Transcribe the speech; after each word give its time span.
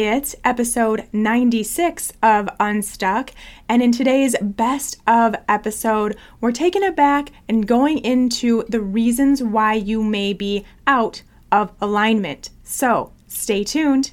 It's 0.00 0.36
episode 0.44 1.08
96 1.12 2.12
of 2.22 2.48
Unstuck. 2.60 3.32
And 3.68 3.82
in 3.82 3.90
today's 3.90 4.36
best 4.40 4.98
of 5.08 5.34
episode, 5.48 6.16
we're 6.40 6.52
taking 6.52 6.84
it 6.84 6.94
back 6.94 7.32
and 7.48 7.66
going 7.66 7.98
into 7.98 8.62
the 8.68 8.80
reasons 8.80 9.42
why 9.42 9.74
you 9.74 10.04
may 10.04 10.34
be 10.34 10.64
out 10.86 11.22
of 11.50 11.72
alignment. 11.80 12.50
So 12.62 13.12
stay 13.26 13.64
tuned. 13.64 14.12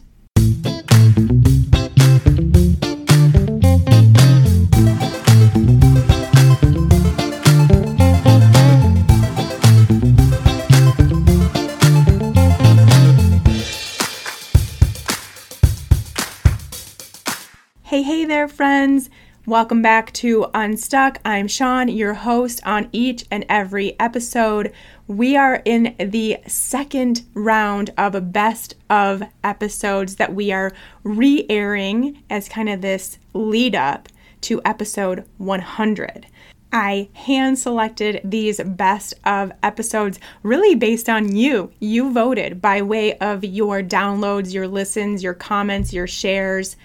There, 18.36 18.50
friends. 18.50 19.10
Welcome 19.46 19.82
back 19.82 20.12
to 20.16 20.48
Unstuck. 20.54 21.20
I'm 21.24 21.48
Shawn, 21.48 21.88
your 21.88 22.14
host 22.14 22.60
on 22.66 22.89
each 22.92 23.24
and 23.32 23.46
every 23.48 23.98
episode. 23.98 24.74
We 25.08 25.38
are 25.38 25.61
in 25.64 25.96
the 25.98 26.39
second 26.46 27.21
round 27.34 27.92
of 27.98 28.14
a 28.14 28.20
best 28.20 28.74
of 28.89 29.24
episodes 29.42 30.18
that 30.18 30.36
we 30.36 30.52
are 30.52 30.74
re 31.06 31.46
airing 31.50 32.23
as 32.30 32.50
kind 32.50 32.67
of 32.67 32.81
this 32.81 33.20
lead 33.31 33.73
up 33.73 34.09
to 34.42 34.61
episode 34.66 35.23
100. 35.38 36.28
I 36.73 37.08
hand 37.14 37.58
selected 37.58 38.20
these 38.25 38.59
best 38.59 39.14
of 39.23 39.53
episodes 39.64 40.20
really 40.44 40.75
based 40.75 41.08
on 41.08 41.33
you. 41.33 41.72
You 41.80 42.11
voted 42.11 42.61
by 42.61 42.81
way 42.81 43.17
of 43.20 43.45
your 43.45 43.81
downloads, 43.81 44.53
your 44.53 44.67
listens, 44.67 45.23
your 45.23 45.36
comments, 45.36 45.94
your 45.94 46.06
shares 46.06 46.75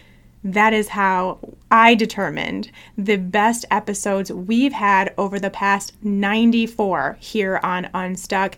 that 0.43 0.73
is 0.73 0.89
how 0.89 1.39
I 1.71 1.95
determined 1.95 2.71
the 2.97 3.17
best 3.17 3.64
episodes 3.70 4.33
we've 4.33 4.73
had 4.73 5.12
over 5.19 5.39
the 5.39 5.51
past 5.51 5.95
94 6.03 7.19
here 7.20 7.61
on 7.62 7.91
Unstuck. 7.92 8.56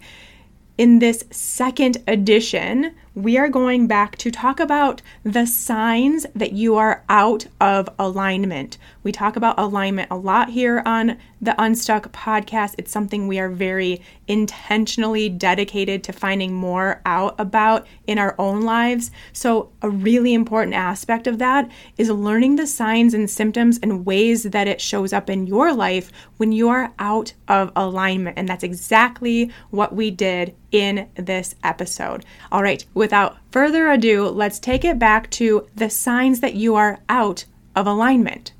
In 0.78 1.00
this 1.00 1.24
second 1.30 1.98
edition, 2.06 2.94
we 3.14 3.36
are 3.36 3.48
going 3.48 3.86
back 3.86 4.16
to 4.16 4.30
talk 4.30 4.58
about 4.58 5.02
the 5.22 5.46
signs 5.46 6.24
that 6.34 6.52
you 6.52 6.76
are 6.76 7.04
out 7.10 7.46
of 7.60 7.88
alignment. 7.98 8.78
We 9.02 9.12
talk 9.12 9.36
about 9.36 9.58
alignment 9.58 10.10
a 10.10 10.16
lot 10.16 10.48
here 10.50 10.82
on 10.86 11.18
the 11.40 11.60
Unstuck 11.60 12.10
podcast. 12.12 12.76
It's 12.78 12.92
something 12.92 13.26
we 13.26 13.38
are 13.38 13.50
very 13.50 14.00
intentionally 14.28 15.28
dedicated 15.28 16.04
to 16.04 16.12
finding 16.12 16.54
more 16.54 17.02
out 17.04 17.34
about 17.38 17.86
in 18.06 18.18
our 18.18 18.34
own 18.38 18.62
lives. 18.62 19.10
So, 19.32 19.70
a 19.82 19.90
really 19.90 20.32
important 20.32 20.74
aspect 20.74 21.26
of 21.26 21.38
that 21.38 21.68
is 21.98 22.08
learning 22.08 22.56
the 22.56 22.66
signs 22.66 23.12
and 23.12 23.28
symptoms 23.28 23.78
and 23.82 24.06
ways 24.06 24.44
that 24.44 24.68
it 24.68 24.80
shows 24.80 25.12
up 25.12 25.28
in 25.28 25.46
your 25.46 25.74
life 25.74 26.12
when 26.36 26.52
you 26.52 26.68
are 26.68 26.92
out 26.98 27.34
of 27.48 27.72
alignment. 27.74 28.38
And 28.38 28.48
that's 28.48 28.64
exactly 28.64 29.50
what 29.70 29.94
we 29.94 30.10
did 30.10 30.54
in 30.70 31.08
this 31.16 31.54
episode. 31.62 32.24
All 32.50 32.62
right 32.62 32.86
without 33.02 33.36
further 33.50 33.90
ado, 33.90 34.28
let's 34.28 34.60
take 34.60 34.84
it 34.84 34.96
back 34.96 35.28
to 35.28 35.66
the 35.74 35.90
signs 35.90 36.38
that 36.38 36.54
you 36.54 36.76
are 36.76 37.00
out 37.08 37.44
of 37.74 37.84
alignment. 37.84 38.52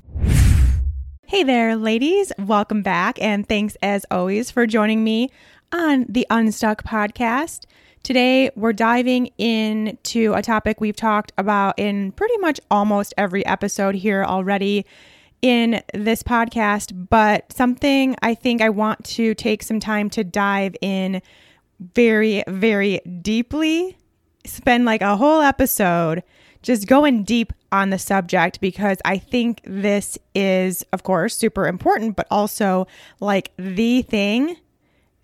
Hey 1.25 1.43
there, 1.43 1.77
ladies. 1.77 2.33
Welcome 2.37 2.81
back. 2.81 3.17
And 3.21 3.47
thanks 3.47 3.77
as 3.81 4.05
always 4.11 4.51
for 4.51 4.67
joining 4.67 5.01
me 5.01 5.29
on 5.71 6.05
the 6.09 6.27
Unstuck 6.29 6.83
podcast. 6.83 7.63
Today, 8.03 8.51
we're 8.57 8.73
diving 8.73 9.27
into 9.37 10.33
a 10.33 10.41
topic 10.41 10.81
we've 10.81 10.93
talked 10.93 11.31
about 11.37 11.79
in 11.79 12.11
pretty 12.11 12.37
much 12.39 12.59
almost 12.69 13.13
every 13.17 13.45
episode 13.45 13.95
here 13.95 14.25
already 14.25 14.85
in 15.41 15.81
this 15.93 16.21
podcast, 16.21 17.07
but 17.09 17.49
something 17.53 18.17
I 18.21 18.35
think 18.35 18.61
I 18.61 18.71
want 18.71 19.05
to 19.05 19.35
take 19.35 19.63
some 19.63 19.79
time 19.79 20.09
to 20.09 20.25
dive 20.25 20.75
in 20.81 21.21
very, 21.79 22.43
very 22.45 22.99
deeply 23.21 23.95
spend 24.45 24.85
like 24.85 25.01
a 25.01 25.17
whole 25.17 25.41
episode 25.41 26.23
just 26.61 26.87
going 26.87 27.23
deep 27.23 27.53
on 27.71 27.89
the 27.89 27.99
subject 27.99 28.61
because 28.61 28.97
I 29.03 29.17
think 29.17 29.61
this 29.65 30.17
is, 30.33 30.83
of 30.93 31.03
course, 31.03 31.35
super 31.35 31.67
important, 31.67 32.15
but 32.15 32.27
also 32.31 32.87
like 33.19 33.51
the 33.57 34.01
thing, 34.03 34.55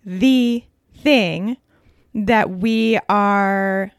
the 0.04 0.64
thing 0.98 1.56
that 2.14 2.50
we 2.50 2.98
are, 3.08 3.90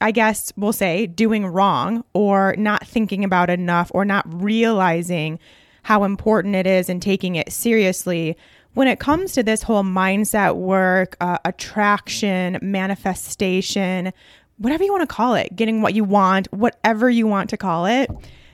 I 0.00 0.10
guess 0.10 0.52
we'll 0.56 0.72
say, 0.72 1.06
doing 1.06 1.46
wrong 1.46 2.04
or 2.14 2.54
not 2.56 2.86
thinking 2.86 3.24
about 3.24 3.50
enough 3.50 3.90
or 3.94 4.04
not 4.04 4.24
realizing 4.42 5.38
how 5.82 6.04
important 6.04 6.54
it 6.54 6.66
is 6.66 6.88
and 6.88 7.00
taking 7.00 7.36
it 7.36 7.52
seriously 7.52 8.36
when 8.74 8.88
it 8.88 9.00
comes 9.00 9.32
to 9.32 9.42
this 9.42 9.62
whole 9.62 9.82
mindset 9.82 10.56
work, 10.56 11.16
uh, 11.20 11.38
attraction, 11.46 12.58
manifestation, 12.60 14.12
whatever 14.58 14.84
you 14.84 14.92
want 14.92 15.08
to 15.08 15.14
call 15.14 15.34
it, 15.34 15.54
getting 15.54 15.82
what 15.82 15.94
you 15.94 16.04
want, 16.04 16.52
whatever 16.52 17.10
you 17.10 17.26
want 17.26 17.50
to 17.50 17.56
call 17.56 17.86
it. 17.86 18.10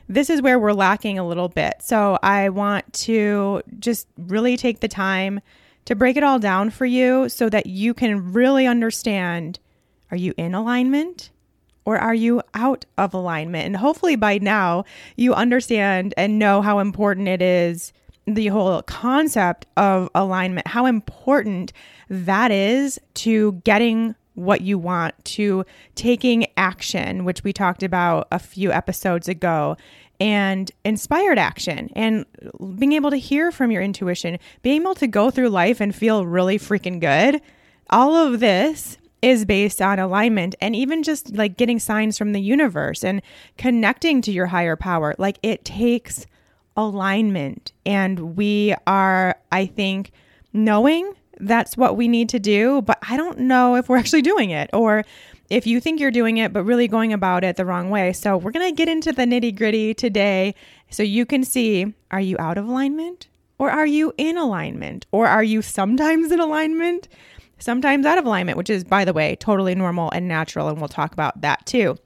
This 0.08 0.28
is 0.28 0.42
where 0.42 0.58
we're 0.58 0.72
lacking 0.72 1.18
a 1.18 1.26
little 1.26 1.48
bit. 1.48 1.74
So 1.80 2.18
I 2.22 2.48
want 2.48 2.92
to 2.94 3.62
just 3.78 4.08
really 4.16 4.56
take 4.56 4.80
the 4.80 4.88
time 4.88 5.40
to 5.84 5.94
break 5.94 6.16
it 6.16 6.22
all 6.22 6.38
down 6.38 6.70
for 6.70 6.86
you 6.86 7.28
so 7.28 7.48
that 7.48 7.66
you 7.66 7.94
can 7.94 8.32
really 8.32 8.66
understand 8.66 9.58
are 10.10 10.16
you 10.16 10.34
in 10.36 10.54
alignment 10.54 11.30
or 11.84 11.98
are 11.98 12.14
you 12.14 12.42
out 12.54 12.84
of 12.98 13.14
alignment? 13.14 13.66
And 13.66 13.76
hopefully 13.76 14.16
by 14.16 14.38
now 14.38 14.84
you 15.16 15.34
understand 15.34 16.14
and 16.16 16.38
know 16.38 16.62
how 16.62 16.78
important 16.78 17.28
it 17.28 17.40
is 17.40 17.92
the 18.26 18.48
whole 18.48 18.82
concept 18.82 19.66
of 19.76 20.08
alignment, 20.14 20.66
how 20.68 20.86
important 20.86 21.72
that 22.08 22.50
is 22.52 23.00
to 23.14 23.52
getting 23.64 24.14
what 24.34 24.60
you 24.62 24.78
want, 24.78 25.14
to 25.24 25.64
taking 25.94 26.46
action, 26.56 27.24
which 27.24 27.44
we 27.44 27.52
talked 27.52 27.82
about 27.82 28.28
a 28.32 28.38
few 28.38 28.72
episodes 28.72 29.28
ago, 29.28 29.76
and 30.20 30.70
inspired 30.84 31.38
action, 31.38 31.90
and 31.96 32.24
being 32.78 32.92
able 32.92 33.10
to 33.10 33.16
hear 33.16 33.50
from 33.50 33.70
your 33.70 33.82
intuition, 33.82 34.38
being 34.62 34.82
able 34.82 34.94
to 34.94 35.06
go 35.06 35.30
through 35.30 35.48
life 35.48 35.80
and 35.80 35.94
feel 35.94 36.26
really 36.26 36.58
freaking 36.58 37.00
good. 37.00 37.40
All 37.90 38.14
of 38.14 38.40
this 38.40 38.98
is 39.20 39.44
based 39.44 39.80
on 39.80 39.98
alignment 39.98 40.54
and 40.60 40.74
even 40.74 41.02
just 41.02 41.34
like 41.34 41.56
getting 41.56 41.78
signs 41.78 42.18
from 42.18 42.32
the 42.32 42.40
universe 42.40 43.04
and 43.04 43.22
connecting 43.56 44.20
to 44.22 44.32
your 44.32 44.46
higher 44.46 44.76
power. 44.76 45.14
Like 45.16 45.38
it 45.42 45.64
takes 45.64 46.26
alignment. 46.76 47.72
And 47.86 48.36
we 48.36 48.74
are, 48.86 49.36
I 49.50 49.66
think, 49.66 50.10
knowing 50.52 51.12
that's 51.42 51.76
what 51.76 51.96
we 51.96 52.08
need 52.08 52.28
to 52.30 52.38
do, 52.38 52.82
but 52.82 52.98
I 53.08 53.16
don't 53.16 53.40
know 53.40 53.76
if 53.76 53.88
we're 53.88 53.98
actually 53.98 54.22
doing 54.22 54.50
it 54.50 54.70
or 54.72 55.04
if 55.50 55.66
you 55.66 55.80
think 55.80 56.00
you're 56.00 56.10
doing 56.10 56.38
it, 56.38 56.52
but 56.52 56.64
really 56.64 56.88
going 56.88 57.12
about 57.12 57.44
it 57.44 57.56
the 57.56 57.66
wrong 57.66 57.90
way. 57.90 58.12
So, 58.12 58.36
we're 58.36 58.52
going 58.52 58.70
to 58.70 58.76
get 58.76 58.88
into 58.88 59.12
the 59.12 59.22
nitty 59.22 59.56
gritty 59.56 59.92
today 59.92 60.54
so 60.90 61.02
you 61.02 61.26
can 61.26 61.44
see 61.44 61.92
are 62.10 62.20
you 62.20 62.36
out 62.38 62.58
of 62.58 62.66
alignment 62.66 63.28
or 63.58 63.70
are 63.70 63.86
you 63.86 64.12
in 64.16 64.36
alignment 64.36 65.06
or 65.12 65.26
are 65.26 65.42
you 65.42 65.62
sometimes 65.62 66.32
in 66.32 66.40
alignment, 66.40 67.08
sometimes 67.58 68.06
out 68.06 68.18
of 68.18 68.24
alignment, 68.24 68.56
which 68.56 68.70
is, 68.70 68.84
by 68.84 69.04
the 69.04 69.12
way, 69.12 69.36
totally 69.36 69.74
normal 69.74 70.10
and 70.12 70.28
natural. 70.28 70.68
And 70.68 70.78
we'll 70.78 70.88
talk 70.88 71.12
about 71.12 71.40
that 71.42 71.66
too. 71.66 71.96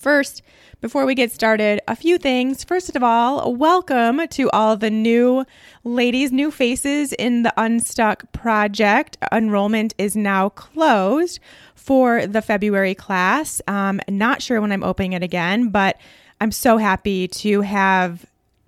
First, 0.00 0.40
before 0.80 1.04
we 1.04 1.14
get 1.14 1.30
started, 1.30 1.82
a 1.86 1.94
few 1.94 2.16
things. 2.16 2.64
First 2.64 2.96
of 2.96 3.02
all, 3.02 3.54
welcome 3.54 4.26
to 4.28 4.48
all 4.48 4.74
the 4.74 4.88
new 4.88 5.44
ladies, 5.84 6.32
new 6.32 6.50
faces 6.50 7.12
in 7.12 7.42
the 7.42 7.52
Unstuck 7.58 8.32
project. 8.32 9.18
Enrollment 9.30 9.92
is 9.98 10.16
now 10.16 10.48
closed 10.48 11.38
for 11.74 12.26
the 12.26 12.40
February 12.40 12.94
class. 12.94 13.60
Um, 13.68 14.00
not 14.08 14.40
sure 14.40 14.62
when 14.62 14.72
I'm 14.72 14.82
opening 14.82 15.12
it 15.12 15.22
again, 15.22 15.68
but 15.68 16.00
I'm 16.40 16.50
so 16.50 16.78
happy 16.78 17.28
to 17.28 17.60
have 17.60 18.24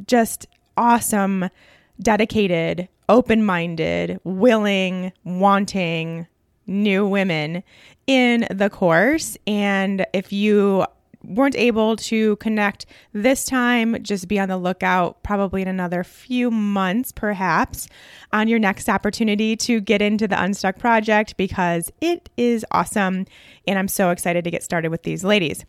just 0.07 0.47
awesome, 0.77 1.49
dedicated, 1.99 2.91
open 3.09 3.43
minded, 3.43 4.21
willing, 4.25 5.15
wanting 5.25 6.27
new 6.67 7.07
women 7.07 7.63
in 8.07 8.47
the 8.51 8.69
course. 8.69 9.39
And 9.47 10.05
if 10.13 10.31
you 10.31 10.85
weren't 11.25 11.57
able 11.57 11.97
to 11.97 12.37
connect 12.37 12.87
this 13.13 13.45
time, 13.45 14.03
just 14.03 14.29
be 14.29 14.39
on 14.39 14.49
the 14.49 14.57
lookout 14.57 15.23
probably 15.23 15.63
in 15.63 15.69
another 15.69 16.05
few 16.05 16.51
months, 16.51 17.13
perhaps, 17.13 17.89
on 18.33 18.49
your 18.49 18.59
next 18.59 18.89
opportunity 18.89 19.57
to 19.57 19.81
get 19.81 20.03
into 20.03 20.27
the 20.29 20.43
Unstuck 20.43 20.79
project 20.79 21.37
because 21.37 21.91
it 22.01 22.29
is 22.37 22.65
awesome. 22.71 23.27
And 23.67 23.79
I'm 23.79 23.89
so 23.89 24.11
excited 24.11 24.45
to 24.45 24.51
get 24.51 24.63
started 24.63 24.91
with 24.91 25.03
these 25.03 25.25
ladies. 25.25 25.65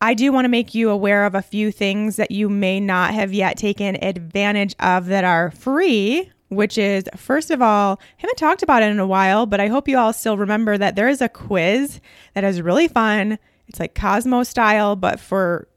I 0.00 0.14
do 0.14 0.30
want 0.30 0.44
to 0.44 0.48
make 0.48 0.74
you 0.74 0.90
aware 0.90 1.24
of 1.24 1.34
a 1.34 1.42
few 1.42 1.72
things 1.72 2.16
that 2.16 2.30
you 2.30 2.48
may 2.48 2.78
not 2.78 3.14
have 3.14 3.32
yet 3.32 3.56
taken 3.56 4.02
advantage 4.02 4.76
of 4.78 5.06
that 5.06 5.24
are 5.24 5.50
free 5.50 6.30
which 6.48 6.78
is 6.78 7.04
first 7.16 7.50
of 7.50 7.60
all, 7.60 8.00
haven't 8.16 8.38
talked 8.38 8.62
about 8.62 8.82
it 8.82 8.90
in 8.90 8.98
a 8.98 9.06
while, 9.06 9.46
but 9.46 9.60
I 9.60 9.68
hope 9.68 9.88
you 9.88 9.98
all 9.98 10.12
still 10.12 10.38
remember 10.38 10.78
that 10.78 10.96
there 10.96 11.08
is 11.08 11.20
a 11.20 11.28
quiz 11.28 12.00
that 12.34 12.44
is 12.44 12.62
really 12.62 12.88
fun 12.88 13.38
It's 13.68 13.80
like 13.80 13.94
Cosmo 13.94 14.42
style, 14.42 14.96
but 14.96 15.20
for 15.20 15.68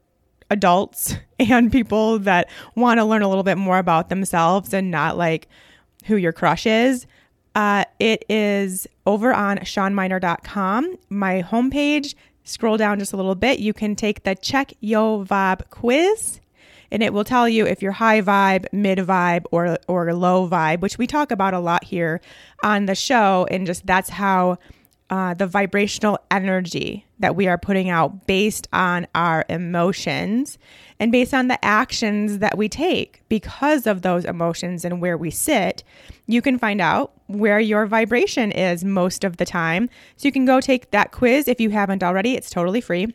adults 0.50 1.16
and 1.38 1.70
people 1.72 2.18
that 2.20 2.48
want 2.74 2.98
to 2.98 3.04
learn 3.04 3.22
a 3.22 3.28
little 3.28 3.44
bit 3.44 3.58
more 3.58 3.78
about 3.78 4.08
themselves 4.08 4.72
and 4.72 4.90
not 4.90 5.16
like 5.16 5.48
who 6.04 6.16
your 6.16 6.32
crush 6.32 6.66
is. 6.66 7.06
Uh, 7.54 7.84
it 7.98 8.24
is 8.30 8.86
over 9.06 9.32
on 9.32 9.58
shawnmynar.com. 9.58 10.96
My 11.10 11.42
homepage, 11.42 12.14
scroll 12.44 12.76
down 12.76 12.98
just 12.98 13.12
a 13.12 13.16
little 13.16 13.34
bit. 13.34 13.58
You 13.58 13.72
can 13.72 13.94
take 13.94 14.22
the 14.24 14.34
Check 14.34 14.72
Yo 14.80 15.24
Vibe 15.24 15.68
quiz 15.70 16.40
and 16.92 17.02
it 17.02 17.12
will 17.14 17.24
tell 17.24 17.48
you 17.48 17.66
if 17.66 17.80
you're 17.80 17.92
high 17.92 18.20
vibe, 18.20 18.66
mid 18.70 18.98
vibe, 18.98 19.46
or 19.50 19.78
or 19.88 20.12
low 20.12 20.46
vibe, 20.46 20.80
which 20.80 20.98
we 20.98 21.06
talk 21.06 21.30
about 21.30 21.54
a 21.54 21.58
lot 21.58 21.84
here 21.84 22.20
on 22.62 22.84
the 22.84 22.94
show. 22.94 23.46
And 23.50 23.66
just 23.66 23.86
that's 23.86 24.10
how 24.10 24.58
uh, 25.12 25.34
the 25.34 25.46
vibrational 25.46 26.18
energy 26.30 27.04
that 27.18 27.36
we 27.36 27.46
are 27.46 27.58
putting 27.58 27.90
out 27.90 28.26
based 28.26 28.66
on 28.72 29.06
our 29.14 29.44
emotions 29.50 30.56
and 30.98 31.12
based 31.12 31.34
on 31.34 31.48
the 31.48 31.62
actions 31.62 32.38
that 32.38 32.56
we 32.56 32.66
take 32.66 33.20
because 33.28 33.86
of 33.86 34.00
those 34.00 34.24
emotions 34.24 34.86
and 34.86 35.02
where 35.02 35.18
we 35.18 35.30
sit, 35.30 35.84
you 36.26 36.40
can 36.40 36.58
find 36.58 36.80
out 36.80 37.12
where 37.26 37.60
your 37.60 37.84
vibration 37.84 38.50
is 38.52 38.84
most 38.84 39.22
of 39.22 39.36
the 39.36 39.44
time. 39.44 39.90
So 40.16 40.26
you 40.28 40.32
can 40.32 40.46
go 40.46 40.62
take 40.62 40.92
that 40.92 41.12
quiz 41.12 41.46
if 41.46 41.60
you 41.60 41.68
haven't 41.68 42.02
already, 42.02 42.34
it's 42.34 42.48
totally 42.48 42.80
free. 42.80 43.14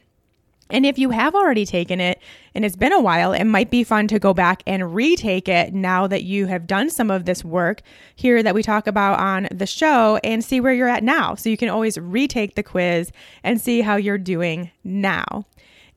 And 0.69 0.85
if 0.85 0.97
you 0.97 1.11
have 1.11 1.35
already 1.35 1.65
taken 1.65 1.99
it 1.99 2.19
and 2.53 2.65
it's 2.65 2.75
been 2.75 2.91
a 2.91 3.01
while, 3.01 3.33
it 3.33 3.45
might 3.45 3.69
be 3.69 3.83
fun 3.83 4.07
to 4.09 4.19
go 4.19 4.33
back 4.33 4.63
and 4.67 4.93
retake 4.93 5.47
it 5.47 5.73
now 5.73 6.07
that 6.07 6.23
you 6.23 6.47
have 6.47 6.67
done 6.67 6.89
some 6.89 7.09
of 7.09 7.25
this 7.25 7.43
work 7.43 7.81
here 8.15 8.43
that 8.43 8.55
we 8.55 8.63
talk 8.63 8.87
about 8.87 9.19
on 9.19 9.47
the 9.51 9.67
show 9.67 10.19
and 10.23 10.43
see 10.43 10.59
where 10.59 10.73
you're 10.73 10.87
at 10.87 11.03
now. 11.03 11.35
So 11.35 11.49
you 11.49 11.57
can 11.57 11.69
always 11.69 11.97
retake 11.97 12.55
the 12.55 12.63
quiz 12.63 13.11
and 13.43 13.61
see 13.61 13.81
how 13.81 13.95
you're 13.95 14.17
doing 14.17 14.71
now. 14.83 15.45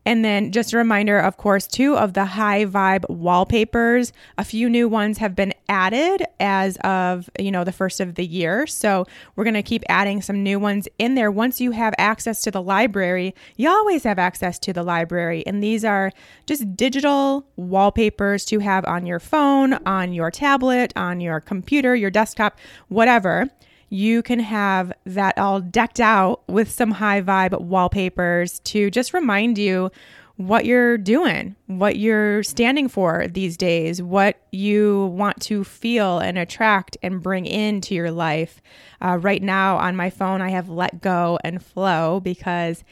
And 0.06 0.24
then 0.24 0.50
just 0.50 0.72
a 0.72 0.78
reminder, 0.78 1.18
of 1.18 1.36
course, 1.36 1.66
two 1.66 1.96
of 1.96 2.14
the 2.14 2.24
high 2.24 2.64
vibe 2.64 3.08
wallpapers. 3.10 4.12
A 4.38 4.44
few 4.44 4.68
new 4.70 4.88
ones 4.88 5.18
have 5.18 5.36
been 5.36 5.52
added 5.68 6.24
as 6.40 6.78
of, 6.78 7.28
you 7.38 7.50
know, 7.50 7.64
the 7.64 7.72
first 7.72 8.00
of 8.00 8.14
the 8.14 8.24
year. 8.24 8.66
So 8.66 9.06
we're 9.36 9.44
going 9.44 9.54
to 9.54 9.62
keep 9.62 9.84
adding 9.88 10.22
some 10.22 10.42
new 10.42 10.58
ones 10.58 10.88
in 10.98 11.16
there. 11.16 11.30
Once 11.30 11.60
you 11.60 11.72
have 11.72 11.94
access 11.98 12.40
to 12.42 12.50
the 12.50 12.62
library, 12.62 13.34
you 13.56 13.68
always 13.68 14.04
have 14.04 14.18
access 14.18 14.58
to 14.60 14.72
the 14.72 14.82
library. 14.82 15.46
And 15.46 15.62
these 15.62 15.84
are 15.84 16.12
just 16.46 16.76
digital 16.76 17.46
wallpapers 17.56 18.44
to 18.46 18.60
have 18.60 18.84
on 18.86 19.06
your 19.06 19.20
phone, 19.20 19.74
on 19.86 20.14
your 20.14 20.30
tablet, 20.30 20.94
on 20.96 21.20
your 21.20 21.40
computer, 21.40 21.94
your 21.94 22.10
desktop, 22.10 22.58
whatever 22.88 23.50
you 23.90 24.22
can 24.22 24.38
have 24.38 24.92
that 25.04 25.36
all 25.36 25.60
decked 25.60 26.00
out 26.00 26.48
with 26.48 26.70
some 26.70 26.92
high 26.92 27.20
vibe 27.20 27.60
wallpapers 27.60 28.60
to 28.60 28.90
just 28.90 29.12
remind 29.12 29.58
you 29.58 29.90
what 30.36 30.64
you're 30.64 30.96
doing, 30.96 31.54
what 31.66 31.96
you're 31.98 32.42
standing 32.42 32.88
for 32.88 33.26
these 33.28 33.58
days, 33.58 34.00
what 34.00 34.40
you 34.52 35.12
want 35.14 35.38
to 35.42 35.64
feel 35.64 36.18
and 36.18 36.38
attract 36.38 36.96
and 37.02 37.22
bring 37.22 37.44
into 37.44 37.94
your 37.94 38.10
life. 38.10 38.62
Uh, 39.04 39.18
right 39.18 39.42
now 39.42 39.76
on 39.76 39.96
my 39.96 40.08
phone, 40.08 40.40
I 40.40 40.48
have 40.48 40.70
let 40.70 41.02
go 41.02 41.38
and 41.44 41.62
flow 41.62 42.20
because 42.20 42.84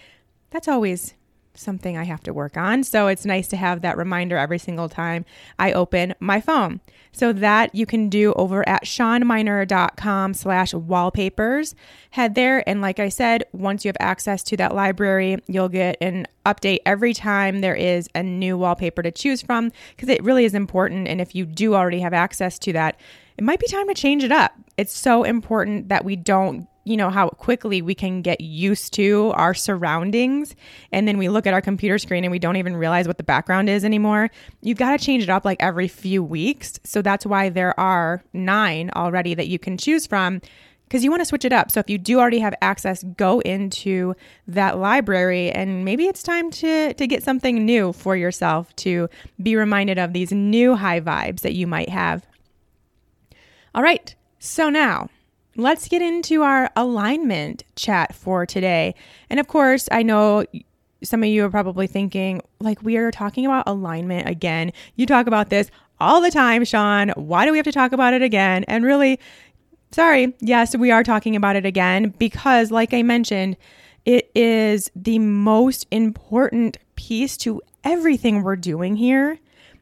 that's 0.51 0.69
always 0.69 1.15
something 1.59 1.97
I 1.97 2.05
have 2.05 2.23
to 2.23 2.33
work 2.33 2.57
on. 2.57 2.85
So 2.85 3.07
it's 3.09 3.25
nice 3.25 3.49
to 3.49 3.57
have 3.57 3.83
that 3.83 3.97
reminder 3.97 4.37
every 4.37 4.59
single 4.59 4.89
time 4.89 5.25
I 5.59 5.73
open 5.73 6.15
my 6.21 6.41
phone. 6.41 6.81
So 7.13 7.33
that 7.33 7.75
you 7.75 7.87
can 7.87 8.09
do 8.09 8.33
over 8.35 8.67
at 8.69 8.85
shawnmynar.com 8.85 10.35
slash 10.35 10.73
wallpapers. 10.73 11.75
Head 12.11 12.35
there. 12.35 12.67
And 12.69 12.81
like 12.81 13.01
I 13.01 13.09
said, 13.09 13.45
once 13.53 13.85
you 13.85 13.89
have 13.89 13.97
access 13.99 14.43
to 14.45 14.57
that 14.59 14.75
library, 14.75 15.39
you'll 15.47 15.69
get 15.69 15.97
an 16.01 16.27
update 16.47 16.79
every 16.87 17.13
time 17.13 17.61
there 17.61 17.75
is 17.75 18.09
a 18.15 18.23
new 18.23 18.57
wallpaper 18.57 19.03
to 19.03 19.11
choose 19.11 19.43
from 19.43 19.73
because 19.97 20.09
it 20.09 20.23
really 20.23 20.45
is 20.45 20.55
important. 20.55 21.09
And 21.09 21.21
if 21.21 21.35
you 21.35 21.45
do 21.45 21.75
already 21.75 22.01
have 22.01 22.15
access 22.15 22.59
to 22.61 22.73
that, 22.75 23.01
it 23.37 23.45
might 23.45 23.61
be 23.61 23.69
time 23.69 23.89
to 23.89 23.95
change 23.95 24.25
it 24.25 24.33
up. 24.33 24.53
It's 24.77 24.97
so 24.97 25.25
important 25.25 25.89
that 25.89 26.05
we 26.05 26.17
don't 26.17 26.69
you 26.89 26.97
know, 26.97 27.11
how 27.11 27.29
quickly 27.29 27.83
we 27.83 27.95
can 27.95 28.23
get 28.23 28.41
used 28.41 28.95
to 28.95 29.33
our 29.35 29.53
surroundings. 29.53 30.57
And 30.91 31.07
then 31.07 31.19
we 31.19 31.29
look 31.29 31.47
at 31.47 31.53
our 31.53 31.61
computer 31.61 31.99
screen 31.99 32.25
and 32.25 32.31
we 32.31 32.39
don't 32.39 32.57
even 32.57 32.77
realize 32.77 33.07
what 33.07 33.19
the 33.19 33.25
background 33.25 33.69
is 33.69 33.85
anymore. 33.85 34.31
You've 34.63 34.79
got 34.79 34.99
to 34.99 35.05
change 35.05 35.23
it 35.23 35.29
up 35.29 35.45
like 35.45 35.59
every 35.61 35.89
few 35.89 36.23
weeks. 36.23 36.81
So 36.85 37.03
that's 37.03 37.27
why 37.27 37.51
there 37.51 37.79
are 37.79 38.25
nine 38.33 38.91
already 38.97 39.35
that 39.35 39.49
you 39.49 39.59
can 39.59 39.77
choose 39.77 40.07
from 40.07 40.41
because 40.85 41.05
you 41.05 41.11
want 41.11 41.21
to 41.21 41.27
switch 41.27 41.45
it 41.45 41.53
up. 41.53 41.71
So 41.71 41.81
if 41.81 41.91
you 41.91 41.99
do 41.99 42.19
already 42.19 42.39
have 42.39 42.55
access, 42.63 43.03
go 43.03 43.41
into 43.41 44.15
that 44.47 44.79
library 44.79 45.51
and 45.51 45.85
maybe 45.85 46.07
it's 46.07 46.23
time 46.23 46.51
to 46.53 46.95
to 46.95 47.07
get 47.07 47.23
something 47.23 47.67
new 47.67 47.93
for 47.93 48.17
yourself 48.17 48.75
to 48.77 49.11
be 49.43 49.55
reminded 49.57 49.99
of 49.99 50.15
these 50.15 50.33
new 50.33 50.75
high 50.75 51.01
vibes 51.01 51.41
that 51.41 51.55
you 51.55 51.67
might 51.67 51.91
have. 51.91 52.27
All 53.75 53.83
right. 53.83 54.15
So 54.39 54.71
now, 54.71 55.11
let's 55.59 55.89
get 55.89 56.01
into 56.01 56.43
our 56.43 56.71
alignment 56.77 57.65
chat 57.77 58.15
for 58.15 58.47
today. 58.47 58.95
And 59.29 59.39
of 59.39 59.49
course, 59.49 59.89
I 59.93 60.03
know 60.03 60.45
some 61.03 61.23
of 61.23 61.29
you 61.29 61.45
are 61.45 61.51
probably 61.51 61.87
thinking, 61.87 62.41
like, 62.61 62.83
we 62.83 62.97
are 62.97 63.11
talking 63.11 63.45
about 63.45 63.65
alignment 63.67 64.29
again. 64.29 64.73
You 64.97 65.05
talk 65.05 65.27
about 65.27 65.51
this 65.51 65.71
all 66.01 66.21
the 66.21 66.31
time, 66.31 66.65
Shawn. 66.65 67.11
Why 67.11 67.45
do 67.45 67.51
we 67.53 67.59
have 67.59 67.65
to 67.65 67.73
talk 67.73 67.93
about 67.93 68.15
it 68.15 68.23
again? 68.23 68.65
And 68.65 68.85
really, 68.85 69.19
sorry, 69.93 70.35
yes, 70.41 70.77
we 70.77 70.91
are 70.93 71.03
talking 71.03 71.37
about 71.37 71.57
it 71.57 71.67
again 71.67 72.15
because, 72.19 72.71
like 72.71 72.95
I 72.95 73.03
mentioned, 73.03 73.57
it 74.05 74.31
is 74.35 74.91
the 74.95 75.19
most 75.19 75.87
important 75.91 76.79
piece 76.95 77.37
to 77.39 77.61
everything 77.85 78.43
we're 78.43 78.57
doing 78.57 78.97
here 78.97 79.39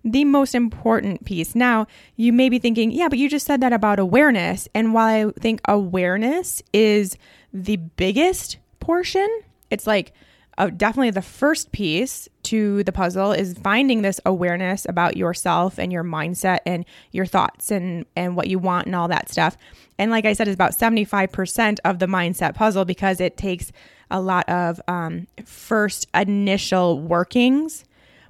the 0.07 0.25
most 0.25 0.55
important 0.55 1.25
piece. 1.25 1.55
Now, 1.55 1.89
you 2.15 2.33
may 2.33 2.49
be 2.49 2.61
thinking, 2.61 2.93
yeah, 2.93 3.09
but 3.09 3.19
you 3.19 3.29
just 3.29 3.45
said 3.45 3.61
that 3.61 3.73
about 3.73 3.99
awareness. 3.99 4.69
And 4.73 4.95
while 4.95 5.29
I 5.29 5.33
think 5.41 5.61
awareness 5.67 6.63
is 6.73 7.19
the 7.53 7.77
biggest 7.77 8.59
portion, 8.79 9.29
it's 9.69 9.87
like 9.87 10.13
uh, 10.59 10.69
definitely 10.69 11.11
the 11.11 11.21
first 11.21 11.73
piece 11.73 12.29
to 12.45 12.85
the 12.85 12.93
puzzle 12.93 13.33
is 13.33 13.59
finding 13.59 14.03
this 14.03 14.21
awareness 14.25 14.87
about 14.89 15.17
yourself 15.17 15.77
and 15.77 15.93
your 15.93 16.05
mindset 16.05 16.61
and 16.65 16.87
your 17.11 17.27
thoughts 17.27 17.71
and 17.71 18.07
and 18.15 18.37
what 18.37 18.47
you 18.47 18.59
want 18.59 18.87
and 18.87 18.95
all 18.95 19.09
that 19.09 19.29
stuff. 19.29 19.57
And 19.99 20.11
like 20.11 20.25
I 20.25 20.35
said, 20.35 20.47
is 20.47 20.55
about 20.55 20.73
75% 20.73 21.79
of 21.85 21.99
the 21.99 22.07
mindset 22.07 22.55
puzzle 22.55 22.85
because 22.85 23.21
it 23.21 23.37
takes 23.37 23.73
a 24.11 24.21
lot 24.21 24.49
of 24.49 24.81
um, 24.87 25.27
first 25.45 26.07
initial 26.15 27.01
workings 27.01 27.85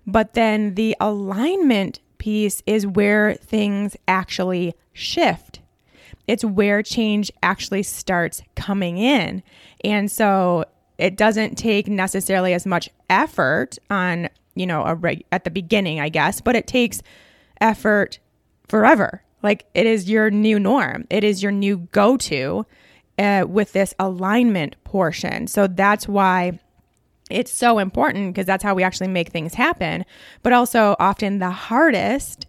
but 0.06 0.34
then 0.34 0.74
the 0.74 0.96
alignment 1.00 2.00
piece 2.18 2.62
is 2.66 2.86
where 2.86 3.34
things 3.34 3.96
actually 4.06 4.74
shift. 4.92 5.60
It's 6.26 6.44
where 6.44 6.82
change 6.82 7.30
actually 7.42 7.82
starts 7.82 8.42
coming 8.54 8.98
in. 8.98 9.42
And 9.84 10.10
so 10.10 10.64
it 10.98 11.16
doesn't 11.16 11.56
take 11.56 11.88
necessarily 11.88 12.52
as 12.52 12.66
much 12.66 12.88
effort 13.10 13.78
on, 13.90 14.28
you 14.54 14.66
know, 14.66 14.84
a 14.84 14.94
reg- 14.94 15.24
at 15.30 15.44
the 15.44 15.50
beginning, 15.50 16.00
I 16.00 16.08
guess, 16.08 16.40
but 16.40 16.56
it 16.56 16.66
takes 16.66 17.02
effort 17.60 18.18
forever. 18.68 19.22
Like 19.42 19.66
it 19.74 19.86
is 19.86 20.10
your 20.10 20.30
new 20.30 20.58
norm. 20.58 21.06
It 21.10 21.22
is 21.22 21.42
your 21.42 21.52
new 21.52 21.88
go-to 21.92 22.66
uh, 23.18 23.44
with 23.46 23.72
this 23.72 23.94
alignment 23.98 24.82
portion. 24.84 25.46
So 25.46 25.66
that's 25.66 26.08
why 26.08 26.58
it's 27.30 27.50
so 27.50 27.78
important 27.78 28.34
because 28.34 28.46
that's 28.46 28.62
how 28.62 28.74
we 28.74 28.82
actually 28.82 29.08
make 29.08 29.28
things 29.30 29.54
happen. 29.54 30.04
But 30.42 30.52
also, 30.52 30.96
often 30.98 31.38
the 31.38 31.50
hardest 31.50 32.46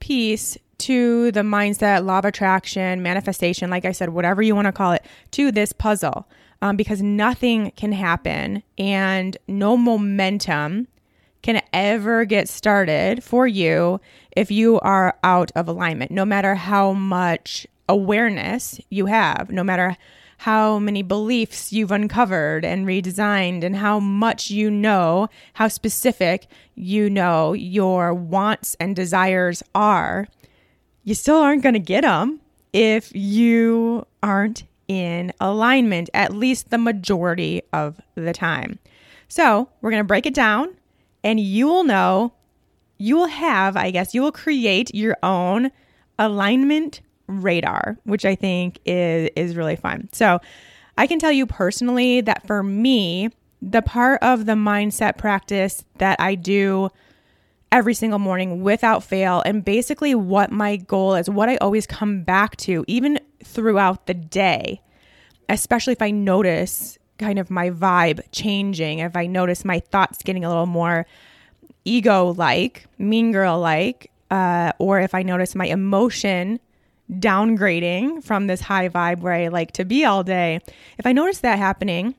piece 0.00 0.56
to 0.78 1.30
the 1.32 1.40
mindset, 1.40 2.04
law 2.04 2.18
of 2.18 2.24
attraction, 2.24 3.02
manifestation, 3.02 3.70
like 3.70 3.84
I 3.84 3.92
said, 3.92 4.10
whatever 4.10 4.42
you 4.42 4.54
want 4.54 4.66
to 4.66 4.72
call 4.72 4.92
it, 4.92 5.04
to 5.32 5.52
this 5.52 5.72
puzzle. 5.72 6.28
Um, 6.60 6.76
because 6.76 7.02
nothing 7.02 7.72
can 7.72 7.90
happen 7.90 8.62
and 8.78 9.36
no 9.48 9.76
momentum 9.76 10.86
can 11.42 11.60
ever 11.72 12.24
get 12.24 12.48
started 12.48 13.24
for 13.24 13.48
you 13.48 14.00
if 14.36 14.50
you 14.50 14.78
are 14.80 15.18
out 15.24 15.50
of 15.56 15.66
alignment, 15.66 16.12
no 16.12 16.24
matter 16.24 16.54
how 16.54 16.92
much 16.92 17.66
awareness 17.88 18.80
you 18.90 19.06
have, 19.06 19.50
no 19.50 19.64
matter 19.64 19.96
how 20.42 20.76
many 20.76 21.02
beliefs 21.02 21.72
you've 21.72 21.92
uncovered 21.92 22.64
and 22.64 22.84
redesigned, 22.84 23.62
and 23.62 23.76
how 23.76 24.00
much 24.00 24.50
you 24.50 24.68
know, 24.68 25.28
how 25.52 25.68
specific 25.68 26.48
you 26.74 27.08
know 27.08 27.52
your 27.52 28.12
wants 28.12 28.74
and 28.80 28.96
desires 28.96 29.62
are, 29.72 30.26
you 31.04 31.14
still 31.14 31.36
aren't 31.36 31.62
going 31.62 31.74
to 31.74 31.78
get 31.78 32.00
them 32.00 32.40
if 32.72 33.14
you 33.14 34.04
aren't 34.20 34.64
in 34.88 35.32
alignment, 35.40 36.10
at 36.12 36.34
least 36.34 36.70
the 36.70 36.78
majority 36.78 37.62
of 37.72 38.00
the 38.16 38.32
time. 38.32 38.80
So, 39.28 39.68
we're 39.80 39.92
going 39.92 40.02
to 40.02 40.04
break 40.04 40.26
it 40.26 40.34
down, 40.34 40.74
and 41.22 41.38
you 41.38 41.68
will 41.68 41.84
know, 41.84 42.32
you 42.98 43.14
will 43.14 43.28
have, 43.28 43.76
I 43.76 43.92
guess, 43.92 44.12
you 44.12 44.22
will 44.22 44.32
create 44.32 44.92
your 44.92 45.16
own 45.22 45.70
alignment 46.18 47.00
radar, 47.32 47.98
which 48.04 48.24
I 48.24 48.34
think 48.34 48.78
is 48.84 49.30
is 49.36 49.56
really 49.56 49.76
fun. 49.76 50.08
So, 50.12 50.40
I 50.98 51.06
can 51.06 51.18
tell 51.18 51.32
you 51.32 51.46
personally 51.46 52.20
that 52.20 52.46
for 52.46 52.62
me, 52.62 53.30
the 53.62 53.82
part 53.82 54.22
of 54.22 54.46
the 54.46 54.52
mindset 54.52 55.16
practice 55.16 55.84
that 55.98 56.20
I 56.20 56.34
do 56.34 56.90
every 57.70 57.94
single 57.94 58.18
morning 58.18 58.62
without 58.62 59.02
fail, 59.02 59.42
and 59.46 59.64
basically 59.64 60.14
what 60.14 60.52
my 60.52 60.76
goal 60.76 61.14
is, 61.14 61.30
what 61.30 61.48
I 61.48 61.56
always 61.56 61.86
come 61.86 62.22
back 62.22 62.56
to, 62.58 62.84
even 62.86 63.18
throughout 63.42 64.06
the 64.06 64.14
day, 64.14 64.82
especially 65.48 65.92
if 65.92 66.02
I 66.02 66.10
notice 66.10 66.98
kind 67.18 67.38
of 67.38 67.50
my 67.50 67.70
vibe 67.70 68.20
changing, 68.32 68.98
if 68.98 69.16
I 69.16 69.26
notice 69.26 69.64
my 69.64 69.80
thoughts 69.80 70.22
getting 70.22 70.44
a 70.44 70.48
little 70.48 70.66
more 70.66 71.06
ego 71.84 72.34
like, 72.36 72.86
mean 72.98 73.32
girl 73.32 73.58
like, 73.58 74.10
uh, 74.30 74.72
or 74.78 75.00
if 75.00 75.14
I 75.14 75.22
notice 75.22 75.54
my 75.54 75.66
emotion 75.66 76.60
downgrading 77.10 78.22
from 78.24 78.46
this 78.46 78.62
high 78.62 78.88
vibe 78.88 79.20
where 79.20 79.34
I 79.34 79.48
like 79.48 79.72
to 79.72 79.84
be 79.84 80.04
all 80.04 80.22
day, 80.22 80.60
if 80.98 81.06
I 81.06 81.12
notice 81.12 81.38
that 81.40 81.58
happening, 81.58 82.14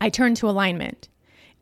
I 0.00 0.08
turn 0.08 0.34
to 0.36 0.48
alignment. 0.48 1.08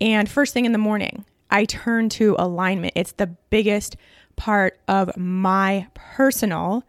And 0.00 0.28
first 0.28 0.54
thing 0.54 0.64
in 0.64 0.72
the 0.72 0.78
morning, 0.78 1.24
I 1.50 1.64
turn 1.64 2.08
to 2.10 2.36
alignment. 2.38 2.92
It's 2.94 3.12
the 3.12 3.26
biggest 3.26 3.96
part 4.36 4.78
of 4.86 5.16
my 5.16 5.88
personal 5.94 6.84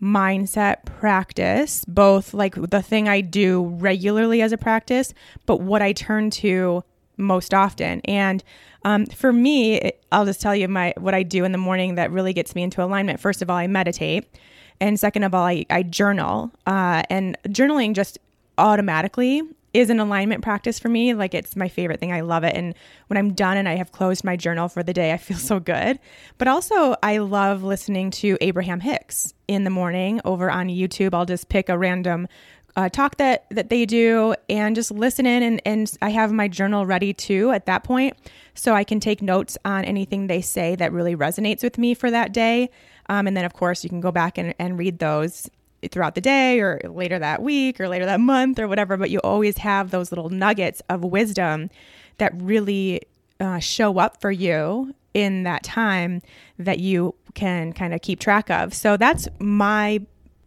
mindset 0.00 0.84
practice, 0.84 1.84
both 1.86 2.34
like 2.34 2.54
the 2.54 2.82
thing 2.82 3.08
I 3.08 3.20
do 3.20 3.64
regularly 3.64 4.42
as 4.42 4.52
a 4.52 4.58
practice, 4.58 5.14
but 5.46 5.60
what 5.60 5.82
I 5.82 5.92
turn 5.92 6.30
to 6.30 6.84
most 7.16 7.54
often. 7.54 8.00
And 8.04 8.42
um, 8.84 9.06
for 9.06 9.32
me, 9.32 9.92
I'll 10.12 10.26
just 10.26 10.40
tell 10.40 10.54
you 10.54 10.68
my 10.68 10.94
what 10.98 11.14
I 11.14 11.22
do 11.22 11.44
in 11.44 11.52
the 11.52 11.58
morning 11.58 11.94
that 11.94 12.10
really 12.10 12.32
gets 12.32 12.54
me 12.54 12.62
into 12.62 12.82
alignment. 12.82 13.20
First 13.20 13.40
of 13.40 13.48
all, 13.48 13.56
I 13.56 13.66
meditate, 13.66 14.26
and 14.80 14.98
second 14.98 15.22
of 15.22 15.34
all, 15.34 15.44
I, 15.44 15.66
I 15.70 15.82
journal. 15.82 16.50
Uh, 16.66 17.02
and 17.10 17.38
journaling 17.48 17.94
just 17.94 18.18
automatically 18.58 19.42
is 19.74 19.90
an 19.90 19.98
alignment 19.98 20.42
practice 20.42 20.78
for 20.78 20.88
me. 20.88 21.14
Like 21.14 21.34
it's 21.34 21.56
my 21.56 21.68
favorite 21.68 21.98
thing. 21.98 22.12
I 22.12 22.20
love 22.20 22.44
it. 22.44 22.54
And 22.54 22.74
when 23.08 23.16
I'm 23.16 23.34
done 23.34 23.56
and 23.56 23.68
I 23.68 23.74
have 23.74 23.90
closed 23.90 24.24
my 24.24 24.36
journal 24.36 24.68
for 24.68 24.82
the 24.82 24.92
day, 24.92 25.12
I 25.12 25.16
feel 25.16 25.36
so 25.50 25.58
good. 25.60 25.98
But 26.38 26.48
also, 26.48 26.94
I 27.02 27.18
love 27.18 27.64
listening 27.64 28.10
to 28.12 28.38
Abraham 28.40 28.80
Hicks 28.80 29.34
in 29.48 29.64
the 29.64 29.70
morning 29.70 30.20
over 30.24 30.50
on 30.50 30.68
YouTube. 30.68 31.12
I'll 31.12 31.26
just 31.26 31.48
pick 31.48 31.68
a 31.68 31.76
random 31.76 32.28
uh, 32.76 32.88
talk 32.88 33.16
that 33.18 33.46
that 33.50 33.70
they 33.70 33.86
do 33.86 34.34
and 34.48 34.74
just 34.74 34.90
listen 34.90 35.26
in 35.26 35.42
and, 35.42 35.62
and 35.64 35.92
I 36.02 36.10
have 36.10 36.32
my 36.32 36.48
journal 36.48 36.84
ready 36.86 37.12
too 37.12 37.52
at 37.52 37.66
that 37.66 37.84
point 37.84 38.16
so 38.54 38.74
I 38.74 38.82
can 38.82 38.98
take 38.98 39.22
notes 39.22 39.56
on 39.64 39.84
anything 39.84 40.26
they 40.26 40.40
say 40.40 40.74
that 40.76 40.92
really 40.92 41.14
resonates 41.14 41.62
with 41.62 41.78
me 41.78 41.94
for 41.94 42.10
that 42.10 42.32
day. 42.32 42.70
Um, 43.08 43.26
and 43.26 43.36
then 43.36 43.44
of 43.44 43.52
course 43.52 43.84
you 43.84 43.90
can 43.90 44.00
go 44.00 44.10
back 44.10 44.38
and, 44.38 44.54
and 44.58 44.78
read 44.78 44.98
those 44.98 45.50
throughout 45.90 46.14
the 46.14 46.20
day 46.20 46.60
or 46.60 46.80
later 46.84 47.18
that 47.18 47.42
week 47.42 47.80
or 47.80 47.88
later 47.88 48.06
that 48.06 48.20
month 48.20 48.58
or 48.58 48.68
whatever, 48.68 48.96
but 48.96 49.10
you 49.10 49.20
always 49.20 49.58
have 49.58 49.90
those 49.90 50.10
little 50.10 50.30
nuggets 50.30 50.82
of 50.88 51.04
wisdom 51.04 51.70
that 52.18 52.32
really 52.40 53.02
uh, 53.40 53.58
show 53.58 53.98
up 53.98 54.20
for 54.20 54.30
you 54.30 54.94
in 55.12 55.42
that 55.44 55.62
time 55.62 56.22
that 56.58 56.78
you 56.78 57.14
can 57.34 57.72
kind 57.72 57.94
of 57.94 58.00
keep 58.02 58.20
track 58.20 58.50
of. 58.50 58.74
So 58.74 58.96
that's 58.96 59.28
my 59.38 60.00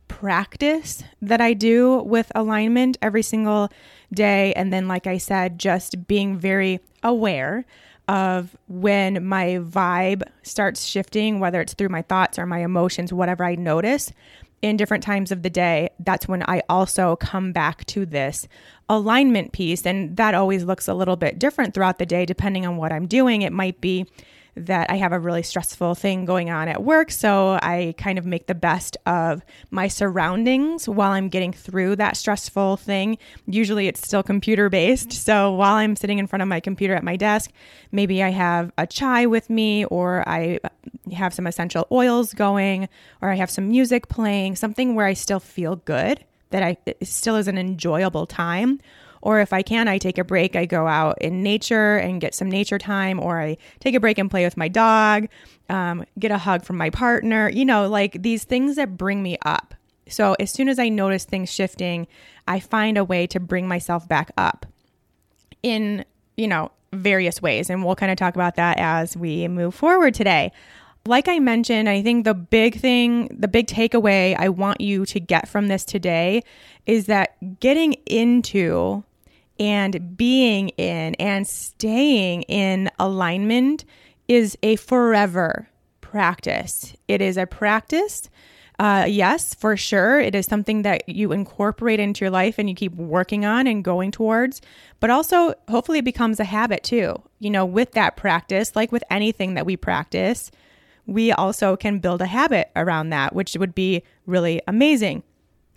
practice 0.07 1.03
that 1.21 1.41
I 1.41 1.53
do 1.53 1.99
with 1.99 2.31
alignment 2.33 2.97
every 3.01 3.23
single 3.23 3.69
day. 4.13 4.53
And 4.53 4.71
then, 4.71 4.87
like 4.87 5.07
I 5.07 5.17
said, 5.17 5.59
just 5.59 6.07
being 6.07 6.37
very 6.37 6.79
aware 7.03 7.65
of 8.07 8.55
when 8.67 9.25
my 9.25 9.59
vibe 9.61 10.23
starts 10.43 10.85
shifting, 10.85 11.39
whether 11.39 11.59
it's 11.61 11.73
through 11.73 11.89
my 11.89 12.01
thoughts 12.01 12.39
or 12.39 12.45
my 12.45 12.59
emotions, 12.59 13.11
whatever 13.11 13.43
I 13.43 13.55
notice 13.55 14.11
in 14.61 14.77
different 14.77 15.03
times 15.03 15.31
of 15.31 15.43
the 15.43 15.49
day, 15.49 15.89
that's 15.99 16.27
when 16.27 16.43
I 16.47 16.63
also 16.67 17.15
come 17.17 17.51
back 17.51 17.85
to 17.85 18.05
this 18.05 18.47
alignment 18.89 19.51
piece. 19.51 19.85
And 19.85 20.17
that 20.17 20.33
always 20.33 20.63
looks 20.63 20.87
a 20.87 20.93
little 20.93 21.15
bit 21.15 21.37
different 21.37 21.73
throughout 21.73 21.99
the 21.99 22.05
day, 22.05 22.25
depending 22.25 22.65
on 22.65 22.77
what 22.77 22.91
I'm 22.91 23.07
doing. 23.07 23.43
It 23.43 23.53
might 23.53 23.79
be 23.81 24.05
that 24.57 24.89
I 24.89 24.95
have 24.95 25.11
a 25.11 25.19
really 25.19 25.43
stressful 25.43 25.95
thing 25.95 26.25
going 26.25 26.49
on 26.49 26.67
at 26.67 26.83
work. 26.83 27.11
So 27.11 27.59
I 27.61 27.93
kind 27.97 28.17
of 28.17 28.25
make 28.25 28.47
the 28.47 28.55
best 28.55 28.97
of 29.05 29.43
my 29.71 29.87
surroundings 29.87 30.89
while 30.89 31.11
I'm 31.11 31.29
getting 31.29 31.53
through 31.53 31.97
that 31.97 32.17
stressful 32.17 32.77
thing. 32.77 33.17
Usually 33.45 33.87
it's 33.87 34.01
still 34.01 34.23
computer 34.23 34.69
based. 34.69 35.13
So 35.13 35.53
while 35.53 35.75
I'm 35.75 35.95
sitting 35.95 36.19
in 36.19 36.27
front 36.27 36.41
of 36.41 36.47
my 36.47 36.59
computer 36.59 36.95
at 36.95 37.03
my 37.03 37.15
desk, 37.15 37.51
maybe 37.91 38.23
I 38.23 38.29
have 38.29 38.71
a 38.77 38.87
chai 38.87 39.25
with 39.25 39.49
me 39.49 39.85
or 39.85 40.27
I 40.27 40.59
have 41.13 41.33
some 41.33 41.47
essential 41.47 41.87
oils 41.91 42.33
going 42.33 42.89
or 43.21 43.29
I 43.29 43.35
have 43.35 43.51
some 43.51 43.69
music 43.69 44.07
playing, 44.07 44.55
something 44.55 44.95
where 44.95 45.05
I 45.05 45.13
still 45.13 45.39
feel 45.39 45.77
good, 45.77 46.23
that 46.49 46.63
I 46.63 46.77
it 46.85 47.07
still 47.07 47.35
is 47.35 47.47
an 47.47 47.57
enjoyable 47.57 48.25
time 48.25 48.79
or 49.21 49.39
if 49.39 49.53
I 49.53 49.61
can, 49.61 49.87
I 49.87 49.97
take 49.97 50.17
a 50.17 50.23
break. 50.23 50.55
I 50.55 50.65
go 50.65 50.87
out 50.87 51.21
in 51.21 51.41
nature 51.43 51.97
and 51.97 52.21
get 52.21 52.35
some 52.35 52.49
nature 52.49 52.77
time, 52.77 53.19
or 53.19 53.41
I 53.41 53.57
take 53.79 53.95
a 53.95 53.99
break 53.99 54.17
and 54.17 54.29
play 54.29 54.43
with 54.43 54.57
my 54.57 54.67
dog, 54.67 55.27
um, 55.69 56.05
get 56.19 56.31
a 56.31 56.37
hug 56.37 56.63
from 56.63 56.77
my 56.77 56.89
partner, 56.89 57.49
you 57.49 57.65
know, 57.65 57.87
like 57.87 58.21
these 58.21 58.43
things 58.43 58.75
that 58.75 58.97
bring 58.97 59.23
me 59.23 59.37
up. 59.45 59.73
So 60.09 60.35
as 60.39 60.51
soon 60.51 60.69
as 60.69 60.79
I 60.79 60.89
notice 60.89 61.25
things 61.25 61.51
shifting, 61.51 62.07
I 62.47 62.59
find 62.59 62.97
a 62.97 63.03
way 63.03 63.27
to 63.27 63.39
bring 63.39 63.67
myself 63.67 64.07
back 64.07 64.31
up 64.37 64.65
in, 65.63 66.05
you 66.37 66.47
know, 66.47 66.71
various 66.93 67.41
ways. 67.41 67.69
And 67.69 67.83
we'll 67.83 67.95
kind 67.95 68.11
of 68.11 68.17
talk 68.17 68.35
about 68.35 68.55
that 68.55 68.77
as 68.79 69.17
we 69.17 69.47
move 69.47 69.75
forward 69.75 70.13
today. 70.13 70.51
Like 71.05 71.27
I 71.27 71.39
mentioned, 71.39 71.87
I 71.87 72.01
think 72.01 72.25
the 72.25 72.33
big 72.33 72.79
thing, 72.79 73.27
the 73.37 73.47
big 73.47 73.67
takeaway 73.67 74.35
I 74.37 74.49
want 74.49 74.81
you 74.81 75.05
to 75.07 75.19
get 75.19 75.47
from 75.47 75.67
this 75.67 75.85
today 75.85 76.43
is 76.85 77.05
that 77.05 77.59
getting 77.59 77.93
into 78.05 79.03
and 79.59 80.17
being 80.17 80.69
in 80.69 81.15
and 81.15 81.47
staying 81.47 82.43
in 82.43 82.89
alignment 82.99 83.85
is 84.27 84.57
a 84.63 84.75
forever 84.75 85.69
practice. 86.01 86.95
It 87.07 87.21
is 87.21 87.37
a 87.37 87.45
practice. 87.45 88.29
Uh, 88.79 89.05
yes, 89.09 89.55
for 89.55 89.75
sure. 89.75 90.19
It 90.19 90.35
is 90.35 90.45
something 90.45 90.83
that 90.83 91.09
you 91.09 91.31
incorporate 91.31 91.99
into 91.99 92.23
your 92.23 92.29
life 92.29 92.59
and 92.59 92.69
you 92.69 92.75
keep 92.75 92.93
working 92.93 93.43
on 93.43 93.65
and 93.65 93.83
going 93.83 94.11
towards. 94.11 94.61
But 94.99 95.09
also, 95.09 95.55
hopefully, 95.67 95.99
it 95.99 96.05
becomes 96.05 96.39
a 96.39 96.43
habit 96.43 96.83
too. 96.83 97.21
You 97.39 97.49
know, 97.49 97.65
with 97.65 97.93
that 97.93 98.17
practice, 98.17 98.75
like 98.75 98.91
with 98.91 99.03
anything 99.09 99.55
that 99.55 99.65
we 99.65 99.77
practice, 99.77 100.51
we 101.07 101.31
also 101.31 101.75
can 101.75 101.99
build 101.99 102.21
a 102.21 102.27
habit 102.27 102.69
around 102.75 103.09
that, 103.09 103.33
which 103.33 103.55
would 103.55 103.73
be 103.73 104.03
really 104.25 104.61
amazing. 104.67 105.23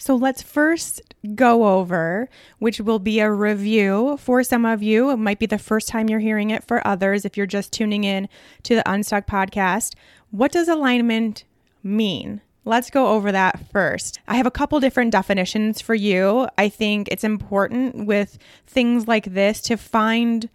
So 0.00 0.16
let's 0.16 0.40
first 0.40 1.02
go 1.34 1.78
over, 1.78 2.30
which 2.58 2.80
will 2.80 2.98
be 2.98 3.20
a 3.20 3.30
review 3.30 4.16
for 4.18 4.42
some 4.42 4.64
of 4.64 4.82
you. 4.82 5.10
It 5.10 5.18
might 5.18 5.38
be 5.38 5.44
the 5.44 5.58
first 5.58 5.88
time 5.88 6.08
you're 6.08 6.20
hearing 6.20 6.48
it 6.48 6.64
for 6.64 6.84
others 6.86 7.26
if 7.26 7.36
you're 7.36 7.44
just 7.44 7.70
tuning 7.70 8.04
in 8.04 8.26
to 8.62 8.74
the 8.74 8.90
Unstuck 8.90 9.26
podcast. 9.26 9.94
What 10.30 10.52
does 10.52 10.68
alignment 10.68 11.44
mean? 11.82 12.40
Let's 12.64 12.88
go 12.88 13.08
over 13.08 13.30
that 13.30 13.70
first. 13.72 14.20
I 14.26 14.36
have 14.36 14.46
a 14.46 14.50
couple 14.50 14.80
different 14.80 15.12
definitions 15.12 15.82
for 15.82 15.94
you. 15.94 16.48
I 16.56 16.70
think 16.70 17.08
it's 17.10 17.24
important 17.24 18.06
with 18.06 18.38
things 18.66 19.06
like 19.06 19.26
this 19.26 19.60
to 19.62 19.76
find 19.76 20.48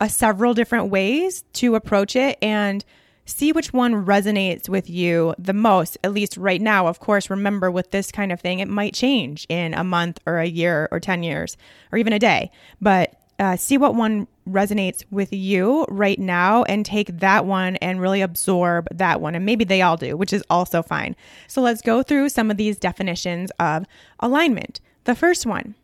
a 0.00 0.08
several 0.08 0.54
different 0.54 0.90
ways 0.90 1.42
to 1.54 1.74
approach 1.74 2.14
it 2.14 2.38
and 2.40 2.84
see 3.26 3.52
which 3.52 3.72
one 3.72 4.06
resonates 4.06 4.68
with 4.68 4.88
you 4.88 5.34
the 5.38 5.52
most, 5.52 5.98
at 6.02 6.12
least 6.12 6.36
right 6.36 6.60
now. 6.60 6.86
Of 6.86 7.00
course, 7.00 7.28
remember 7.28 7.70
with 7.70 7.90
this 7.90 8.10
kind 8.10 8.32
of 8.32 8.40
thing, 8.40 8.60
it 8.60 8.68
might 8.68 8.94
change 8.94 9.46
in 9.48 9.74
a 9.74 9.84
month 9.84 10.20
or 10.24 10.38
a 10.38 10.46
year 10.46 10.88
or 10.90 11.00
10 11.00 11.22
years 11.22 11.56
or 11.92 11.98
even 11.98 12.12
a 12.12 12.18
day. 12.18 12.50
But 12.80 13.20
uh, 13.38 13.56
see 13.56 13.76
what 13.76 13.94
one 13.94 14.26
resonates 14.48 15.04
with 15.10 15.32
you 15.32 15.84
right 15.88 16.18
now 16.18 16.62
and 16.64 16.86
take 16.86 17.18
that 17.18 17.44
one 17.44 17.76
and 17.76 18.00
really 18.00 18.22
absorb 18.22 18.88
that 18.92 19.20
one. 19.20 19.34
And 19.34 19.44
maybe 19.44 19.64
they 19.64 19.82
all 19.82 19.96
do, 19.96 20.16
which 20.16 20.32
is 20.32 20.42
also 20.48 20.82
fine. 20.82 21.14
So 21.48 21.60
let's 21.60 21.82
go 21.82 22.02
through 22.02 22.30
some 22.30 22.50
of 22.50 22.56
these 22.56 22.78
definitions 22.78 23.50
of 23.58 23.84
alignment. 24.20 24.80
The 25.04 25.14
first 25.14 25.44
one 25.44 25.74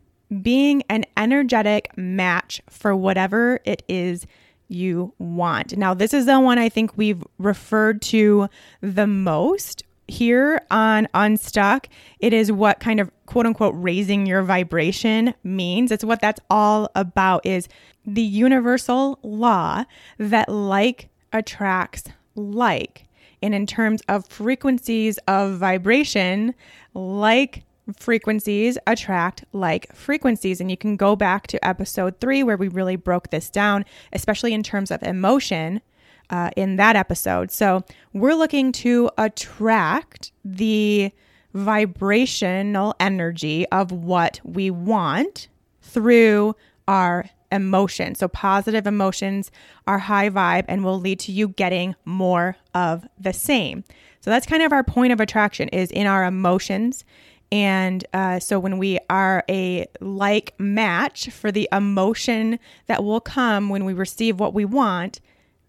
being 0.41 0.81
an 0.89 1.05
energetic 1.15 1.95
match 1.95 2.61
for 2.69 2.95
whatever 2.95 3.59
it 3.65 3.83
is 3.87 4.25
you 4.67 5.13
want. 5.19 5.77
Now, 5.77 5.93
this 5.93 6.13
is 6.13 6.25
the 6.25 6.39
one 6.39 6.57
I 6.57 6.69
think 6.69 6.91
we've 6.95 7.23
referred 7.37 8.01
to 8.03 8.49
the 8.81 9.07
most 9.07 9.83
here 10.07 10.61
on 10.69 11.07
Unstuck. 11.13 11.87
It 12.19 12.33
is 12.33 12.51
what 12.51 12.79
kind 12.79 12.99
of 12.99 13.11
quote 13.25 13.45
unquote 13.45 13.73
raising 13.77 14.25
your 14.25 14.43
vibration 14.43 15.33
means. 15.43 15.91
It's 15.91 16.03
what 16.03 16.21
that's 16.21 16.41
all 16.49 16.89
about 16.95 17.45
is 17.45 17.67
the 18.05 18.21
universal 18.21 19.19
law 19.23 19.85
that 20.17 20.49
like 20.49 21.09
attracts 21.31 22.03
like. 22.35 23.05
And 23.41 23.53
in 23.53 23.65
terms 23.65 24.01
of 24.07 24.27
frequencies 24.27 25.17
of 25.27 25.57
vibration, 25.57 26.53
like 26.93 27.63
frequencies 27.97 28.77
attract 28.87 29.43
like 29.51 29.93
frequencies. 29.95 30.61
And 30.61 30.69
you 30.71 30.77
can 30.77 30.95
go 30.95 31.15
back 31.15 31.47
to 31.47 31.65
episode 31.65 32.19
three 32.19 32.43
where 32.43 32.57
we 32.57 32.67
really 32.67 32.95
broke 32.95 33.29
this 33.29 33.49
down, 33.49 33.85
especially 34.13 34.53
in 34.53 34.63
terms 34.63 34.91
of 34.91 35.03
emotion 35.03 35.81
uh, 36.29 36.49
in 36.55 36.77
that 36.77 36.95
episode. 36.95 37.51
So 37.51 37.83
we're 38.13 38.35
looking 38.35 38.71
to 38.73 39.09
attract 39.17 40.31
the 40.45 41.11
vibrational 41.53 42.95
energy 42.99 43.67
of 43.69 43.91
what 43.91 44.39
we 44.43 44.71
want 44.71 45.47
through 45.81 46.55
our 46.87 47.25
emotion. 47.51 48.15
So, 48.15 48.27
positive 48.27 48.87
emotions 48.87 49.51
are 49.85 49.99
high 49.99 50.29
vibe 50.29 50.65
and 50.67 50.83
will 50.83 50.99
lead 50.99 51.19
to 51.21 51.31
you 51.31 51.49
getting 51.49 51.95
more 52.03 52.57
of 52.73 53.07
the 53.19 53.31
same. 53.31 53.83
So, 54.19 54.31
that's 54.31 54.47
kind 54.47 54.63
of 54.63 54.73
our 54.73 54.83
point 54.83 55.13
of 55.13 55.21
attraction 55.21 55.69
is 55.69 55.91
in 55.91 56.07
our 56.07 56.25
emotions. 56.25 57.05
And 57.53 58.03
uh, 58.13 58.39
so, 58.39 58.59
when 58.59 58.79
we 58.79 58.97
are 59.11 59.43
a 59.47 59.85
like 60.01 60.55
match 60.59 61.29
for 61.29 61.51
the 61.51 61.69
emotion 61.71 62.57
that 62.87 63.03
will 63.03 63.21
come 63.21 63.69
when 63.69 63.85
we 63.85 63.93
receive 63.93 64.39
what 64.39 64.55
we 64.55 64.65
want, 64.65 65.21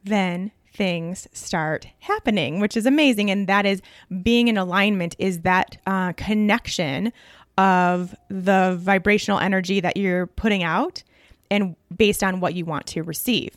then 0.02 0.50
things 0.72 1.28
start 1.34 1.86
happening, 1.98 2.58
which 2.58 2.74
is 2.74 2.86
amazing. 2.86 3.30
And 3.30 3.46
that 3.48 3.66
is 3.66 3.82
being 4.22 4.48
in 4.48 4.56
alignment, 4.56 5.14
is 5.18 5.40
that 5.40 5.76
uh, 5.86 6.14
connection 6.14 7.12
of 7.58 8.14
the 8.30 8.78
vibrational 8.80 9.38
energy 9.38 9.80
that 9.80 9.98
you're 9.98 10.26
putting 10.26 10.62
out 10.62 11.02
and 11.50 11.76
based 11.94 12.24
on 12.24 12.40
what 12.40 12.54
you 12.54 12.64
want 12.64 12.86
to 12.86 13.02
receive. 13.02 13.54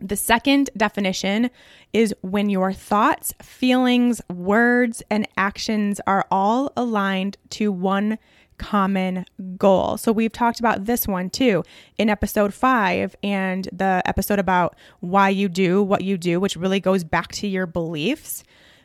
The 0.00 0.16
second 0.16 0.70
definition 0.76 1.50
is 1.92 2.14
when 2.20 2.50
your 2.50 2.72
thoughts, 2.72 3.32
feelings, 3.42 4.20
words, 4.28 5.02
and 5.10 5.26
actions 5.36 6.00
are 6.06 6.26
all 6.30 6.72
aligned 6.76 7.38
to 7.50 7.72
one 7.72 8.18
common 8.58 9.24
goal. 9.56 9.96
So 9.96 10.12
we've 10.12 10.32
talked 10.32 10.60
about 10.60 10.86
this 10.86 11.06
one 11.06 11.30
too 11.30 11.62
in 11.98 12.08
episode 12.08 12.54
five 12.54 13.14
and 13.22 13.68
the 13.72 14.02
episode 14.06 14.38
about 14.38 14.76
why 15.00 15.28
you 15.28 15.48
do 15.48 15.82
what 15.82 16.02
you 16.02 16.16
do, 16.16 16.40
which 16.40 16.56
really 16.56 16.80
goes 16.80 17.04
back 17.04 17.32
to 17.32 17.46
your 17.46 17.66
beliefs. 17.66 18.44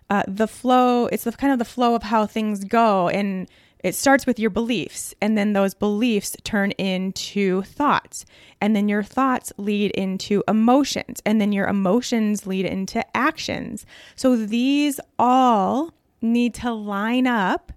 Uh, 0.10 0.24
the 0.28 0.48
flow, 0.48 1.06
it's 1.08 1.24
the 1.24 1.32
kind 1.32 1.54
of 1.54 1.60
the 1.60 1.66
flow 1.66 1.96
of 1.96 2.04
how 2.04 2.26
things 2.26 2.66
go. 2.66 3.08
And 3.08 3.48
it 3.84 3.96
starts 3.96 4.26
with 4.26 4.40
your 4.40 4.50
beliefs, 4.50 5.14
and 5.22 5.38
then 5.38 5.54
those 5.54 5.74
beliefs 5.74 6.36
turn 6.44 6.72
into 6.72 7.64
thoughts, 7.64 8.26
and 8.60 8.76
then 8.76 8.88
your 8.88 9.04
thoughts 9.04 9.52
lead 9.58 9.92
into 9.92 10.44
emotions, 10.48 11.22
and 11.26 11.42
then 11.42 11.52
your 11.52 11.68
emotions 11.68 12.46
lead 12.46 12.66
into 12.66 13.06
actions. 13.16 13.86
So 14.16 14.36
these 14.36 15.00
all 15.18 15.94
need 16.22 16.54
to 16.56 16.72
line 16.72 17.28
up 17.28 17.72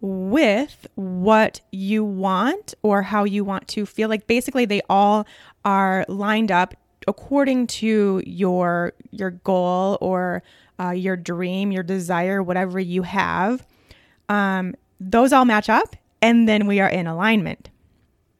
with 0.00 0.86
what 0.96 1.60
you 1.72 2.04
want 2.04 2.74
or 2.82 3.02
how 3.02 3.24
you 3.24 3.44
want 3.44 3.68
to 3.68 3.86
feel. 3.86 4.08
Like 4.08 4.26
basically, 4.26 4.64
they 4.66 4.82
all 4.90 5.26
are 5.64 6.04
lined 6.08 6.50
up 6.50 6.74
according 7.06 7.66
to 7.66 8.22
your 8.26 8.92
your 9.10 9.30
goal 9.30 9.98
or 10.00 10.42
uh, 10.80 10.90
your 10.90 11.16
dream, 11.16 11.72
your 11.72 11.82
desire, 11.82 12.42
whatever 12.42 12.80
you 12.80 13.02
have. 13.02 13.64
Um, 14.28 14.74
those 15.00 15.32
all 15.32 15.44
match 15.44 15.68
up, 15.68 15.96
and 16.22 16.48
then 16.48 16.66
we 16.66 16.80
are 16.80 16.88
in 16.88 17.06
alignment. 17.06 17.70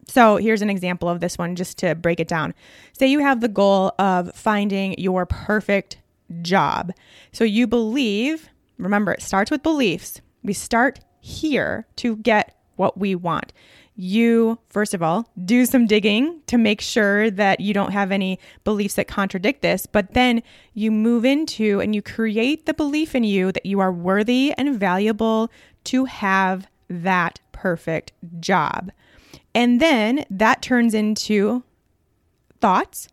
So 0.07 0.37
here's 0.37 0.63
an 0.63 0.71
example 0.71 1.09
of 1.09 1.21
this 1.21 1.39
one 1.39 1.57
just 1.57 1.79
to 1.79 1.95
break 1.95 2.21
it 2.21 2.29
down. 2.29 2.55
Say 2.93 3.07
you 3.07 3.21
have 3.21 3.41
the 3.41 3.49
goal 3.49 3.93
of 3.99 4.35
finding 4.35 4.99
your 4.99 5.27
perfect 5.27 5.99
job. 6.43 6.93
So 7.33 7.45
you 7.45 7.67
believe, 7.67 8.49
remember, 8.79 9.13
it 9.13 9.23
starts 9.23 9.51
with 9.51 9.63
beliefs. 9.63 10.21
We 10.43 10.53
start 10.53 11.01
here 11.21 11.87
to 11.97 12.17
get 12.17 12.57
what 12.77 12.99
we 12.99 13.15
want 13.15 13.53
you, 13.97 14.59
first 14.69 14.93
of 14.93 15.03
all, 15.03 15.29
do 15.45 15.65
some 15.67 15.87
digging 15.87 16.41
to 16.47 16.59
make 16.59 16.81
sure 16.81 17.31
that 17.31 17.61
you 17.61 17.73
don't 17.73 17.93
have 17.93 18.11
any 18.11 18.41
beliefs 18.65 18.95
that 18.95 19.07
contradict 19.07 19.63
this, 19.63 19.87
but 19.87 20.15
then 20.15 20.43
you 20.73 20.91
move 20.91 21.25
into 21.25 21.81
and 21.81 21.95
you 21.95 22.03
create 22.03 22.67
the 22.67 22.75
belief 22.75 23.15
in 23.15 23.23
you 23.23 23.53
that 23.53 23.67
you 23.67 23.79
are 23.81 23.93
worthy 23.93 24.53
and 24.59 24.79
valuable 24.79 25.51
to 25.85 26.05
have 26.07 26.67
that 26.89 27.41
perfect 27.53 28.13
job. 28.41 28.91
And 29.55 29.81
then 29.81 30.25
that 30.31 30.63
turns 30.63 30.95
into 30.95 31.63
thoughts. 32.61 33.09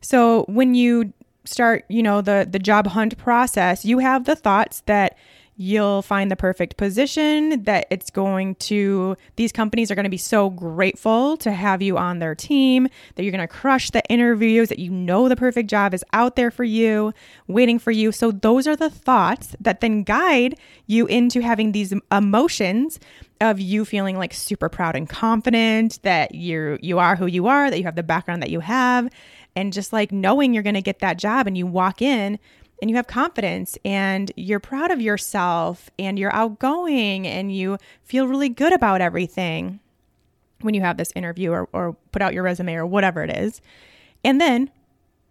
So 0.00 0.44
when 0.48 0.74
you 0.74 1.12
start, 1.44 1.84
you 1.88 2.02
know, 2.02 2.20
the 2.20 2.46
the 2.50 2.58
job 2.58 2.88
hunt 2.88 3.16
process, 3.18 3.84
you 3.84 3.98
have 3.98 4.24
the 4.24 4.36
thoughts 4.36 4.82
that 4.86 5.16
you'll 5.60 6.00
find 6.00 6.30
the 6.30 6.36
perfect 6.36 6.78
position, 6.78 7.64
that 7.64 7.86
it's 7.90 8.08
going 8.08 8.54
to, 8.54 9.14
these 9.36 9.52
companies 9.52 9.90
are 9.90 9.94
going 9.94 10.04
to 10.04 10.10
be 10.10 10.16
so 10.16 10.48
grateful 10.48 11.36
to 11.36 11.52
have 11.52 11.82
you 11.82 11.98
on 11.98 12.18
their 12.18 12.34
team, 12.34 12.88
that 13.14 13.24
you're 13.24 13.30
going 13.30 13.46
to 13.46 13.46
crush 13.46 13.90
the 13.90 14.02
interviews, 14.08 14.70
that 14.70 14.78
you 14.78 14.90
know 14.90 15.28
the 15.28 15.36
perfect 15.36 15.68
job 15.68 15.92
is 15.92 16.02
out 16.14 16.34
there 16.34 16.50
for 16.50 16.64
you, 16.64 17.12
waiting 17.46 17.78
for 17.78 17.90
you. 17.90 18.10
So, 18.10 18.30
those 18.30 18.66
are 18.66 18.74
the 18.74 18.88
thoughts 18.88 19.54
that 19.60 19.82
then 19.82 20.02
guide 20.02 20.58
you 20.86 21.06
into 21.08 21.42
having 21.42 21.72
these 21.72 21.92
emotions 22.10 22.98
of 23.42 23.60
you 23.60 23.84
feeling 23.84 24.16
like 24.16 24.32
super 24.32 24.70
proud 24.70 24.96
and 24.96 25.10
confident 25.10 25.98
that 26.04 26.34
you're 26.34 26.78
you 26.80 26.98
are 26.98 27.16
who 27.16 27.26
you 27.26 27.46
are 27.46 27.70
that 27.70 27.78
you 27.78 27.84
have 27.84 27.96
the 27.96 28.02
background 28.02 28.42
that 28.42 28.50
you 28.50 28.60
have 28.60 29.08
and 29.56 29.72
just 29.72 29.92
like 29.92 30.12
knowing 30.12 30.52
you're 30.52 30.62
going 30.62 30.74
to 30.74 30.82
get 30.82 30.98
that 31.00 31.16
job 31.16 31.46
and 31.46 31.56
you 31.56 31.66
walk 31.66 32.02
in 32.02 32.38
and 32.80 32.90
you 32.90 32.96
have 32.96 33.06
confidence 33.06 33.76
and 33.84 34.32
you're 34.36 34.60
proud 34.60 34.90
of 34.90 35.00
yourself 35.00 35.90
and 35.98 36.18
you're 36.18 36.34
outgoing 36.34 37.26
and 37.26 37.54
you 37.54 37.78
feel 38.04 38.26
really 38.26 38.48
good 38.48 38.72
about 38.72 39.00
everything 39.00 39.80
when 40.60 40.74
you 40.74 40.80
have 40.80 40.96
this 40.96 41.12
interview 41.14 41.50
or, 41.50 41.68
or 41.72 41.94
put 42.12 42.22
out 42.22 42.34
your 42.34 42.42
resume 42.42 42.74
or 42.74 42.86
whatever 42.86 43.22
it 43.22 43.30
is. 43.30 43.60
And 44.24 44.40
then 44.40 44.70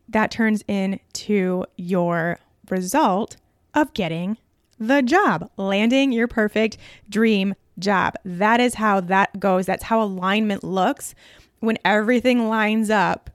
that 0.08 0.32
turns 0.32 0.64
into 0.68 1.66
your 1.78 2.40
result 2.70 3.38
of 3.74 3.94
getting 3.94 4.38
the 4.80 5.02
job, 5.02 5.50
landing 5.58 6.12
your 6.12 6.28
perfect 6.28 6.78
dream 7.10 7.56
job. 7.78 8.16
That 8.26 8.60
is 8.60 8.76
how 8.76 9.02
that 9.02 9.40
goes. 9.40 9.66
That's 9.66 9.84
how 9.84 10.02
alignment 10.02 10.64
looks 10.64 11.14
when 11.60 11.78
everything 11.84 12.48
lines 12.48 12.90
up 12.90 13.30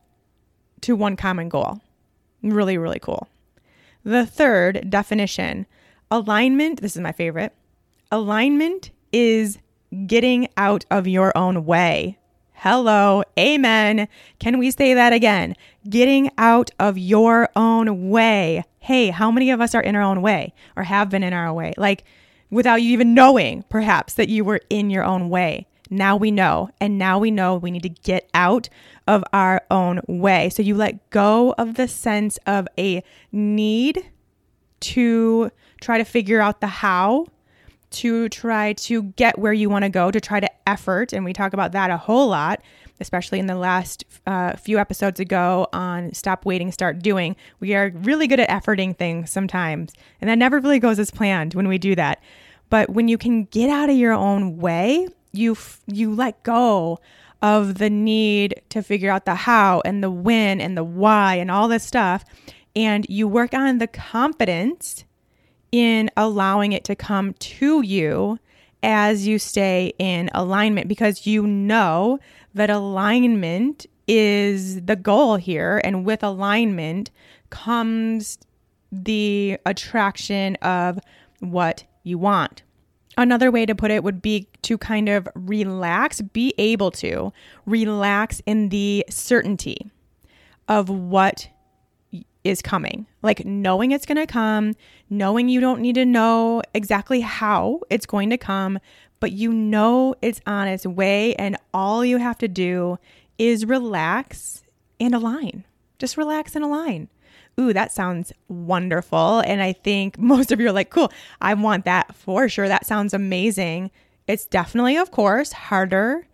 to 0.82 0.96
one 0.96 1.16
common 1.16 1.48
goal. 1.48 1.80
Really, 2.42 2.76
really 2.76 2.98
cool. 2.98 3.28
The 4.04 4.26
third 4.26 4.90
definition 4.90 5.66
alignment, 6.10 6.82
this 6.82 6.94
is 6.94 7.02
my 7.02 7.12
favorite. 7.12 7.54
Alignment 8.12 8.90
is 9.12 9.58
getting 10.06 10.48
out 10.56 10.84
of 10.90 11.08
your 11.08 11.36
own 11.36 11.64
way. 11.64 12.18
Hello, 12.52 13.22
amen. 13.38 14.08
Can 14.38 14.58
we 14.58 14.70
say 14.70 14.94
that 14.94 15.12
again? 15.12 15.54
Getting 15.88 16.30
out 16.38 16.70
of 16.78 16.98
your 16.98 17.48
own 17.56 18.10
way. 18.10 18.62
Hey, 18.78 19.08
how 19.08 19.30
many 19.30 19.50
of 19.50 19.60
us 19.60 19.74
are 19.74 19.82
in 19.82 19.96
our 19.96 20.02
own 20.02 20.22
way 20.22 20.52
or 20.76 20.82
have 20.82 21.08
been 21.10 21.22
in 21.22 21.32
our 21.32 21.52
way? 21.52 21.72
Like 21.76 22.04
without 22.50 22.82
you 22.82 22.90
even 22.90 23.14
knowing, 23.14 23.64
perhaps, 23.68 24.14
that 24.14 24.28
you 24.28 24.44
were 24.44 24.60
in 24.70 24.90
your 24.90 25.04
own 25.04 25.30
way. 25.30 25.66
Now 25.90 26.16
we 26.16 26.30
know. 26.30 26.70
And 26.80 26.98
now 26.98 27.18
we 27.18 27.30
know 27.30 27.56
we 27.56 27.70
need 27.70 27.82
to 27.82 27.88
get 27.88 28.28
out 28.34 28.68
of 29.06 29.22
our 29.32 29.62
own 29.70 30.00
way. 30.06 30.50
So 30.50 30.62
you 30.62 30.74
let 30.74 31.10
go 31.10 31.54
of 31.58 31.74
the 31.74 31.88
sense 31.88 32.38
of 32.46 32.66
a 32.78 33.02
need 33.32 34.10
to 34.80 35.50
try 35.80 35.98
to 35.98 36.04
figure 36.04 36.40
out 36.40 36.60
the 36.60 36.66
how, 36.66 37.26
to 37.90 38.28
try 38.28 38.72
to 38.72 39.02
get 39.02 39.38
where 39.38 39.52
you 39.52 39.70
want 39.70 39.84
to 39.84 39.88
go, 39.88 40.10
to 40.10 40.20
try 40.20 40.40
to 40.40 40.50
effort. 40.68 41.12
And 41.12 41.24
we 41.24 41.32
talk 41.32 41.52
about 41.52 41.72
that 41.72 41.90
a 41.90 41.96
whole 41.96 42.28
lot, 42.28 42.60
especially 43.00 43.38
in 43.38 43.46
the 43.46 43.54
last 43.54 44.04
uh, 44.26 44.56
few 44.56 44.78
episodes 44.78 45.20
ago 45.20 45.68
on 45.72 46.12
Stop 46.12 46.44
Waiting, 46.44 46.72
Start 46.72 47.00
Doing. 47.00 47.36
We 47.60 47.74
are 47.74 47.92
really 47.94 48.26
good 48.26 48.40
at 48.40 48.48
efforting 48.48 48.96
things 48.96 49.30
sometimes. 49.30 49.92
And 50.20 50.28
that 50.28 50.38
never 50.38 50.58
really 50.58 50.80
goes 50.80 50.98
as 50.98 51.10
planned 51.10 51.54
when 51.54 51.68
we 51.68 51.78
do 51.78 51.94
that. 51.94 52.22
But 52.68 52.90
when 52.90 53.08
you 53.08 53.18
can 53.18 53.44
get 53.44 53.70
out 53.70 53.90
of 53.90 53.96
your 53.96 54.12
own 54.12 54.56
way, 54.56 55.08
you 55.34 55.52
f- 55.52 55.80
you 55.86 56.14
let 56.14 56.42
go 56.42 56.98
of 57.42 57.78
the 57.78 57.90
need 57.90 58.62
to 58.70 58.82
figure 58.82 59.10
out 59.10 59.26
the 59.26 59.34
how 59.34 59.82
and 59.84 60.02
the 60.02 60.10
when 60.10 60.60
and 60.60 60.76
the 60.76 60.84
why 60.84 61.34
and 61.34 61.50
all 61.50 61.68
this 61.68 61.84
stuff 61.84 62.24
and 62.76 63.06
you 63.08 63.28
work 63.28 63.54
on 63.54 63.78
the 63.78 63.86
confidence 63.86 65.04
in 65.70 66.10
allowing 66.16 66.72
it 66.72 66.84
to 66.84 66.94
come 66.94 67.34
to 67.34 67.82
you 67.82 68.38
as 68.82 69.26
you 69.26 69.38
stay 69.38 69.92
in 69.98 70.30
alignment 70.34 70.88
because 70.88 71.26
you 71.26 71.46
know 71.46 72.18
that 72.54 72.70
alignment 72.70 73.86
is 74.06 74.82
the 74.82 74.96
goal 74.96 75.36
here 75.36 75.80
and 75.84 76.04
with 76.04 76.22
alignment 76.22 77.10
comes 77.50 78.38
the 78.92 79.58
attraction 79.66 80.54
of 80.56 80.98
what 81.40 81.84
you 82.02 82.18
want 82.18 82.62
Another 83.16 83.50
way 83.50 83.64
to 83.66 83.74
put 83.74 83.90
it 83.90 84.02
would 84.02 84.20
be 84.20 84.48
to 84.62 84.76
kind 84.76 85.08
of 85.08 85.28
relax, 85.34 86.20
be 86.20 86.52
able 86.58 86.90
to 86.92 87.32
relax 87.66 88.42
in 88.46 88.70
the 88.70 89.04
certainty 89.08 89.90
of 90.68 90.88
what 90.88 91.48
is 92.42 92.60
coming. 92.60 93.06
Like 93.22 93.44
knowing 93.44 93.92
it's 93.92 94.06
going 94.06 94.18
to 94.18 94.26
come, 94.26 94.74
knowing 95.08 95.48
you 95.48 95.60
don't 95.60 95.80
need 95.80 95.94
to 95.94 96.04
know 96.04 96.62
exactly 96.74 97.20
how 97.20 97.80
it's 97.88 98.06
going 98.06 98.30
to 98.30 98.38
come, 98.38 98.78
but 99.20 99.32
you 99.32 99.52
know 99.52 100.14
it's 100.20 100.40
on 100.46 100.68
its 100.68 100.86
way, 100.86 101.34
and 101.36 101.56
all 101.72 102.04
you 102.04 102.18
have 102.18 102.38
to 102.38 102.48
do 102.48 102.98
is 103.38 103.64
relax 103.64 104.62
and 105.00 105.14
align. 105.14 105.64
Just 105.98 106.16
relax 106.16 106.54
and 106.54 106.64
align 106.64 107.08
ooh, 107.58 107.72
that 107.72 107.92
sounds 107.92 108.32
wonderful. 108.48 109.40
And 109.40 109.62
I 109.62 109.72
think 109.72 110.18
most 110.18 110.52
of 110.52 110.60
you 110.60 110.68
are 110.68 110.72
like, 110.72 110.90
cool, 110.90 111.12
I 111.40 111.54
want 111.54 111.84
that 111.84 112.14
for 112.14 112.48
sure. 112.48 112.68
That 112.68 112.86
sounds 112.86 113.14
amazing. 113.14 113.90
It's 114.26 114.46
definitely, 114.46 114.96
of 114.96 115.10
course, 115.10 115.52
harder 115.52 116.26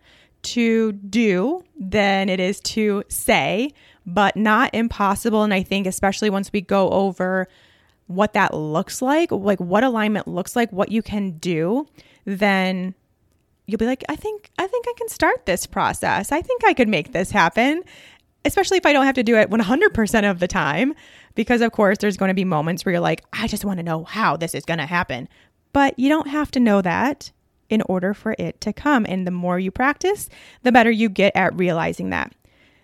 to 0.43 0.91
do 0.93 1.63
than 1.79 2.29
it 2.29 2.39
is 2.39 2.59
to 2.61 3.03
say, 3.09 3.71
but 4.05 4.35
not 4.35 4.73
impossible. 4.73 5.43
And 5.43 5.53
I 5.53 5.63
think, 5.63 5.85
especially 5.85 6.29
once 6.29 6.51
we 6.51 6.61
go 6.61 6.89
over 6.89 7.47
what 8.07 8.33
that 8.33 8.53
looks 8.53 9.01
like, 9.01 9.31
like 9.31 9.59
what 9.59 9.83
alignment 9.83 10.27
looks 10.27 10.55
like, 10.55 10.71
what 10.71 10.91
you 10.91 11.01
can 11.01 11.31
do, 11.37 11.87
then 12.25 12.93
you'll 13.67 13.77
be 13.77 13.85
like, 13.85 14.03
I 14.09 14.15
think, 14.15 14.49
I 14.57 14.67
think 14.67 14.85
I 14.87 14.93
can 14.97 15.07
start 15.07 15.45
this 15.45 15.65
process. 15.65 16.31
I 16.31 16.41
think 16.41 16.63
I 16.65 16.73
could 16.73 16.89
make 16.89 17.13
this 17.13 17.31
happen, 17.31 17.83
especially 18.45 18.77
if 18.77 18.85
I 18.85 18.93
don't 18.93 19.05
have 19.05 19.15
to 19.15 19.23
do 19.23 19.35
it 19.35 19.49
100% 19.49 20.29
of 20.29 20.39
the 20.39 20.47
time. 20.47 20.93
Because, 21.33 21.61
of 21.61 21.71
course, 21.71 21.97
there's 21.99 22.17
going 22.17 22.29
to 22.29 22.35
be 22.35 22.43
moments 22.43 22.83
where 22.83 22.91
you're 22.91 23.01
like, 23.01 23.23
I 23.31 23.47
just 23.47 23.63
want 23.63 23.77
to 23.77 23.83
know 23.83 24.03
how 24.03 24.35
this 24.35 24.53
is 24.53 24.65
going 24.65 24.79
to 24.79 24.85
happen. 24.85 25.29
But 25.73 25.97
you 25.97 26.09
don't 26.09 26.27
have 26.27 26.51
to 26.51 26.59
know 26.59 26.81
that 26.81 27.31
in 27.69 27.81
order 27.83 28.13
for 28.13 28.35
it 28.37 28.59
to 28.61 28.73
come. 28.73 29.05
And 29.07 29.25
the 29.25 29.31
more 29.31 29.57
you 29.57 29.71
practice, 29.71 30.29
the 30.63 30.71
better 30.71 30.91
you 30.91 31.07
get 31.07 31.35
at 31.35 31.55
realizing 31.55 32.09
that. 32.09 32.33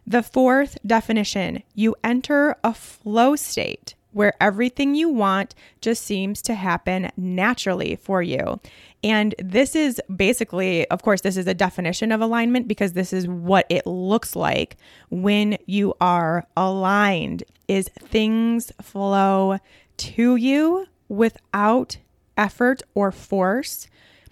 The 0.06 0.24
fourth 0.24 0.78
definition 0.86 1.64
you 1.76 1.96
enter 2.04 2.56
a 2.64 2.74
flow 2.74 3.36
state 3.36 3.96
where 4.18 4.34
everything 4.42 4.96
you 4.96 5.08
want 5.10 5.54
just 5.80 6.04
seems 6.04 6.42
to 6.42 6.56
happen 6.56 7.12
naturally 7.18 7.96
for 7.96 8.24
you. 8.24 8.60
And 9.04 9.36
this 9.38 9.76
is 9.76 10.02
basically, 10.14 10.90
of 10.90 11.04
course, 11.04 11.22
this 11.22 11.38
is 11.38 11.46
a 11.46 11.54
definition 11.54 12.12
of 12.12 12.20
alignment 12.20 12.68
because 12.68 12.94
this 12.94 13.14
is 13.14 13.28
what 13.28 13.68
it 13.70 13.86
looks 13.86 14.36
like 14.36 14.76
when 15.12 15.60
you 15.68 15.94
are 16.02 16.48
aligned 16.58 17.44
is 17.68 17.90
things 17.90 18.72
flow 18.82 19.60
to 19.98 20.36
you 20.36 20.88
without 21.10 21.98
effort 22.38 22.82
or 22.96 23.12
force 23.12 23.88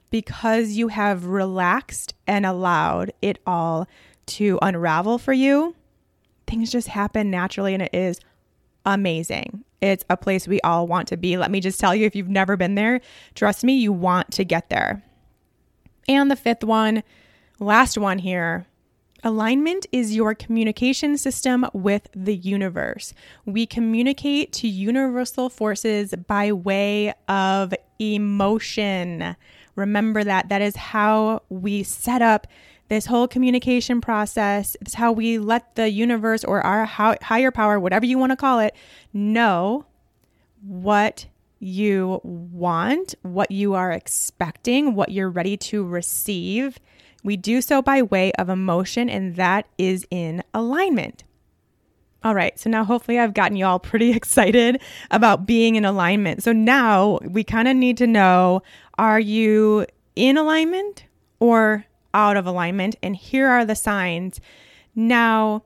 because 0.10 0.72
you 0.72 0.88
have 0.88 1.28
relaxed 1.28 2.16
and 2.26 2.44
allowed 2.44 3.14
it 3.22 3.38
all 3.46 3.88
to 4.26 4.58
unravel 4.64 5.20
for 5.20 5.34
you. 5.34 5.76
Things 6.48 6.72
just 6.72 6.88
happen 6.88 7.30
naturally 7.30 7.76
and 7.76 7.84
it 7.84 7.94
is 7.94 8.20
amazing. 8.84 9.64
It's 9.82 10.06
a 10.10 10.18
place 10.18 10.48
we 10.48 10.62
all 10.62 10.88
want 10.88 11.08
to 11.10 11.18
be. 11.18 11.38
Let 11.38 11.52
me 11.52 11.60
just 11.60 11.80
tell 11.80 11.96
you 11.96 12.06
if 12.06 12.16
you've 12.16 12.30
never 12.30 12.58
been 12.58 12.76
there, 12.76 13.02
trust 13.36 13.64
me, 13.64 13.74
you 13.78 13.92
want 13.92 14.32
to 14.32 14.46
get 14.46 14.70
there. 14.70 15.04
And 16.08 16.30
the 16.30 16.36
fifth 16.36 16.64
one, 16.64 17.04
last 17.60 17.98
one 17.98 18.20
here, 18.20 18.68
Alignment 19.26 19.88
is 19.92 20.16
your 20.16 20.36
communication 20.36 21.18
system 21.18 21.66
with 21.74 22.10
the 22.16 22.36
universe. 22.36 23.12
We 23.44 23.66
communicate 23.66 24.54
to 24.54 24.68
universal 24.68 25.50
forces 25.50 26.14
by 26.28 26.52
way 26.52 27.12
of 27.28 27.74
emotion. 27.98 29.36
Remember 29.76 30.24
that. 30.24 30.50
That 30.50 30.62
is 30.62 30.76
how 30.76 31.42
we 31.50 31.82
set 31.82 32.22
up 32.22 32.46
this 32.88 33.06
whole 33.06 33.28
communication 33.28 34.02
process. 34.02 34.78
It's 34.82 34.94
how 34.94 35.12
we 35.12 35.40
let 35.40 35.76
the 35.76 35.90
universe 35.90 36.44
or 36.44 36.62
our 36.62 36.86
higher 36.86 37.52
power, 37.52 37.80
whatever 37.80 38.06
you 38.06 38.18
want 38.18 38.32
to 38.32 38.36
call 38.36 38.60
it, 38.60 38.76
know 39.14 39.86
what 40.62 41.26
you 41.60 42.22
want, 42.24 43.16
what 43.22 43.52
you 43.52 43.74
are 43.74 43.92
expecting, 43.92 44.94
what 44.96 45.10
you're 45.10 45.30
ready 45.30 45.58
to 45.58 45.84
receive 45.84 46.80
we 47.26 47.38
do 47.38 47.60
so 47.60 47.82
by 47.82 48.04
way 48.04 48.32
of 48.34 48.50
emotion, 48.50 49.10
and 49.10 49.36
that 49.36 49.66
is 49.80 50.06
in 50.12 50.44
alignment. 50.54 51.24
All 52.24 52.36
right, 52.36 52.58
so 52.60 52.70
now 52.70 52.84
hopefully 52.84 53.18
I've 53.18 53.34
gotten 53.34 53.58
you 53.58 53.66
all 53.66 53.80
pretty 53.80 54.12
excited 54.16 54.80
about 55.10 55.48
being 55.48 55.76
in 55.76 55.86
alignment. 55.86 56.44
So 56.44 56.54
now 56.54 57.18
we 57.24 57.44
kind 57.44 57.68
of 57.68 57.76
need 57.76 57.98
to 57.98 58.06
know 58.06 58.62
are 59.00 59.20
you 59.20 59.88
in 60.16 60.38
alignment 60.38 61.06
or 61.40 61.84
out 62.16 62.38
of 62.38 62.48
alignment? 62.48 62.96
And 63.04 63.16
here 63.16 63.48
are 63.48 63.66
the 63.66 63.76
signs. 63.76 64.40
Now, 64.96 65.64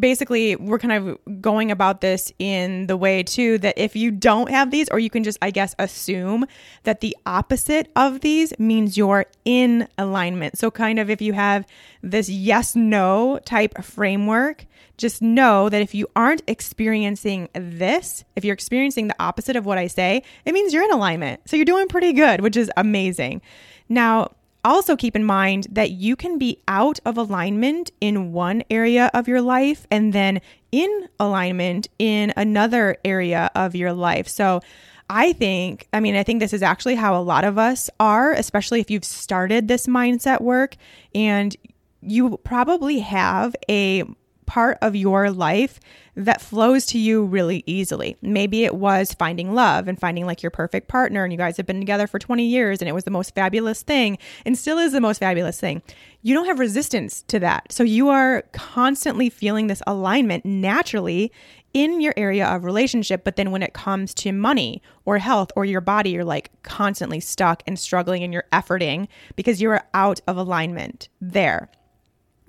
basically 0.00 0.56
we're 0.56 0.78
kind 0.78 0.92
of 0.92 1.40
going 1.40 1.70
about 1.70 2.00
this 2.00 2.32
in 2.38 2.88
the 2.88 2.96
way 2.96 3.22
too 3.22 3.56
that 3.58 3.78
if 3.78 3.94
you 3.94 4.10
don't 4.10 4.50
have 4.50 4.70
these 4.70 4.88
or 4.88 4.98
you 4.98 5.08
can 5.08 5.22
just 5.22 5.38
i 5.42 5.50
guess 5.50 5.74
assume 5.78 6.44
that 6.82 7.00
the 7.00 7.16
opposite 7.24 7.88
of 7.94 8.20
these 8.20 8.52
means 8.58 8.96
you're 8.96 9.26
in 9.44 9.86
alignment 9.96 10.58
so 10.58 10.70
kind 10.72 10.98
of 10.98 11.08
if 11.08 11.22
you 11.22 11.32
have 11.32 11.64
this 12.02 12.28
yes 12.28 12.74
no 12.74 13.38
type 13.44 13.80
framework 13.82 14.66
just 14.96 15.22
know 15.22 15.68
that 15.68 15.82
if 15.82 15.94
you 15.94 16.08
aren't 16.16 16.42
experiencing 16.48 17.48
this 17.54 18.24
if 18.34 18.44
you're 18.44 18.54
experiencing 18.54 19.06
the 19.06 19.22
opposite 19.22 19.54
of 19.54 19.66
what 19.66 19.78
i 19.78 19.86
say 19.86 20.20
it 20.44 20.52
means 20.52 20.74
you're 20.74 20.84
in 20.84 20.92
alignment 20.92 21.40
so 21.48 21.54
you're 21.54 21.64
doing 21.64 21.86
pretty 21.86 22.12
good 22.12 22.40
which 22.40 22.56
is 22.56 22.70
amazing 22.76 23.40
now 23.88 24.28
also 24.66 24.96
keep 24.96 25.16
in 25.16 25.24
mind 25.24 25.66
that 25.70 25.92
you 25.92 26.16
can 26.16 26.38
be 26.38 26.60
out 26.68 26.98
of 27.04 27.16
alignment 27.16 27.90
in 28.00 28.32
one 28.32 28.62
area 28.70 29.10
of 29.14 29.28
your 29.28 29.40
life 29.40 29.86
and 29.90 30.12
then 30.12 30.40
in 30.72 31.08
alignment 31.18 31.88
in 31.98 32.32
another 32.36 32.96
area 33.04 33.50
of 33.54 33.74
your 33.74 33.92
life. 33.92 34.28
So, 34.28 34.60
I 35.08 35.34
think, 35.34 35.86
I 35.92 36.00
mean, 36.00 36.16
I 36.16 36.24
think 36.24 36.40
this 36.40 36.52
is 36.52 36.64
actually 36.64 36.96
how 36.96 37.16
a 37.16 37.22
lot 37.22 37.44
of 37.44 37.58
us 37.58 37.88
are, 38.00 38.32
especially 38.32 38.80
if 38.80 38.90
you've 38.90 39.04
started 39.04 39.68
this 39.68 39.86
mindset 39.86 40.40
work 40.40 40.74
and 41.14 41.56
you 42.00 42.38
probably 42.38 42.98
have 42.98 43.54
a 43.70 44.02
part 44.46 44.78
of 44.80 44.96
your 44.96 45.30
life 45.30 45.80
that 46.14 46.40
flows 46.40 46.86
to 46.86 46.98
you 46.98 47.24
really 47.24 47.62
easily. 47.66 48.16
Maybe 48.22 48.64
it 48.64 48.74
was 48.74 49.12
finding 49.12 49.54
love 49.54 49.86
and 49.86 50.00
finding 50.00 50.24
like 50.24 50.42
your 50.42 50.50
perfect 50.50 50.88
partner, 50.88 51.24
and 51.24 51.32
you 51.32 51.36
guys 51.36 51.58
have 51.58 51.66
been 51.66 51.78
together 51.78 52.06
for 52.06 52.18
20 52.18 52.44
years 52.44 52.80
and 52.80 52.88
it 52.88 52.92
was 52.92 53.04
the 53.04 53.10
most 53.10 53.34
fabulous 53.34 53.82
thing 53.82 54.16
and 54.46 54.56
still 54.56 54.78
is 54.78 54.92
the 54.92 55.00
most 55.00 55.18
fabulous 55.18 55.60
thing. 55.60 55.82
You 56.22 56.34
don't 56.34 56.46
have 56.46 56.58
resistance 56.58 57.22
to 57.28 57.38
that. 57.40 57.70
So 57.70 57.82
you 57.82 58.08
are 58.08 58.42
constantly 58.52 59.28
feeling 59.28 59.66
this 59.66 59.82
alignment 59.86 60.44
naturally 60.44 61.30
in 61.74 62.00
your 62.00 62.14
area 62.16 62.46
of 62.46 62.64
relationship. 62.64 63.22
But 63.22 63.36
then 63.36 63.50
when 63.50 63.62
it 63.62 63.74
comes 63.74 64.14
to 64.14 64.32
money 64.32 64.80
or 65.04 65.18
health 65.18 65.52
or 65.54 65.66
your 65.66 65.82
body, 65.82 66.10
you're 66.10 66.24
like 66.24 66.50
constantly 66.62 67.20
stuck 67.20 67.62
and 67.66 67.78
struggling 67.78 68.22
and 68.22 68.32
you're 68.32 68.46
efforting 68.50 69.08
because 69.36 69.60
you're 69.60 69.82
out 69.92 70.20
of 70.26 70.38
alignment 70.38 71.10
there 71.20 71.68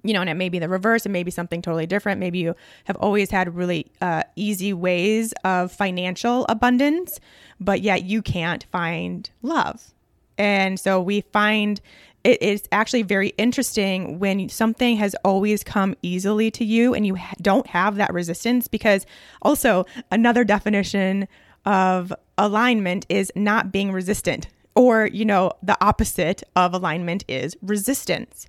you 0.07 0.13
know, 0.13 0.21
and 0.21 0.29
it 0.29 0.35
may 0.35 0.49
be 0.49 0.59
the 0.59 0.69
reverse, 0.69 1.05
it 1.05 1.09
may 1.09 1.23
be 1.23 1.31
something 1.31 1.61
totally 1.61 1.85
different. 1.85 2.19
Maybe 2.19 2.39
you 2.39 2.55
have 2.85 2.95
always 2.97 3.29
had 3.29 3.55
really 3.55 3.91
uh, 4.01 4.23
easy 4.35 4.73
ways 4.73 5.33
of 5.43 5.71
financial 5.71 6.45
abundance, 6.49 7.19
but 7.59 7.81
yet 7.81 8.03
you 8.03 8.21
can't 8.21 8.65
find 8.71 9.29
love. 9.41 9.93
And 10.37 10.79
so 10.79 11.01
we 11.01 11.21
find 11.21 11.81
it 12.23 12.41
is 12.41 12.63
actually 12.71 13.03
very 13.03 13.29
interesting 13.37 14.19
when 14.19 14.49
something 14.49 14.97
has 14.97 15.15
always 15.23 15.63
come 15.63 15.95
easily 16.01 16.51
to 16.51 16.65
you 16.65 16.93
and 16.93 17.05
you 17.07 17.17
don't 17.41 17.67
have 17.67 17.95
that 17.95 18.13
resistance, 18.13 18.67
because 18.67 19.05
also 19.41 19.85
another 20.11 20.43
definition 20.43 21.27
of 21.65 22.13
alignment 22.37 23.05
is 23.09 23.31
not 23.35 23.71
being 23.71 23.91
resistant. 23.91 24.47
Or, 24.75 25.07
you 25.07 25.25
know, 25.25 25.53
the 25.63 25.77
opposite 25.81 26.43
of 26.55 26.73
alignment 26.73 27.25
is 27.27 27.57
resistance. 27.61 28.45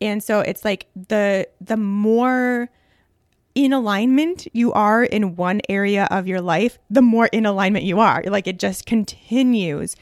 And 0.00 0.22
so 0.22 0.40
it's 0.40 0.64
like 0.64 0.86
the 0.94 1.48
the 1.60 1.76
more 1.76 2.68
in 3.54 3.72
alignment 3.72 4.46
you 4.52 4.72
are 4.74 5.02
in 5.02 5.34
one 5.34 5.62
area 5.68 6.06
of 6.10 6.26
your 6.26 6.42
life, 6.42 6.78
the 6.90 7.02
more 7.02 7.26
in 7.26 7.46
alignment 7.46 7.84
you 7.84 7.98
are. 8.00 8.22
Like 8.26 8.46
it 8.46 8.58
just 8.58 8.84
continues 8.84 9.96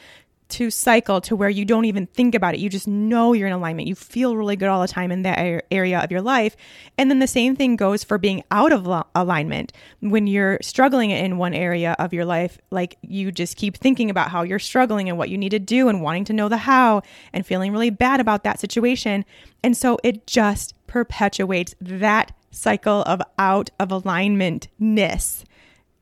to 0.50 0.70
cycle 0.70 1.20
to 1.22 1.34
where 1.34 1.48
you 1.48 1.64
don't 1.64 1.86
even 1.86 2.06
think 2.06 2.34
about 2.34 2.54
it. 2.54 2.60
You 2.60 2.68
just 2.68 2.86
know 2.86 3.32
you're 3.32 3.46
in 3.46 3.52
alignment. 3.52 3.88
You 3.88 3.94
feel 3.94 4.36
really 4.36 4.56
good 4.56 4.68
all 4.68 4.82
the 4.82 4.88
time 4.88 5.10
in 5.10 5.22
that 5.22 5.64
area 5.70 5.98
of 6.00 6.10
your 6.10 6.20
life. 6.20 6.54
And 6.98 7.10
then 7.10 7.18
the 7.18 7.26
same 7.26 7.56
thing 7.56 7.76
goes 7.76 8.04
for 8.04 8.18
being 8.18 8.44
out 8.50 8.72
of 8.72 8.86
alignment. 9.14 9.72
When 10.00 10.26
you're 10.26 10.58
struggling 10.62 11.10
in 11.10 11.38
one 11.38 11.54
area 11.54 11.96
of 11.98 12.12
your 12.12 12.24
life, 12.24 12.58
like 12.70 12.98
you 13.02 13.32
just 13.32 13.56
keep 13.56 13.76
thinking 13.76 14.10
about 14.10 14.30
how 14.30 14.42
you're 14.42 14.58
struggling 14.58 15.08
and 15.08 15.16
what 15.16 15.30
you 15.30 15.38
need 15.38 15.50
to 15.50 15.58
do 15.58 15.88
and 15.88 16.02
wanting 16.02 16.24
to 16.26 16.32
know 16.32 16.48
the 16.48 16.58
how 16.58 17.02
and 17.32 17.46
feeling 17.46 17.72
really 17.72 17.90
bad 17.90 18.20
about 18.20 18.44
that 18.44 18.60
situation. 18.60 19.24
And 19.62 19.76
so 19.76 19.98
it 20.04 20.26
just 20.26 20.74
perpetuates 20.86 21.74
that 21.80 22.32
cycle 22.50 23.02
of 23.02 23.20
out 23.38 23.70
of 23.80 23.88
alignmentness 23.88 25.44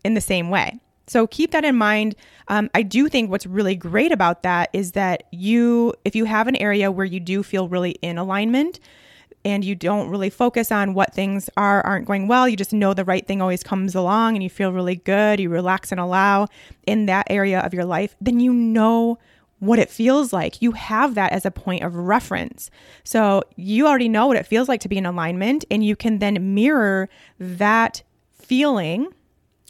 in 0.05 0.15
the 0.15 0.21
same 0.21 0.51
way. 0.51 0.81
So 1.07 1.27
keep 1.27 1.51
that 1.51 1.65
in 1.65 1.77
mind. 1.77 2.15
Um, 2.49 2.71
I 2.75 2.83
do 2.83 3.09
think 3.09 3.31
what's 3.31 3.47
really 3.47 3.75
great 3.75 4.13
about 4.13 4.43
that 4.43 4.71
is 4.73 4.93
that 4.93 5.25
you, 5.33 5.95
if 6.05 6.15
you 6.15 6.25
have 6.25 6.47
an 6.47 6.57
area 6.57 6.91
where 6.91 7.07
you 7.07 7.21
do 7.21 7.43
feel 7.43 7.69
really 7.69 7.93
in 8.03 8.19
alignment, 8.19 8.79
and 9.45 9.65
you 9.65 9.75
don't 9.75 10.09
really 10.09 10.31
focus 10.31 10.71
on 10.71 10.95
what 10.95 11.13
things 11.13 11.51
are 11.57 11.85
aren't 11.85 12.07
going 12.07 12.29
well 12.29 12.49
you 12.49 12.57
just 12.57 12.73
know 12.73 12.95
the 12.95 13.05
right 13.05 13.27
thing 13.27 13.41
always 13.43 13.63
comes 13.63 13.95
along 13.95 14.35
and 14.35 14.43
you 14.43 14.51
feel 14.51 14.73
really 14.73 14.97
good 14.97 15.41
you 15.41 15.49
relax 15.49 15.91
and 15.91 16.01
allow 16.01 16.47
in 16.87 17.07
that 17.07 17.27
area 17.29 17.61
of 17.61 17.75
your 17.75 17.85
life 17.85 18.15
then 18.21 18.41
you 18.41 18.53
know 18.53 19.19
what 19.59 19.79
it 19.79 19.91
feels 19.91 20.33
like 20.33 20.61
you 20.61 20.73
have 20.73 21.15
that 21.15 21.33
as 21.33 21.45
a 21.45 21.51
point 21.51 21.83
of 21.83 21.95
reference 21.95 22.71
so 23.05 23.43
you 23.57 23.87
already 23.87 24.09
know 24.09 24.27
what 24.27 24.37
it 24.37 24.47
feels 24.47 24.69
like 24.69 24.81
to 24.81 24.89
be 24.89 24.99
in 24.99 25.07
alignment 25.07 25.65
and 25.71 25.85
you 25.85 25.97
can 25.97 26.19
then 26.19 26.55
mirror 26.55 27.09
that 27.39 28.03
feeling 28.33 29.09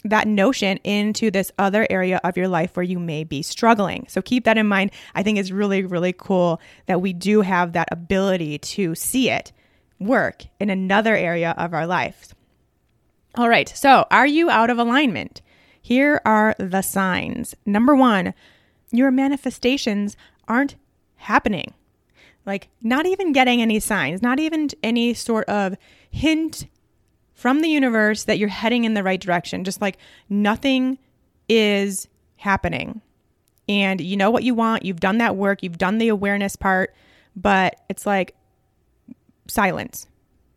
that 0.04 0.26
notion 0.26 0.78
into 0.78 1.30
this 1.30 1.52
other 1.58 1.86
area 1.90 2.20
of 2.24 2.36
your 2.36 2.48
life 2.48 2.76
where 2.76 2.84
you 2.84 2.98
may 2.98 3.24
be 3.24 3.42
struggling. 3.42 4.06
So 4.08 4.20
keep 4.20 4.44
that 4.44 4.58
in 4.58 4.66
mind. 4.66 4.90
I 5.14 5.22
think 5.22 5.38
it's 5.38 5.50
really, 5.50 5.84
really 5.84 6.12
cool 6.12 6.60
that 6.86 7.00
we 7.00 7.12
do 7.12 7.42
have 7.42 7.72
that 7.72 7.88
ability 7.92 8.58
to 8.58 8.94
see 8.94 9.30
it 9.30 9.52
work 10.00 10.44
in 10.58 10.70
another 10.70 11.16
area 11.16 11.54
of 11.56 11.72
our 11.72 11.86
life. 11.86 12.34
All 13.36 13.48
right, 13.48 13.68
so 13.68 14.06
are 14.10 14.26
you 14.26 14.50
out 14.50 14.70
of 14.70 14.78
alignment? 14.78 15.40
Here 15.80 16.20
are 16.24 16.54
the 16.58 16.82
signs. 16.82 17.54
Number 17.64 17.94
one, 17.94 18.34
your 18.90 19.10
manifestations 19.10 20.16
aren't 20.46 20.76
happening. 21.16 21.72
Like, 22.44 22.68
not 22.82 23.06
even 23.06 23.32
getting 23.32 23.62
any 23.62 23.78
signs, 23.80 24.20
not 24.20 24.38
even 24.40 24.68
any 24.82 25.14
sort 25.14 25.48
of 25.48 25.76
hint 26.10 26.66
from 27.42 27.60
the 27.60 27.68
universe 27.68 28.22
that 28.22 28.38
you're 28.38 28.48
heading 28.48 28.84
in 28.84 28.94
the 28.94 29.02
right 29.02 29.20
direction. 29.20 29.64
Just 29.64 29.80
like 29.80 29.98
nothing 30.28 30.96
is 31.48 32.06
happening. 32.36 33.02
And 33.68 34.00
you 34.00 34.16
know 34.16 34.30
what 34.30 34.44
you 34.44 34.54
want. 34.54 34.84
You've 34.84 35.00
done 35.00 35.18
that 35.18 35.34
work, 35.34 35.60
you've 35.64 35.76
done 35.76 35.98
the 35.98 36.06
awareness 36.06 36.54
part, 36.54 36.94
but 37.34 37.80
it's 37.88 38.06
like 38.06 38.36
silence, 39.48 40.06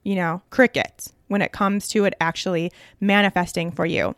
you 0.03 0.13
know, 0.13 0.43
crickets 0.51 1.11
when 1.27 1.41
it 1.41 1.51
comes 1.51 1.87
to 1.87 2.05
it 2.05 2.13
actually 2.21 2.71
manifesting 3.01 3.71
for 3.71 3.87
you. 3.87 4.15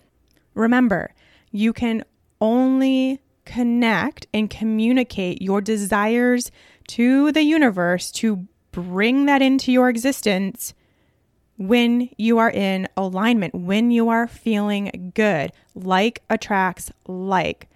Remember, 0.53 1.13
you 1.51 1.71
can 1.71 2.03
only 2.41 3.21
connect 3.45 4.27
and 4.33 4.49
communicate 4.49 5.41
your 5.41 5.61
desires 5.61 6.51
to 6.89 7.31
the 7.31 7.43
universe 7.43 8.11
to 8.11 8.45
bring 8.73 9.25
that 9.25 9.41
into 9.41 9.71
your 9.71 9.87
existence 9.87 10.73
when 11.57 12.09
you 12.17 12.37
are 12.37 12.51
in 12.51 12.87
alignment, 12.95 13.53
when 13.55 13.91
you 13.91 14.09
are 14.09 14.27
feeling 14.27 15.11
good. 15.15 15.51
Like 15.75 16.21
attracts 16.29 16.91
like. 17.07 17.67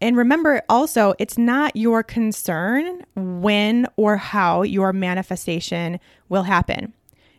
And 0.00 0.16
remember 0.16 0.62
also, 0.68 1.14
it's 1.18 1.38
not 1.38 1.74
your 1.74 2.02
concern 2.02 3.04
when 3.14 3.86
or 3.96 4.16
how 4.18 4.62
your 4.62 4.92
manifestation 4.92 5.98
will 6.28 6.42
happen. 6.42 6.92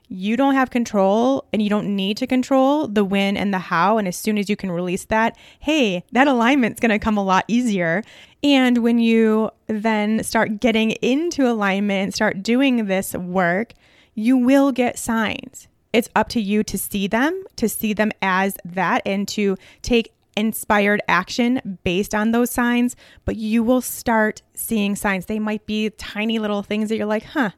You 0.09 0.37
don't 0.37 0.53
have 0.53 0.69
control 0.69 1.45
and 1.51 1.61
you 1.61 1.69
don't 1.69 1.95
need 1.95 2.17
to 2.17 2.27
control 2.27 2.87
the 2.87 3.03
when 3.03 3.35
and 3.35 3.53
the 3.53 3.59
how. 3.59 3.97
And 3.97 4.07
as 4.07 4.15
soon 4.15 4.37
as 4.37 4.49
you 4.49 4.55
can 4.55 4.71
release 4.71 5.05
that, 5.05 5.37
hey, 5.59 6.03
that 6.13 6.27
alignment's 6.27 6.79
to 6.79 6.97
come 6.99 7.17
a 7.17 7.23
lot 7.23 7.43
easier. 7.47 8.03
And 8.41 8.79
when 8.79 8.99
you 8.99 9.51
then 9.67 10.23
start 10.23 10.59
getting 10.59 10.91
into 10.91 11.47
alignment 11.47 12.03
and 12.03 12.13
start 12.13 12.41
doing 12.41 12.85
this 12.85 13.13
work, 13.13 13.73
you 14.17 14.35
will 14.35 14.71
get 14.71 14.97
signs. 14.97 15.67
It's 15.93 16.09
up 16.15 16.27
to 16.29 16.41
you 16.41 16.63
to 16.63 16.77
see 16.77 17.07
them, 17.07 17.43
to 17.55 17.69
see 17.69 17.93
them 17.93 18.11
as 18.19 18.57
that, 18.65 19.03
and 19.05 19.27
to 19.29 19.57
take 19.83 20.11
inspired 20.35 21.01
action 21.07 21.79
based 21.83 22.15
on 22.15 22.31
those 22.31 22.49
signs. 22.49 22.95
But 23.25 23.35
you 23.35 23.61
will 23.61 23.81
start 23.81 24.41
seeing 24.55 24.95
signs. 24.95 25.27
They 25.27 25.37
might 25.37 25.67
be 25.67 25.91
tiny 25.91 26.39
little 26.39 26.63
things 26.63 26.89
that 26.89 26.97
you're 26.97 27.05
like, 27.05 27.25
huh, 27.25 27.51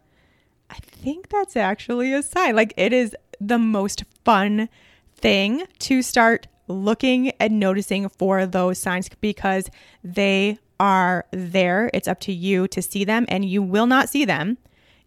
I 0.70 0.76
think 0.76 1.30
that's 1.30 1.56
actually 1.56 2.14
a 2.14 2.22
sign. 2.22 2.58
Like 2.58 2.74
it 2.76 2.92
is 2.92 3.16
the 3.40 3.58
most 3.58 4.04
fun 4.26 4.68
thing 5.16 5.64
to 5.80 6.02
start 6.02 6.48
looking 6.68 7.30
and 7.40 7.58
noticing 7.58 8.10
for 8.10 8.46
those 8.46 8.80
signs 8.80 9.10
because 9.22 9.70
they 10.04 10.60
are 10.78 11.26
there. 11.32 11.90
It's 11.94 12.08
up 12.08 12.20
to 12.22 12.34
you 12.34 12.68
to 12.68 12.82
see 12.82 13.06
them, 13.06 13.26
and 13.30 13.46
you 13.46 13.64
will 13.64 13.88
not 13.88 14.10
see 14.10 14.26
them 14.26 14.58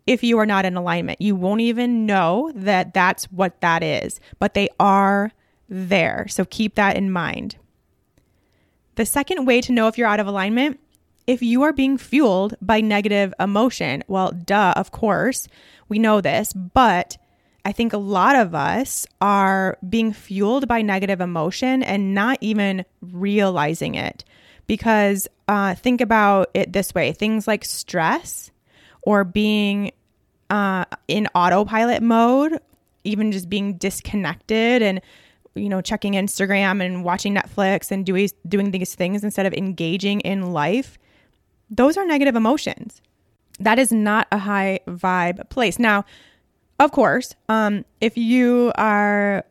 if 0.07 0.23
you 0.23 0.39
are 0.39 0.47
not 0.47 0.65
in 0.65 0.77
alignment. 0.77 1.21
You 1.21 1.37
won't 1.37 1.61
even 1.61 2.07
know 2.07 2.53
that 2.55 2.95
that's 2.95 3.25
what 3.27 3.61
that 3.61 3.83
is, 3.83 4.21
but 4.39 4.55
they 4.55 4.69
are 4.81 5.33
there. 5.69 6.27
So 6.29 6.45
keep 6.45 6.75
that 6.75 6.97
in 6.97 7.11
mind. 7.11 7.57
The 8.97 9.07
second 9.07 9.47
way 9.47 9.61
to 9.63 9.73
know 9.73 9.89
if 9.89 9.97
you're 9.97 10.09
out 10.09 10.21
of 10.21 10.27
alignment, 10.27 10.79
if 11.27 11.41
you 11.41 11.63
are 11.63 11.73
being 11.73 11.97
fueled 11.97 12.55
by 12.61 12.81
negative 12.81 13.33
emotion, 13.39 14.03
well, 14.09 14.33
duh, 14.33 14.75
of 14.77 14.91
course, 14.91 15.49
we 15.89 15.99
know 15.99 16.21
this, 16.21 16.53
but 16.53 17.17
I 17.65 17.73
think 17.73 17.93
a 17.93 17.99
lot 17.99 18.37
of 18.37 18.55
us 18.55 19.07
are 19.21 19.79
being 19.89 20.13
fueled 20.13 20.67
by 20.67 20.83
negative 20.83 21.21
emotion 21.21 21.83
and 21.83 22.13
not 22.15 22.39
even 22.41 22.85
realizing 23.01 23.95
it. 23.95 24.25
Because 24.67 25.29
uh, 25.49 25.75
think 25.75 26.01
about 26.01 26.51
it 26.55 26.73
this 26.73 26.95
way 26.95 27.13
things 27.13 27.47
like 27.47 27.65
stress 27.65 28.52
or 29.03 29.25
being 29.25 29.93
uh, 30.51 30.85
in 31.09 31.29
autopilot 31.35 32.03
mode, 32.03 32.61
even 33.05 33.33
just 33.33 33.49
being 33.49 33.75
disconnected 33.75 34.83
and 34.83 35.01
you 35.55 35.69
know 35.69 35.81
checking 35.81 36.15
Instagram 36.15 36.85
and 36.85 37.05
watching 37.05 37.35
Netflix 37.35 37.91
and 37.91 38.07
doing 38.07 38.29
doing 38.49 38.71
these 38.71 38.95
things 38.95 39.25
instead 39.25 39.47
of 39.47 39.53
engaging 39.55 40.21
in 40.21 40.53
life, 40.53 40.99
those 41.71 41.97
are 41.97 42.07
negative 42.07 42.37
emotions. 42.37 43.01
That 43.59 43.79
is 43.79 43.93
not 43.93 44.29
a 44.33 44.39
high 44.39 44.81
vibe 44.87 45.49
place. 45.51 45.79
Now, 45.79 46.05
of 46.79 46.91
course, 46.93 47.35
um, 47.49 47.85
if 48.01 48.17
you 48.17 48.73
are 48.77 49.45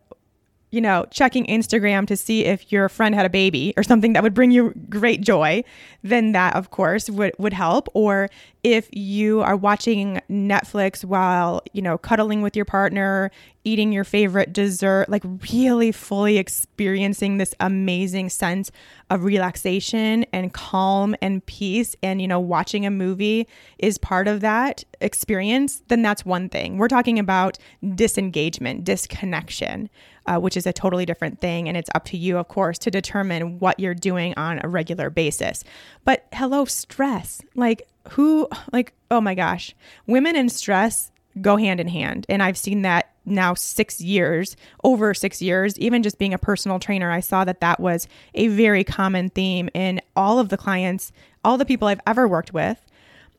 you 0.71 0.79
know, 0.79 1.05
checking 1.11 1.45
Instagram 1.45 2.07
to 2.07 2.17
see 2.17 2.45
if 2.45 2.71
your 2.71 2.89
friend 2.89 3.13
had 3.13 3.25
a 3.25 3.29
baby 3.29 3.73
or 3.75 3.83
something 3.83 4.13
that 4.13 4.23
would 4.23 4.33
bring 4.33 4.51
you 4.51 4.73
great 4.89 5.21
joy, 5.21 5.63
then 6.01 6.31
that, 6.31 6.55
of 6.55 6.71
course, 6.71 7.09
would, 7.09 7.33
would 7.37 7.53
help. 7.53 7.89
Or 7.93 8.29
if 8.63 8.87
you 8.91 9.41
are 9.41 9.55
watching 9.55 10.21
Netflix 10.29 11.03
while, 11.03 11.61
you 11.73 11.81
know, 11.81 11.97
cuddling 11.97 12.41
with 12.41 12.55
your 12.55 12.65
partner, 12.65 13.31
eating 13.63 13.91
your 13.91 14.03
favorite 14.03 14.53
dessert, 14.53 15.07
like 15.09 15.23
really 15.51 15.91
fully 15.91 16.37
experiencing 16.37 17.37
this 17.37 17.53
amazing 17.59 18.29
sense 18.29 18.71
of 19.09 19.23
relaxation 19.23 20.25
and 20.33 20.53
calm 20.53 21.15
and 21.21 21.45
peace, 21.45 21.95
and, 22.01 22.21
you 22.21 22.27
know, 22.27 22.39
watching 22.39 22.85
a 22.85 22.91
movie 22.91 23.47
is 23.77 23.97
part 23.97 24.27
of 24.27 24.41
that 24.41 24.83
experience, 24.99 25.83
then 25.87 26.01
that's 26.01 26.25
one 26.25 26.49
thing. 26.49 26.77
We're 26.77 26.87
talking 26.87 27.19
about 27.19 27.57
disengagement, 27.95 28.83
disconnection 28.83 29.89
uh, 30.25 30.37
which 30.39 30.55
is 30.55 30.65
a 30.65 30.73
totally 30.73 31.05
different 31.05 31.41
thing. 31.41 31.67
And 31.67 31.75
it's 31.75 31.89
up 31.95 32.05
to 32.05 32.17
you, 32.17 32.37
of 32.37 32.47
course, 32.47 32.77
to 32.79 32.91
determine 32.91 33.59
what 33.59 33.79
you're 33.79 33.93
doing 33.93 34.33
on 34.37 34.59
a 34.63 34.67
regular 34.67 35.09
basis. 35.09 35.63
But 36.05 36.27
hello, 36.33 36.65
stress. 36.65 37.41
Like, 37.55 37.87
who, 38.09 38.47
like, 38.73 38.93
oh 39.09 39.21
my 39.21 39.35
gosh, 39.35 39.75
women 40.07 40.35
and 40.35 40.51
stress 40.51 41.10
go 41.39 41.57
hand 41.57 41.79
in 41.79 41.87
hand. 41.87 42.25
And 42.27 42.41
I've 42.43 42.57
seen 42.57 42.81
that 42.81 43.13
now 43.25 43.53
six 43.53 44.01
years, 44.01 44.55
over 44.83 45.13
six 45.13 45.41
years, 45.41 45.77
even 45.79 46.03
just 46.03 46.17
being 46.17 46.33
a 46.33 46.39
personal 46.39 46.79
trainer, 46.79 47.11
I 47.11 47.19
saw 47.19 47.45
that 47.45 47.61
that 47.61 47.79
was 47.79 48.07
a 48.33 48.47
very 48.47 48.83
common 48.83 49.29
theme 49.29 49.69
in 49.73 50.01
all 50.15 50.39
of 50.39 50.49
the 50.49 50.57
clients, 50.57 51.11
all 51.43 51.57
the 51.57 51.65
people 51.65 51.87
I've 51.87 52.01
ever 52.07 52.27
worked 52.27 52.53
with 52.53 52.83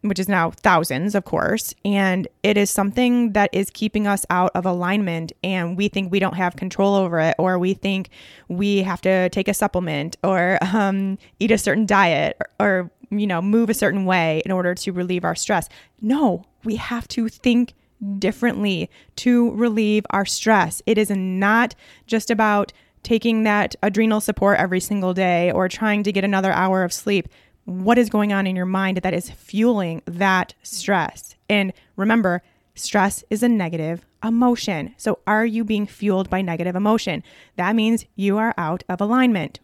which 0.02 0.18
is 0.18 0.28
now 0.28 0.50
thousands, 0.50 1.14
of 1.14 1.24
course. 1.24 1.74
And 1.84 2.28
it 2.42 2.56
is 2.56 2.70
something 2.70 3.32
that 3.32 3.50
is 3.52 3.70
keeping 3.70 4.06
us 4.06 4.26
out 4.30 4.50
of 4.54 4.66
alignment. 4.66 5.32
And 5.42 5.76
we 5.76 5.88
think 5.88 6.10
we 6.10 6.18
don't 6.18 6.34
have 6.34 6.56
control 6.56 6.94
over 6.94 7.20
it, 7.20 7.36
or 7.38 7.58
we 7.58 7.74
think 7.74 8.10
we 8.48 8.82
have 8.82 9.00
to 9.02 9.28
take 9.30 9.48
a 9.48 9.54
supplement 9.54 10.16
or 10.22 10.58
um, 10.60 11.18
eat 11.38 11.50
a 11.50 11.58
certain 11.58 11.86
diet 11.86 12.36
or, 12.58 12.66
or, 12.66 12.90
you 13.10 13.26
know, 13.26 13.40
move 13.40 13.70
a 13.70 13.74
certain 13.74 14.04
way 14.04 14.42
in 14.44 14.50
order 14.50 14.74
to 14.74 14.92
relieve 14.92 15.24
our 15.24 15.34
stress. 15.34 15.68
No, 16.00 16.44
we 16.64 16.76
have 16.76 17.06
to 17.08 17.28
think 17.28 17.74
differently 18.18 18.90
to 19.16 19.50
relieve 19.52 20.04
our 20.10 20.24
stress. 20.24 20.82
It 20.86 20.98
is 20.98 21.10
not 21.10 21.74
just 22.06 22.30
about 22.30 22.72
taking 23.02 23.42
that 23.42 23.74
adrenal 23.82 24.20
support 24.20 24.58
every 24.58 24.80
single 24.80 25.14
day 25.14 25.50
or 25.50 25.68
trying 25.68 26.02
to 26.04 26.12
get 26.12 26.24
another 26.24 26.52
hour 26.52 26.84
of 26.84 26.92
sleep 26.92 27.28
what 27.64 27.98
is 27.98 28.10
going 28.10 28.32
on 28.32 28.46
in 28.46 28.56
your 28.56 28.66
mind 28.66 28.98
that 28.98 29.14
is 29.14 29.30
fueling 29.30 30.02
that 30.06 30.54
stress. 30.62 31.36
And 31.48 31.72
remember, 31.96 32.42
stress 32.74 33.22
is 33.30 33.42
a 33.42 33.48
negative 33.48 34.04
emotion. 34.22 34.94
So, 34.96 35.20
are 35.26 35.46
you 35.46 35.64
being 35.64 35.86
fueled 35.86 36.28
by 36.28 36.42
negative 36.42 36.76
emotion? 36.76 37.22
That 37.56 37.76
means 37.76 38.06
you 38.16 38.38
are 38.38 38.54
out 38.56 38.82
of 38.88 39.00
alignment. 39.00 39.60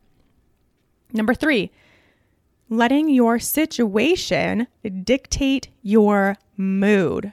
Number 1.13 1.35
three, 1.35 1.71
letting 2.69 3.09
your 3.09 3.39
situation 3.39 4.67
dictate 5.03 5.69
your 5.83 6.37
mood. 6.57 7.33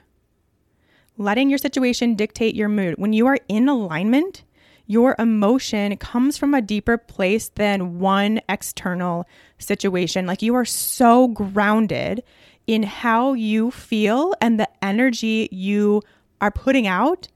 Letting 1.17 1.49
your 1.49 1.57
situation 1.57 2.15
dictate 2.15 2.55
your 2.55 2.69
mood. 2.69 2.95
When 2.97 3.13
you 3.13 3.27
are 3.27 3.37
in 3.47 3.69
alignment, 3.69 4.43
your 4.87 5.15
emotion 5.17 5.95
comes 5.97 6.37
from 6.37 6.53
a 6.53 6.61
deeper 6.61 6.97
place 6.97 7.49
than 7.49 7.99
one 7.99 8.41
external 8.49 9.27
situation. 9.57 10.25
Like 10.25 10.41
you 10.41 10.55
are 10.55 10.65
so 10.65 11.29
grounded 11.29 12.23
in 12.67 12.83
how 12.83 13.33
you 13.33 13.71
feel 13.71 14.33
and 14.41 14.59
the 14.59 14.69
energy 14.83 15.47
you 15.51 16.01
are 16.41 16.51
putting 16.51 16.87
out 16.87 17.27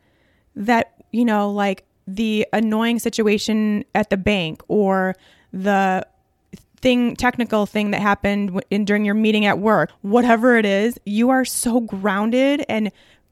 that, 0.56 0.94
you 1.12 1.26
know, 1.26 1.50
like 1.50 1.86
the 2.06 2.46
annoying 2.52 3.00
situation 3.00 3.86
at 3.96 4.10
the 4.10 4.18
bank 4.18 4.62
or 4.68 5.16
the 5.54 6.06
thing 6.82 7.16
technical 7.16 7.66
thing 7.66 7.92
that 7.92 8.02
happened 8.02 8.62
in 8.70 8.86
during 8.86 9.04
your 9.04 9.14
meeting 9.14 9.46
at 9.46 9.60
work 9.60 9.92
whatever 10.02 10.56
it 10.56 10.66
is 10.66 10.98
you 11.06 11.30
are 11.30 11.44
so 11.44 11.82
grounded 11.82 12.64
and 12.70 12.90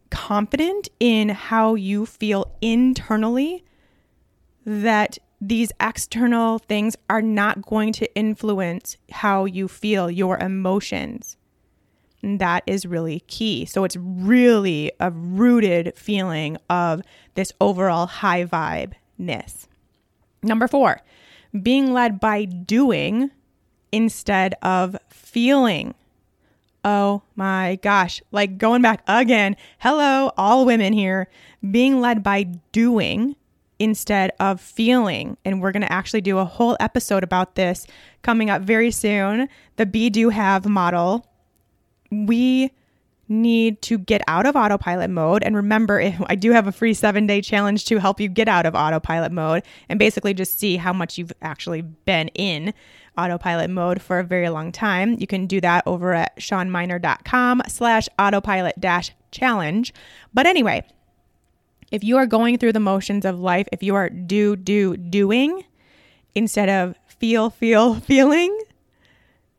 confident 0.10 0.89
in 1.00 1.30
how 1.30 1.76
you 1.76 2.06
feel 2.06 2.56
internally 2.62 3.63
that 4.65 5.17
these 5.39 5.72
external 5.80 6.60
things 6.60 6.96
are 7.10 7.22
not 7.22 7.62
going 7.62 7.93
to 7.93 8.15
influence 8.15 8.98
how 9.12 9.46
you 9.46 9.67
feel, 9.67 10.10
your 10.10 10.38
emotions. 10.38 11.38
And 12.24 12.39
that 12.39 12.63
is 12.65 12.86
really 12.86 13.20
key. 13.22 13.65
So 13.65 13.84
it's 13.84 13.96
really 13.96 14.91
a 15.00 15.12
rooted 15.12 15.93
feeling 15.96 16.58
of 16.70 17.02
this 17.36 17.54
overall 17.62 18.08
high 18.08 18.46
vibe 18.46 18.93
ness. 19.17 19.67
Number 20.41 20.67
four, 20.67 21.02
being 21.62 21.93
led 21.93 22.20
by 22.20 22.46
doing 22.46 23.32
instead 23.91 24.56
of 24.62 24.98
feeling. 25.10 25.93
Oh 26.89 27.21
my 27.36 27.80
gosh, 27.82 28.21
like 28.32 28.58
going 28.58 28.82
back 28.82 29.04
again. 29.10 29.58
Hello, 29.80 30.32
all 30.38 30.65
women 30.65 30.93
here. 30.93 31.28
Being 31.69 32.00
led 32.00 32.23
by 32.23 32.43
doing 32.71 33.36
instead 33.78 34.32
of 34.39 34.62
feeling. 34.62 35.36
And 35.43 35.62
we're 35.62 35.73
going 35.73 35.82
to 35.82 35.91
actually 35.91 36.21
do 36.21 36.38
a 36.38 36.45
whole 36.45 36.78
episode 36.80 37.26
about 37.26 37.56
this 37.56 37.86
coming 38.21 38.50
up 38.50 38.62
very 38.62 38.91
soon. 38.91 39.50
The 39.76 39.86
be 39.86 40.10
do 40.10 40.30
have 40.30 40.65
model. 40.65 41.28
We 42.10 42.71
need 43.28 43.82
to 43.82 43.97
get 43.97 44.21
out 44.30 44.45
of 44.45 44.56
autopilot 44.56 45.10
mode. 45.10 45.43
And 45.43 45.58
remember, 45.58 46.13
I 46.28 46.36
do 46.36 46.52
have 46.52 46.67
a 46.67 46.71
free 46.71 46.93
seven 46.93 47.28
day 47.28 47.41
challenge 47.41 47.84
to 47.88 47.97
help 47.97 48.21
you 48.21 48.30
get 48.30 48.47
out 48.47 48.65
of 48.65 48.76
autopilot 48.76 49.34
mode 49.34 49.63
and 49.89 50.00
basically 50.00 50.34
just 50.34 50.58
see 50.58 50.78
how 50.78 50.93
much 50.93 51.17
you've 51.17 51.34
actually 51.41 51.82
been 51.82 52.30
in 52.30 52.73
autopilot 53.17 53.69
mode 53.69 54.01
for 54.01 54.19
a 54.19 54.23
very 54.23 54.49
long 54.49 54.71
time. 54.71 55.17
You 55.19 55.27
can 55.27 55.47
do 55.47 55.60
that 55.62 55.84
over 55.86 56.13
at 56.13 56.38
shawnmynar.com 56.38 57.63
slash 57.67 58.08
autopilot 58.19 58.80
dash 58.80 59.12
challenge. 59.32 59.93
But 60.34 60.45
anyway, 60.45 60.86
if 61.91 62.03
you 62.03 62.17
are 62.17 62.25
going 62.25 62.58
through 62.58 62.73
the 62.73 62.80
motions 62.80 63.25
of 63.25 63.39
life, 63.39 63.67
if 63.71 63.82
you 63.82 63.95
are 63.95 64.10
do, 64.10 64.56
do, 64.56 64.97
doing 64.97 65.63
instead 66.36 66.69
of 66.69 66.95
feel, 67.08 67.49
feel, 67.49 67.95
feeling, 68.01 68.58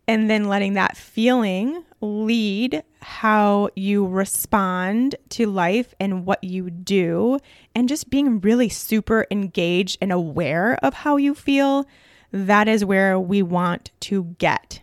and 0.06 0.30
then 0.30 0.44
letting 0.44 0.74
that 0.74 0.96
feeling 0.96 1.84
lead 2.00 2.82
how 3.00 3.68
you 3.74 4.06
respond 4.06 5.16
to 5.30 5.46
life 5.46 5.94
and 5.98 6.24
what 6.24 6.42
you 6.44 6.70
do, 6.70 7.38
and 7.74 7.88
just 7.88 8.10
being 8.10 8.40
really 8.40 8.68
super 8.68 9.26
engaged 9.30 9.98
and 10.00 10.12
aware 10.12 10.78
of 10.82 10.94
how 10.94 11.16
you 11.16 11.34
feel, 11.34 11.86
that 12.30 12.68
is 12.68 12.84
where 12.84 13.18
we 13.18 13.42
want 13.42 13.90
to 14.00 14.24
get. 14.38 14.80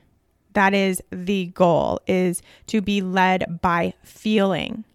That 0.53 0.73
is 0.73 1.01
the 1.12 1.47
goal 1.47 1.99
is 2.08 2.41
to 2.67 2.81
be 2.81 3.01
led 3.01 3.60
by 3.62 3.93
feeling 4.03 4.86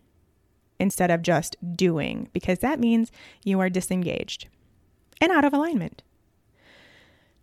instead 0.79 1.11
of 1.11 1.23
just 1.23 1.57
doing, 1.77 2.29
because 2.33 2.61
that 2.61 2.81
means 2.81 3.13
you 3.45 3.61
are 3.61 3.69
disengaged 3.69 4.49
and 5.21 5.31
out 5.31 5.45
of 5.45 5.53
alignment. 5.53 6.03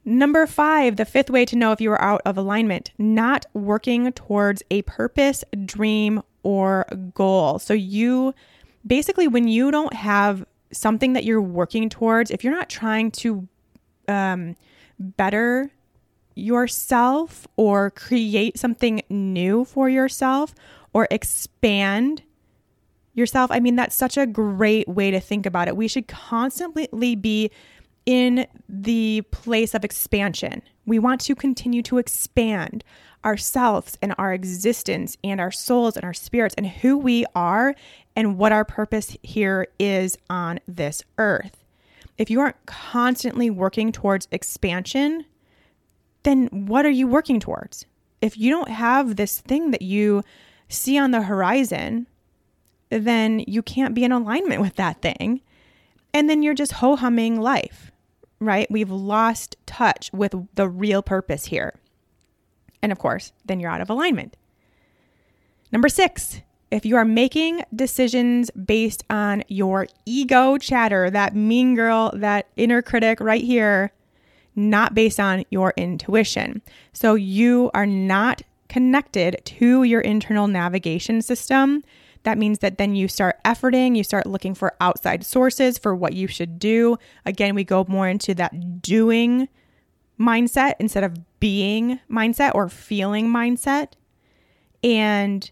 Number 0.03 0.47
five, 0.47 0.95
the 0.95 1.05
fifth 1.05 1.29
way 1.29 1.45
to 1.45 1.55
know 1.55 1.73
if 1.73 1.81
you 1.81 1.91
are 1.91 2.01
out 2.01 2.21
of 2.25 2.37
alignment, 2.37 2.91
not 2.97 3.45
working 3.53 4.11
towards 4.13 4.63
a 4.71 4.81
purpose, 4.83 5.43
dream, 5.65 6.23
or 6.43 6.85
goal. 7.13 7.59
So, 7.59 7.73
you 7.73 8.33
basically, 8.85 9.27
when 9.27 9.49
you 9.49 9.69
don't 9.69 9.93
have 9.93 10.45
something 10.71 11.11
that 11.13 11.25
you're 11.25 11.41
working 11.41 11.89
towards, 11.89 12.31
if 12.31 12.43
you're 12.43 12.55
not 12.55 12.69
trying 12.69 13.11
to 13.11 13.47
um, 14.07 14.55
better 14.99 15.71
yourself 16.35 17.47
or 17.55 17.89
create 17.91 18.57
something 18.57 19.01
new 19.09 19.65
for 19.65 19.89
yourself 19.89 20.53
or 20.93 21.07
expand 21.09 22.21
yourself. 23.13 23.49
I 23.51 23.59
mean, 23.59 23.75
that's 23.75 23.95
such 23.95 24.17
a 24.17 24.27
great 24.27 24.87
way 24.87 25.11
to 25.11 25.19
think 25.19 25.45
about 25.45 25.67
it. 25.67 25.75
We 25.75 25.87
should 25.87 26.07
constantly 26.07 27.15
be 27.15 27.51
in 28.05 28.47
the 28.69 29.23
place 29.31 29.73
of 29.73 29.83
expansion. 29.83 30.61
We 30.85 30.99
want 30.99 31.21
to 31.21 31.35
continue 31.35 31.81
to 31.83 31.97
expand 31.97 32.83
ourselves 33.25 33.97
and 34.01 34.13
our 34.17 34.33
existence 34.33 35.17
and 35.23 35.41
our 35.41 35.51
souls 35.51 35.97
and 35.97 36.05
our 36.05 36.13
spirits 36.13 36.55
and 36.57 36.67
who 36.67 36.97
we 36.97 37.25
are 37.35 37.75
and 38.15 38.37
what 38.37 38.51
our 38.51 38.63
purpose 38.63 39.17
here 39.23 39.67
is 39.79 40.17
on 40.29 40.59
this 40.67 41.03
earth. 41.17 41.63
If 42.17 42.29
you 42.29 42.39
aren't 42.39 42.65
constantly 42.65 43.49
working 43.49 43.91
towards 43.91 44.27
expansion, 44.31 45.25
then 46.23 46.47
what 46.51 46.85
are 46.85 46.91
you 46.91 47.07
working 47.07 47.39
towards? 47.39 47.85
If 48.21 48.37
you 48.37 48.49
don't 48.49 48.69
have 48.69 49.15
this 49.15 49.39
thing 49.39 49.71
that 49.71 49.83
you 49.83 50.23
see 50.67 50.97
on 50.97 51.11
the 51.11 51.21
horizon, 51.21 52.07
then 52.89 53.43
you 53.47 53.61
can't 53.61 53.93
be 53.93 54.03
in 54.03 54.11
alignment 54.11 54.61
with 54.61 54.75
that 54.75 55.01
thing. 55.01 55.41
And 56.13 56.29
then 56.29 56.41
you're 56.41 56.53
just 56.53 56.73
ho 56.73 56.95
humming 56.95 57.39
life, 57.39 57.91
right? 58.39 58.69
We've 58.71 58.89
lost 58.89 59.55
touch 59.65 60.09
with 60.11 60.33
the 60.55 60.67
real 60.67 61.03
purpose 61.03 61.45
here. 61.45 61.79
And 62.81 62.91
of 62.91 62.97
course, 62.99 63.31
then 63.45 63.59
you're 63.59 63.71
out 63.71 63.81
of 63.81 63.89
alignment. 63.89 64.35
Number 65.71 65.89
six, 65.89 66.41
if 66.71 66.85
you 66.85 66.95
are 66.97 67.05
making 67.05 67.63
decisions 67.73 68.51
based 68.51 69.03
on 69.09 69.43
your 69.47 69.87
ego 70.05 70.57
chatter, 70.57 71.09
that 71.09 71.35
mean 71.35 71.75
girl, 71.75 72.11
that 72.15 72.47
inner 72.55 72.81
critic 72.81 73.19
right 73.19 73.43
here, 73.43 73.91
not 74.55 74.93
based 74.93 75.19
on 75.19 75.45
your 75.49 75.73
intuition. 75.77 76.61
So 76.93 77.15
you 77.15 77.71
are 77.73 77.85
not 77.85 78.41
connected 78.67 79.41
to 79.45 79.83
your 79.83 80.01
internal 80.01 80.47
navigation 80.47 81.21
system 81.21 81.83
that 82.27 82.37
means 82.37 82.59
that 82.59 82.77
then 82.77 82.93
you 82.93 83.07
start 83.07 83.37
efforting, 83.45 83.95
you 83.95 84.03
start 84.03 84.25
looking 84.25 84.53
for 84.53 84.75
outside 84.81 85.23
sources 85.23 85.77
for 85.77 85.95
what 85.95 86.11
you 86.11 86.27
should 86.27 86.59
do. 86.59 86.97
Again, 87.25 87.55
we 87.55 87.63
go 87.63 87.85
more 87.87 88.09
into 88.09 88.35
that 88.35 88.81
doing 88.81 89.47
mindset 90.19 90.73
instead 90.77 91.05
of 91.05 91.17
being 91.39 92.01
mindset 92.11 92.51
or 92.53 92.67
feeling 92.67 93.29
mindset. 93.29 93.93
And 94.83 95.49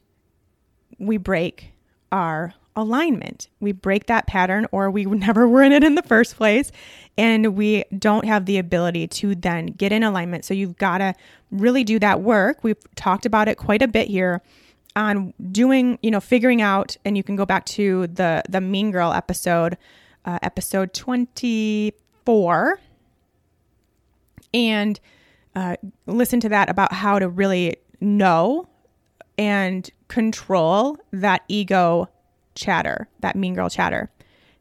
we 0.99 1.17
break 1.17 1.71
our 2.11 2.53
alignment. 2.75 3.47
We 3.59 3.71
break 3.71 4.07
that 4.07 4.27
pattern, 4.27 4.67
or 4.71 4.91
we 4.91 5.05
never 5.05 5.47
were 5.47 5.63
in 5.63 5.71
it 5.71 5.83
in 5.83 5.95
the 5.95 6.03
first 6.03 6.35
place. 6.35 6.71
And 7.17 7.55
we 7.55 7.83
don't 7.97 8.25
have 8.25 8.45
the 8.45 8.57
ability 8.57 9.07
to 9.07 9.35
then 9.35 9.67
get 9.67 9.91
in 9.91 10.03
alignment. 10.03 10.45
So 10.45 10.53
you've 10.53 10.77
got 10.77 10.97
to 10.97 11.13
really 11.51 11.83
do 11.83 11.99
that 11.99 12.21
work. 12.21 12.63
We've 12.63 12.77
talked 12.95 13.25
about 13.25 13.47
it 13.47 13.57
quite 13.57 13.81
a 13.81 13.87
bit 13.87 14.07
here 14.07 14.41
on 14.95 15.33
doing, 15.51 15.99
you 16.01 16.11
know, 16.11 16.19
figuring 16.19 16.61
out, 16.61 16.97
and 17.05 17.17
you 17.17 17.23
can 17.23 17.35
go 17.35 17.45
back 17.45 17.65
to 17.65 18.07
the 18.07 18.43
the 18.49 18.61
Mean 18.61 18.91
Girl 18.91 19.11
episode, 19.11 19.77
uh, 20.25 20.39
episode 20.41 20.93
twenty 20.93 21.93
four, 22.25 22.79
and 24.53 24.99
uh, 25.55 25.75
listen 26.05 26.39
to 26.41 26.49
that 26.49 26.69
about 26.69 26.93
how 26.93 27.19
to 27.19 27.27
really 27.27 27.77
know 27.99 28.67
and 29.37 29.89
control 30.07 30.97
that 31.11 31.43
ego 31.47 32.09
chatter, 32.55 33.07
that 33.19 33.35
mean 33.35 33.53
girl 33.53 33.69
chatter, 33.69 34.09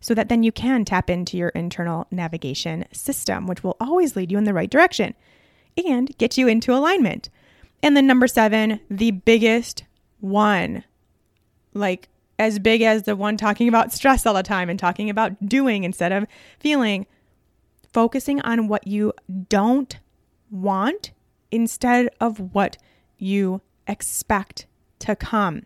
so 0.01 0.15
that 0.15 0.29
then 0.29 0.43
you 0.43 0.53
can 0.53 0.85
tap 0.85 1.09
into 1.09 1.37
your 1.37 1.49
internal 1.51 2.07
navigation 2.11 2.85
system, 2.93 3.47
which 3.47 3.65
will 3.65 3.77
always 3.81 4.17
lead 4.17 4.31
you 4.31 4.39
in 4.39 4.45
the 4.45 4.53
right 4.55 4.71
direction 4.71 5.15
and 5.87 6.17
get 6.19 6.37
you 6.37 6.47
into 6.47 6.75
alignment. 6.75 7.31
And 7.83 7.97
then 7.97 8.07
number 8.07 8.27
seven, 8.27 8.81
the 8.91 9.13
biggest 9.13 9.85
one, 10.21 10.85
like 11.73 12.09
as 12.39 12.59
big 12.59 12.83
as 12.83 13.05
the 13.05 13.17
one 13.17 13.37
talking 13.37 13.69
about 13.69 13.93
stress 13.93 14.27
all 14.27 14.35
the 14.35 14.43
time 14.43 14.69
and 14.69 14.79
talking 14.79 15.09
about 15.09 15.47
doing 15.47 15.85
instead 15.85 16.13
of 16.13 16.27
feeling, 16.59 17.07
focusing 17.93 18.41
on 18.41 18.69
what 18.69 18.87
you 18.87 19.13
don't 19.49 19.99
want 20.51 21.13
instead 21.51 22.09
of 22.21 22.55
what 22.55 22.77
you 23.19 23.61
expect 23.87 24.67
to 25.01 25.17
come. 25.17 25.63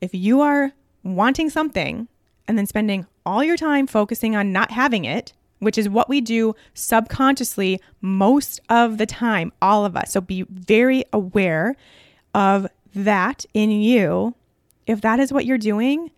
If 0.00 0.14
you 0.14 0.40
are 0.40 0.72
wanting 1.02 1.50
something 1.50 2.08
and 2.48 2.58
then 2.58 2.66
spending 2.66 3.06
all 3.24 3.44
your 3.44 3.56
time 3.56 3.86
focusing 3.86 4.34
on 4.34 4.52
not 4.52 4.70
having 4.70 5.04
it, 5.04 5.32
which 5.60 5.78
is 5.78 5.88
what 5.88 6.08
we 6.08 6.20
do 6.20 6.54
subconsciously 6.74 7.80
most 8.00 8.60
of 8.68 8.98
the 8.98 9.06
time, 9.06 9.52
all 9.60 9.84
of 9.84 9.96
us. 9.96 10.12
So 10.12 10.20
be 10.20 10.42
very 10.48 11.04
aware 11.12 11.76
of 12.34 12.66
that 12.94 13.44
in 13.54 13.70
you, 13.70 14.34
if 14.86 15.00
that 15.02 15.20
is 15.20 15.32
what 15.32 15.46
you're 15.46 15.58
doing, 15.58 16.10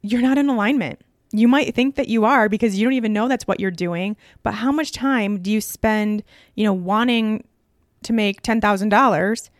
you're 0.00 0.22
not 0.22 0.38
in 0.38 0.48
alignment. 0.48 1.00
You 1.32 1.48
might 1.48 1.74
think 1.74 1.96
that 1.96 2.08
you 2.08 2.24
are 2.24 2.48
because 2.48 2.78
you 2.78 2.84
don't 2.84 2.92
even 2.92 3.12
know 3.12 3.26
that's 3.26 3.46
what 3.46 3.58
you're 3.58 3.70
doing, 3.70 4.16
but 4.42 4.54
how 4.54 4.70
much 4.70 4.92
time 4.92 5.42
do 5.42 5.50
you 5.50 5.60
spend, 5.60 6.22
you 6.54 6.64
know, 6.64 6.72
wanting 6.72 7.44
to 8.04 8.12
make 8.12 8.42
$10,000 8.42 9.50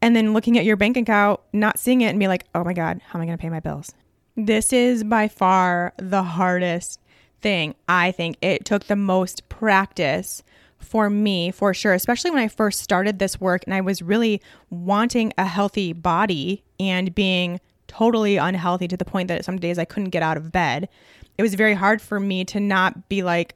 and 0.00 0.14
then 0.14 0.32
looking 0.32 0.58
at 0.58 0.64
your 0.64 0.76
bank 0.76 0.96
account, 0.96 1.40
not 1.52 1.78
seeing 1.78 2.00
it 2.00 2.08
and 2.08 2.18
be 2.18 2.28
like, 2.28 2.44
"Oh 2.54 2.64
my 2.64 2.72
god, 2.72 3.00
how 3.06 3.18
am 3.18 3.22
I 3.22 3.26
going 3.26 3.38
to 3.38 3.42
pay 3.42 3.50
my 3.50 3.60
bills?" 3.60 3.92
This 4.36 4.72
is 4.72 5.02
by 5.02 5.28
far 5.28 5.92
the 5.96 6.22
hardest 6.22 7.00
thing. 7.40 7.74
I 7.88 8.12
think 8.12 8.36
it 8.40 8.64
took 8.64 8.84
the 8.84 8.96
most 8.96 9.48
practice 9.48 10.42
for 10.78 11.10
me 11.10 11.50
for 11.50 11.74
sure, 11.74 11.92
especially 11.92 12.30
when 12.30 12.40
I 12.40 12.48
first 12.48 12.80
started 12.80 13.18
this 13.18 13.40
work 13.40 13.62
and 13.66 13.74
I 13.74 13.80
was 13.80 14.00
really 14.00 14.40
wanting 14.70 15.32
a 15.36 15.44
healthy 15.44 15.92
body 15.92 16.62
and 16.78 17.14
being 17.14 17.60
totally 17.88 18.36
unhealthy 18.36 18.86
to 18.88 18.96
the 18.96 19.04
point 19.04 19.28
that 19.28 19.44
some 19.44 19.58
days 19.58 19.78
I 19.78 19.84
couldn't 19.84 20.10
get 20.10 20.22
out 20.22 20.36
of 20.36 20.52
bed. 20.52 20.88
It 21.36 21.42
was 21.42 21.54
very 21.54 21.74
hard 21.74 22.00
for 22.00 22.20
me 22.20 22.44
to 22.46 22.60
not 22.60 23.08
be 23.08 23.22
like, 23.22 23.54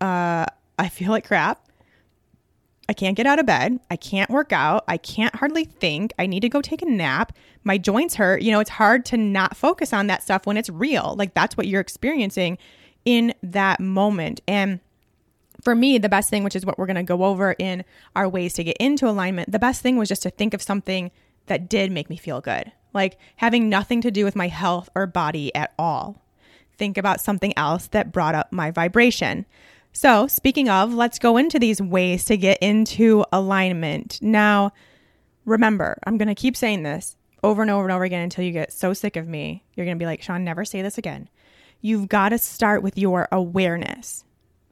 uh, 0.00 0.46
I 0.78 0.88
feel 0.88 1.10
like 1.10 1.26
crap. 1.26 1.67
I 2.88 2.94
can't 2.94 3.16
get 3.16 3.26
out 3.26 3.38
of 3.38 3.44
bed. 3.44 3.78
I 3.90 3.96
can't 3.96 4.30
work 4.30 4.52
out. 4.52 4.84
I 4.88 4.96
can't 4.96 5.34
hardly 5.36 5.64
think. 5.64 6.14
I 6.18 6.26
need 6.26 6.40
to 6.40 6.48
go 6.48 6.62
take 6.62 6.80
a 6.80 6.86
nap. 6.86 7.36
My 7.62 7.76
joints 7.76 8.14
hurt. 8.14 8.40
You 8.40 8.50
know, 8.50 8.60
it's 8.60 8.70
hard 8.70 9.04
to 9.06 9.18
not 9.18 9.56
focus 9.56 9.92
on 9.92 10.06
that 10.06 10.22
stuff 10.22 10.46
when 10.46 10.56
it's 10.56 10.70
real. 10.70 11.14
Like 11.18 11.34
that's 11.34 11.56
what 11.56 11.66
you're 11.66 11.82
experiencing 11.82 12.56
in 13.04 13.34
that 13.42 13.80
moment. 13.80 14.40
And 14.48 14.80
for 15.62 15.74
me, 15.74 15.98
the 15.98 16.08
best 16.08 16.30
thing, 16.30 16.44
which 16.44 16.56
is 16.56 16.64
what 16.64 16.78
we're 16.78 16.86
going 16.86 16.96
to 16.96 17.02
go 17.02 17.24
over 17.24 17.54
in 17.58 17.84
our 18.16 18.28
ways 18.28 18.54
to 18.54 18.64
get 18.64 18.76
into 18.78 19.08
alignment, 19.08 19.52
the 19.52 19.58
best 19.58 19.82
thing 19.82 19.96
was 19.96 20.08
just 20.08 20.22
to 20.22 20.30
think 20.30 20.54
of 20.54 20.62
something 20.62 21.10
that 21.46 21.68
did 21.68 21.90
make 21.90 22.08
me 22.08 22.16
feel 22.16 22.40
good, 22.40 22.72
like 22.94 23.18
having 23.36 23.68
nothing 23.68 24.00
to 24.02 24.10
do 24.10 24.24
with 24.24 24.36
my 24.36 24.48
health 24.48 24.88
or 24.94 25.06
body 25.06 25.54
at 25.54 25.74
all. 25.78 26.22
Think 26.76 26.96
about 26.96 27.20
something 27.20 27.52
else 27.56 27.88
that 27.88 28.12
brought 28.12 28.34
up 28.34 28.52
my 28.52 28.70
vibration. 28.70 29.46
So, 30.00 30.28
speaking 30.28 30.68
of, 30.68 30.94
let's 30.94 31.18
go 31.18 31.36
into 31.36 31.58
these 31.58 31.82
ways 31.82 32.24
to 32.26 32.36
get 32.36 32.58
into 32.58 33.24
alignment. 33.32 34.20
Now, 34.22 34.70
remember, 35.44 35.98
I'm 36.06 36.16
going 36.16 36.28
to 36.28 36.36
keep 36.36 36.56
saying 36.56 36.84
this 36.84 37.16
over 37.42 37.62
and 37.62 37.70
over 37.72 37.82
and 37.82 37.92
over 37.92 38.04
again 38.04 38.22
until 38.22 38.44
you 38.44 38.52
get 38.52 38.72
so 38.72 38.92
sick 38.92 39.16
of 39.16 39.26
me. 39.26 39.64
You're 39.74 39.86
going 39.86 39.98
to 39.98 40.00
be 40.00 40.06
like, 40.06 40.22
Shawn, 40.22 40.44
never 40.44 40.64
say 40.64 40.82
this 40.82 40.98
again. 40.98 41.28
You've 41.80 42.08
got 42.08 42.28
to 42.28 42.38
start 42.38 42.84
with 42.84 42.96
your 42.96 43.26
awareness 43.32 44.22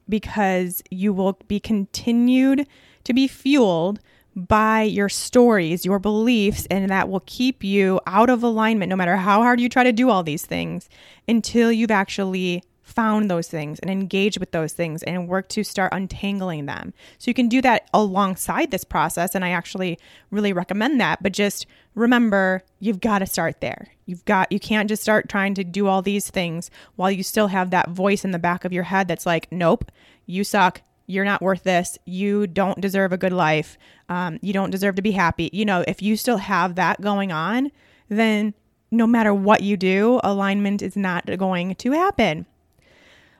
because 0.07 0.81
you 0.89 1.11
will 1.11 1.37
be 1.49 1.59
continued 1.59 2.65
to 3.03 3.13
be 3.13 3.27
fueled 3.27 3.99
by 4.33 4.83
your 4.83 5.09
stories, 5.09 5.85
your 5.85 5.99
beliefs, 5.99 6.67
and 6.71 6.89
that 6.89 7.09
will 7.09 7.23
keep 7.25 7.65
you 7.65 7.99
out 8.07 8.29
of 8.29 8.43
alignment 8.43 8.89
no 8.89 8.95
matter 8.95 9.17
how 9.17 9.41
hard 9.41 9.59
you 9.59 9.67
try 9.67 9.83
to 9.83 9.91
do 9.91 10.09
all 10.09 10.23
these 10.23 10.45
things 10.45 10.87
until 11.27 11.69
you've 11.69 11.91
actually 11.91 12.63
found 12.87 13.29
those 13.29 13.47
things 13.49 13.79
and 13.79 13.91
engaged 13.91 14.39
with 14.39 14.51
those 14.51 14.71
things 14.71 15.03
and 15.03 15.27
work 15.27 15.49
to 15.49 15.63
start 15.63 15.93
untangling 15.93 16.65
them. 16.65 16.93
So 17.19 17.29
you 17.29 17.33
can 17.33 17.49
do 17.49 17.61
that 17.61 17.89
alongside 17.93 18.71
this 18.71 18.85
process. 18.85 19.35
And 19.35 19.43
I 19.43 19.49
actually 19.49 19.99
really 20.31 20.53
recommend 20.53 20.99
that. 21.01 21.21
But 21.21 21.33
just 21.33 21.67
remember, 21.95 22.63
you've 22.79 23.01
got 23.01 23.19
to 23.19 23.25
start 23.25 23.59
there. 23.59 23.89
You've 24.05 24.23
got, 24.23 24.51
you 24.51 24.59
can't 24.59 24.87
just 24.87 25.03
start 25.03 25.27
trying 25.27 25.53
to 25.55 25.65
do 25.65 25.87
all 25.87 26.01
these 26.01 26.29
things 26.29 26.71
while 26.95 27.11
you 27.11 27.23
still 27.23 27.47
have 27.47 27.71
that 27.71 27.89
voice 27.89 28.23
in 28.23 28.31
the 28.31 28.39
back 28.39 28.63
of 28.63 28.71
your 28.71 28.83
head 28.83 29.09
that's 29.09 29.25
like, 29.25 29.51
nope, 29.51 29.91
you 30.25 30.43
suck. 30.43 30.81
You're 31.07 31.25
not 31.25 31.41
worth 31.41 31.63
this. 31.63 31.97
You 32.05 32.47
don't 32.47 32.81
deserve 32.81 33.13
a 33.13 33.17
good 33.17 33.33
life. 33.33 33.77
Um, 34.09 34.39
you 34.41 34.53
don't 34.53 34.71
deserve 34.71 34.95
to 34.95 35.01
be 35.01 35.11
happy. 35.11 35.49
You 35.53 35.65
know, 35.65 35.83
if 35.87 36.01
you 36.01 36.17
still 36.17 36.37
have 36.37 36.75
that 36.75 36.99
going 37.01 37.31
on, 37.31 37.71
then 38.09 38.53
no 38.91 39.07
matter 39.07 39.33
what 39.33 39.61
you 39.61 39.77
do, 39.77 40.19
alignment 40.23 40.81
is 40.81 40.95
not 40.95 41.25
going 41.37 41.75
to 41.75 41.91
happen. 41.91 42.45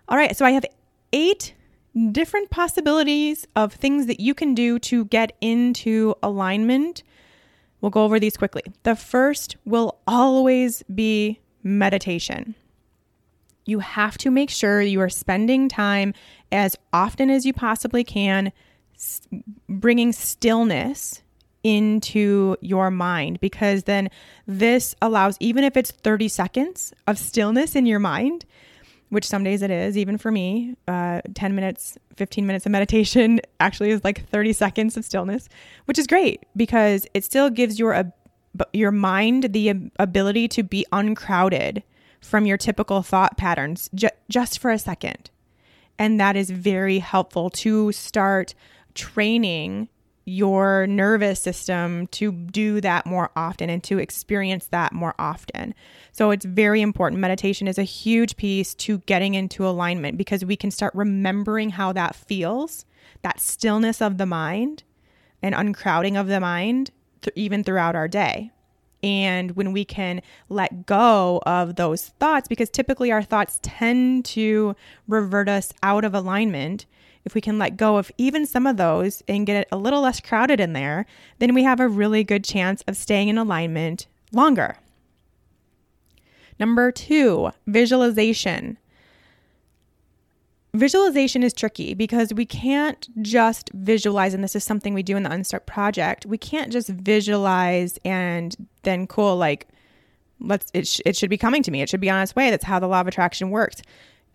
All 0.09 0.17
right, 0.17 0.35
so 0.35 0.45
I 0.45 0.51
have 0.51 0.65
eight 1.11 1.53
different 2.11 2.49
possibilities 2.49 3.45
of 3.55 3.73
things 3.73 4.05
that 4.05 4.19
you 4.19 4.33
can 4.33 4.53
do 4.53 4.79
to 4.79 5.05
get 5.05 5.35
into 5.41 6.15
alignment. 6.23 7.03
We'll 7.81 7.89
go 7.89 8.03
over 8.03 8.19
these 8.19 8.37
quickly. 8.37 8.61
The 8.83 8.95
first 8.95 9.57
will 9.65 9.99
always 10.07 10.83
be 10.83 11.39
meditation. 11.63 12.55
You 13.65 13.79
have 13.79 14.17
to 14.19 14.31
make 14.31 14.49
sure 14.49 14.81
you 14.81 15.01
are 15.01 15.09
spending 15.09 15.67
time 15.67 16.13
as 16.51 16.77
often 16.93 17.29
as 17.29 17.45
you 17.45 17.51
possibly 17.51 18.05
can 18.05 18.53
bringing 19.67 20.13
stillness 20.13 21.21
into 21.63 22.55
your 22.61 22.89
mind 22.89 23.39
because 23.41 23.83
then 23.83 24.09
this 24.45 24.95
allows, 25.01 25.35
even 25.41 25.65
if 25.65 25.75
it's 25.75 25.91
30 25.91 26.29
seconds 26.29 26.93
of 27.07 27.17
stillness 27.17 27.75
in 27.75 27.85
your 27.85 27.99
mind, 27.99 28.45
which 29.09 29.25
some 29.25 29.43
days 29.43 29.61
it 29.61 29.71
is, 29.71 29.97
even 29.97 30.17
for 30.17 30.31
me. 30.31 30.75
Uh, 30.87 31.21
10 31.33 31.55
minutes, 31.55 31.97
15 32.15 32.45
minutes 32.45 32.65
of 32.65 32.71
meditation 32.71 33.39
actually 33.59 33.91
is 33.91 34.03
like 34.03 34.27
30 34.29 34.53
seconds 34.53 34.97
of 34.97 35.05
stillness, 35.05 35.47
which 35.85 35.97
is 35.97 36.07
great 36.07 36.43
because 36.55 37.07
it 37.13 37.23
still 37.23 37.49
gives 37.49 37.79
your, 37.79 38.11
your 38.73 38.91
mind 38.91 39.53
the 39.53 39.73
ability 39.99 40.47
to 40.49 40.63
be 40.63 40.85
uncrowded 40.91 41.83
from 42.21 42.45
your 42.45 42.57
typical 42.57 43.01
thought 43.01 43.37
patterns 43.37 43.89
ju- 43.95 44.09
just 44.29 44.59
for 44.59 44.71
a 44.71 44.79
second. 44.79 45.29
And 45.99 46.19
that 46.19 46.35
is 46.35 46.49
very 46.49 46.99
helpful 46.99 47.49
to 47.51 47.91
start 47.91 48.53
training 48.93 49.89
your 50.27 50.85
nervous 50.87 51.39
system 51.39 52.05
to 52.07 52.33
do 52.33 52.81
that 52.81 53.05
more 53.05 53.31
often 53.37 53.69
and 53.69 53.81
to 53.81 53.97
experience 53.97 54.67
that 54.67 54.91
more 54.91 55.15
often. 55.17 55.73
So 56.11 56.31
it's 56.31 56.43
very 56.43 56.81
important. 56.81 57.21
Meditation 57.21 57.65
is 57.65 57.77
a 57.77 57.83
huge 57.83 58.35
piece 58.35 58.73
to 58.75 58.97
getting 58.99 59.35
into 59.35 59.65
alignment 59.65 60.17
because 60.17 60.43
we 60.43 60.57
can 60.57 60.69
start 60.69 60.93
remembering 60.93 61.69
how 61.69 61.93
that 61.93 62.13
feels, 62.13 62.85
that 63.21 63.39
stillness 63.39 64.01
of 64.01 64.17
the 64.17 64.25
mind 64.25 64.83
and 65.41 65.55
uncrowding 65.55 66.17
of 66.17 66.27
the 66.27 66.41
mind, 66.41 66.91
th- 67.21 67.31
even 67.37 67.63
throughout 67.63 67.95
our 67.95 68.09
day. 68.09 68.51
And 69.01 69.51
when 69.51 69.71
we 69.71 69.85
can 69.85 70.21
let 70.49 70.85
go 70.85 71.41
of 71.45 71.75
those 71.75 72.07
thoughts, 72.19 72.49
because 72.49 72.69
typically 72.69 73.13
our 73.13 73.23
thoughts 73.23 73.61
tend 73.63 74.25
to 74.25 74.75
revert 75.07 75.47
us 75.47 75.71
out 75.81 76.03
of 76.03 76.13
alignment 76.13 76.85
if 77.27 77.35
we 77.35 77.41
can 77.41 77.59
let 77.59 77.75
go 77.75 77.97
of 77.97 78.09
even 78.17 78.45
some 78.45 78.65
of 78.65 78.77
those 78.77 79.21
and 79.27 79.45
get 79.45 79.57
it 79.57 79.67
a 79.69 79.77
little 79.77 80.01
less 80.01 80.21
crowded 80.21 80.61
in 80.61 80.71
there, 80.71 81.05
then 81.39 81.53
we 81.53 81.61
have 81.61 81.81
a 81.81 81.87
really 81.87 82.23
good 82.23 82.43
chance 82.43 82.81
of 82.87 82.95
staying 82.95 83.27
in 83.27 83.37
alignment 83.37 84.07
longer. 84.31 84.77
Number 86.57 86.89
two, 86.89 87.51
visualization. 87.67 88.77
Visualization 90.73 91.43
is 91.43 91.51
tricky 91.51 91.93
because 91.93 92.33
we 92.33 92.45
can't 92.45 93.09
just 93.21 93.71
visualize, 93.73 94.33
and 94.33 94.41
this 94.41 94.55
is 94.55 94.63
something 94.63 94.93
we 94.93 95.03
do 95.03 95.17
in 95.17 95.23
the 95.23 95.31
Unstuck 95.31 95.65
project. 95.65 96.25
We 96.25 96.37
can't 96.37 96.71
just 96.71 96.87
visualize 96.87 97.99
and 98.05 98.55
then 98.83 99.05
cool, 99.05 99.35
like, 99.35 99.67
let's, 100.39 100.71
it, 100.73 100.87
sh- 100.87 101.01
it 101.05 101.17
should 101.17 101.29
be 101.29 101.37
coming 101.37 101.61
to 101.63 101.71
me. 101.71 101.81
It 101.81 101.89
should 101.89 101.99
be 101.99 102.09
on 102.09 102.21
its 102.21 102.37
way. 102.37 102.49
That's 102.49 102.63
how 102.63 102.79
the 102.79 102.87
law 102.87 103.01
of 103.01 103.07
attraction 103.07 103.49
works. 103.49 103.81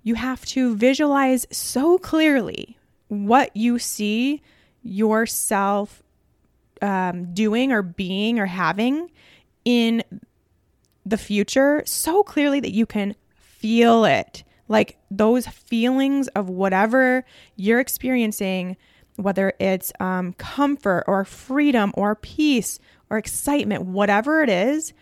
You 0.02 0.14
have 0.16 0.44
to 0.46 0.76
visualize 0.76 1.46
so 1.50 1.96
clearly 1.96 2.76
what 3.12 3.54
you 3.54 3.78
see 3.78 4.40
yourself 4.82 6.02
um, 6.80 7.34
doing 7.34 7.70
or 7.70 7.82
being 7.82 8.38
or 8.38 8.46
having 8.46 9.10
in 9.66 10.02
the 11.04 11.18
future 11.18 11.82
so 11.84 12.22
clearly 12.22 12.58
that 12.58 12.72
you 12.72 12.86
can 12.86 13.14
feel 13.34 14.06
it. 14.06 14.44
Like 14.66 14.96
those 15.10 15.46
feelings 15.46 16.28
of 16.28 16.48
whatever 16.48 17.26
you're 17.54 17.80
experiencing, 17.80 18.78
whether 19.16 19.52
it's 19.58 19.92
um, 20.00 20.32
comfort 20.34 21.04
or 21.06 21.26
freedom 21.26 21.92
or 21.94 22.14
peace 22.14 22.78
or 23.10 23.18
excitement, 23.18 23.84
whatever 23.84 24.42
it 24.42 24.48
is, 24.48 24.94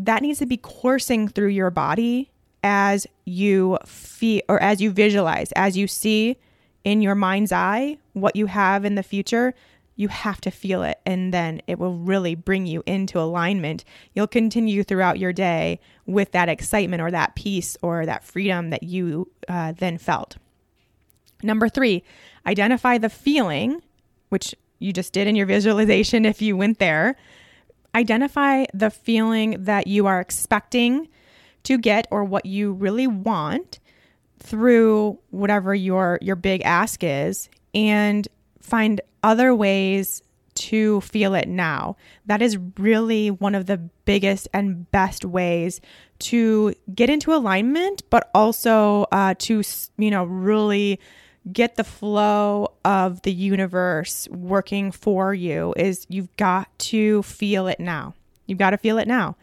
that 0.00 0.20
needs 0.20 0.40
to 0.40 0.46
be 0.46 0.56
coursing 0.56 1.28
through 1.28 1.48
your 1.48 1.70
body 1.70 2.32
as 2.64 3.06
you 3.24 3.78
feel 3.86 4.42
or 4.48 4.60
as 4.60 4.80
you 4.80 4.90
visualize, 4.90 5.52
as 5.52 5.76
you 5.76 5.86
see 5.86 6.36
in 6.84 7.00
your 7.00 7.14
mind's 7.14 7.52
eye 7.52 7.98
what 8.12 8.36
you 8.36 8.46
have 8.46 8.84
in 8.84 8.94
the 8.94 9.02
future, 9.02 9.54
you 9.96 10.08
have 10.08 10.40
to 10.40 10.50
feel 10.50 10.82
it 10.82 10.98
and 11.04 11.32
then 11.32 11.60
it 11.66 11.78
will 11.78 11.96
really 11.96 12.34
bring 12.34 12.66
you 12.66 12.82
into 12.86 13.20
alignment. 13.20 13.84
You'll 14.14 14.26
continue 14.26 14.82
throughout 14.82 15.18
your 15.18 15.32
day 15.32 15.80
with 16.06 16.32
that 16.32 16.48
excitement 16.48 17.02
or 17.02 17.10
that 17.10 17.34
peace 17.34 17.76
or 17.82 18.06
that 18.06 18.24
freedom 18.24 18.70
that 18.70 18.82
you 18.82 19.30
uh, 19.48 19.72
then 19.72 19.98
felt. 19.98 20.36
Number 21.42 21.68
three, 21.68 22.02
identify 22.46 22.98
the 22.98 23.10
feeling, 23.10 23.82
which 24.28 24.54
you 24.78 24.92
just 24.92 25.12
did 25.12 25.28
in 25.28 25.36
your 25.36 25.46
visualization 25.46 26.24
if 26.24 26.40
you 26.40 26.56
went 26.56 26.78
there. 26.78 27.16
Identify 27.94 28.64
the 28.72 28.90
feeling 28.90 29.64
that 29.64 29.86
you 29.86 30.06
are 30.06 30.20
expecting 30.20 31.08
to 31.64 31.78
get 31.78 32.08
or 32.10 32.24
what 32.24 32.46
you 32.46 32.72
really 32.72 33.06
want 33.06 33.78
through 34.42 35.18
whatever 35.30 35.74
your 35.74 36.18
your 36.20 36.36
big 36.36 36.62
ask 36.62 37.02
is 37.02 37.48
and 37.74 38.26
find 38.60 39.00
other 39.22 39.54
ways 39.54 40.22
to 40.54 41.00
feel 41.00 41.34
it 41.34 41.48
now. 41.48 41.96
That 42.26 42.42
is 42.42 42.58
really 42.78 43.30
one 43.30 43.54
of 43.54 43.66
the 43.66 43.78
biggest 44.04 44.48
and 44.52 44.90
best 44.90 45.24
ways 45.24 45.80
to 46.20 46.74
get 46.94 47.10
into 47.10 47.34
alignment, 47.34 48.02
but 48.10 48.30
also 48.34 49.06
uh, 49.12 49.34
to, 49.38 49.62
you 49.96 50.10
know, 50.10 50.24
really 50.24 51.00
get 51.52 51.76
the 51.76 51.84
flow 51.84 52.72
of 52.84 53.22
the 53.22 53.32
universe 53.32 54.28
working 54.30 54.92
for 54.92 55.34
you 55.34 55.74
is 55.76 56.06
you've 56.08 56.34
got 56.36 56.68
to 56.78 57.22
feel 57.22 57.66
it 57.66 57.80
now. 57.80 58.14
You've 58.46 58.58
got 58.58 58.70
to 58.70 58.78
feel 58.78 58.98
it 58.98 59.08
now. 59.08 59.36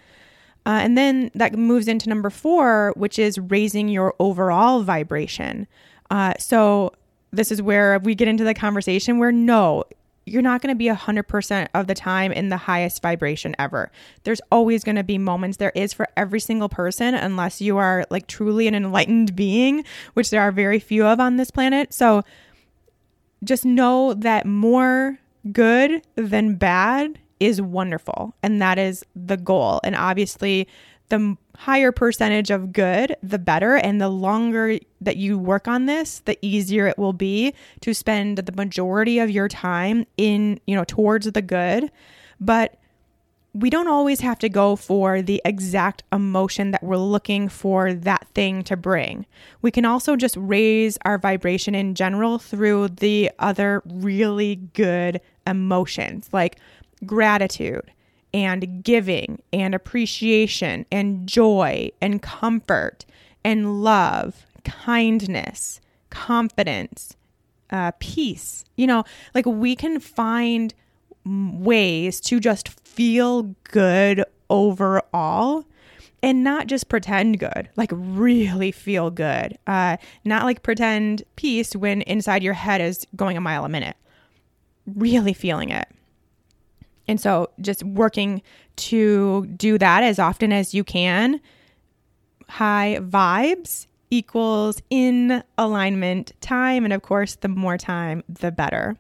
Uh, 0.70 0.82
and 0.84 0.96
then 0.96 1.32
that 1.34 1.58
moves 1.58 1.88
into 1.88 2.08
number 2.10 2.30
four, 2.30 2.94
which 2.96 3.18
is 3.18 3.40
raising 3.40 3.90
your 3.90 4.14
overall 4.20 4.84
vibration. 4.84 5.66
Uh, 6.12 6.32
so 6.38 6.94
this 7.32 7.52
is 7.52 7.60
where 7.60 7.98
we 7.98 8.14
get 8.14 8.28
into 8.28 8.44
the 8.44 8.54
conversation 8.54 9.18
where 9.18 9.32
no, 9.32 9.84
you're 10.28 10.44
not 10.44 10.62
going 10.62 10.72
to 10.72 10.78
be 10.78 10.86
100% 10.86 11.68
of 11.74 11.88
the 11.88 11.96
time 11.96 12.32
in 12.32 12.50
the 12.50 12.58
highest 12.58 13.02
vibration 13.02 13.56
ever. 13.58 13.92
There's 14.26 14.42
always 14.52 14.84
going 14.84 14.98
to 14.98 15.04
be 15.04 15.18
moments, 15.18 15.58
there 15.58 15.72
is 15.74 15.92
for 15.92 16.08
every 16.16 16.40
single 16.40 16.70
person, 16.70 17.16
unless 17.16 17.60
you 17.60 17.80
are 17.80 18.06
like 18.12 18.28
truly 18.28 18.68
an 18.68 18.76
enlightened 18.76 19.36
being, 19.36 19.84
which 20.14 20.30
there 20.30 20.42
are 20.44 20.52
very 20.52 20.78
few 20.78 21.04
of 21.04 21.20
on 21.20 21.38
this 21.38 21.50
planet. 21.50 21.96
So 21.96 22.24
just 23.44 23.66
know 23.66 24.14
that 24.14 24.46
more 24.46 25.18
good 25.52 26.04
than 26.16 26.58
bad 26.58 27.18
is 27.40 27.62
wonderful. 27.62 28.36
And 28.44 28.62
that 28.62 28.78
is 28.78 29.06
the 29.16 29.38
goal. 29.38 29.80
And 29.84 29.96
obviously, 29.96 30.68
the 31.10 31.38
higher 31.58 31.92
percentage 31.92 32.52
of 32.52 32.72
good, 32.72 33.16
the 33.22 33.40
better. 33.40 33.76
And 33.76 34.00
the 34.00 34.10
longer 34.10 34.78
that 35.02 35.18
you 35.18 35.38
work 35.38 35.68
on 35.68 35.86
this, 35.86 36.20
the 36.20 36.38
easier 36.42 36.88
it 36.88 36.98
will 36.98 37.14
be 37.14 37.54
to 37.82 37.94
spend 37.94 38.38
the 38.38 38.52
majority 38.52 39.20
of 39.20 39.30
your 39.30 39.48
time 39.48 40.06
in, 40.18 40.60
you 40.68 40.76
know, 40.76 40.84
towards 40.84 41.30
the 41.32 41.42
good. 41.42 41.92
But 42.40 42.76
we 43.54 43.70
don't 43.70 43.88
always 43.88 44.20
have 44.20 44.38
to 44.40 44.50
go 44.50 44.76
for 44.76 45.22
the 45.22 45.42
exact 45.44 46.04
emotion 46.14 46.72
that 46.72 46.84
we're 46.84 46.98
looking 46.98 47.50
for 47.50 47.94
that 47.94 48.28
thing 48.36 48.64
to 48.64 48.78
bring. 48.78 49.26
We 49.64 49.72
can 49.72 49.86
also 49.86 50.16
just 50.16 50.38
raise 50.38 50.98
our 51.04 51.18
vibration 51.18 51.74
in 51.74 51.96
general 51.96 52.38
through 52.38 52.90
the 52.90 53.32
other 53.40 53.82
really 53.86 54.58
good 54.74 55.20
emotions 55.48 56.30
like 56.32 56.58
gratitude 57.06 57.92
and 58.34 58.84
giving 58.84 59.42
and 59.52 59.74
appreciation 59.74 60.86
and 60.92 61.28
joy 61.28 61.92
and 62.02 62.22
comfort 62.22 63.06
and 63.44 63.84
love, 63.84 64.46
kindness, 64.64 65.82
confidence, 66.10 67.16
uh, 67.72 67.92
peace. 68.00 68.66
You 68.76 68.88
know, 68.88 69.04
like 69.34 69.46
we 69.46 69.76
can 69.76 70.00
find 70.00 70.74
ways 71.26 72.20
to 72.22 72.40
just 72.40 72.70
feel 72.70 73.56
good 73.64 74.24
overall 74.50 75.66
and 76.22 76.44
not 76.44 76.68
just 76.68 76.90
pretend 76.90 77.40
good, 77.40 77.70
like 77.78 77.92
really 77.94 78.72
feel 78.72 79.10
good. 79.10 79.58
Uh, 79.68 79.98
not 80.26 80.44
like 80.44 80.64
pretend 80.64 81.24
peace 81.36 81.76
when 81.76 82.02
inside 82.04 82.44
your 82.44 82.54
head 82.54 82.82
is 82.82 83.08
going 83.16 83.38
a 83.38 83.42
mile 83.42 83.66
a 83.66 83.70
minute. 83.70 83.96
Really 84.86 85.34
feeling 85.34 85.70
it. 85.70 85.88
And 87.10 87.20
so 87.20 87.50
just 87.60 87.84
working 87.84 88.44
to 88.76 89.48
do 89.48 89.80
that 89.80 90.04
as 90.04 90.20
often 90.20 90.54
as 90.54 90.76
you 90.76 90.84
can. 90.84 91.42
High 92.48 93.00
vibes 93.02 93.88
equals 94.12 94.80
in 94.92 95.44
alignment 95.58 96.34
time. 96.40 96.84
And 96.84 96.94
of 96.94 97.02
course, 97.02 97.36
the 97.36 97.48
more 97.48 97.80
time, 97.80 98.24
the 98.30 98.52
better. 98.52 98.96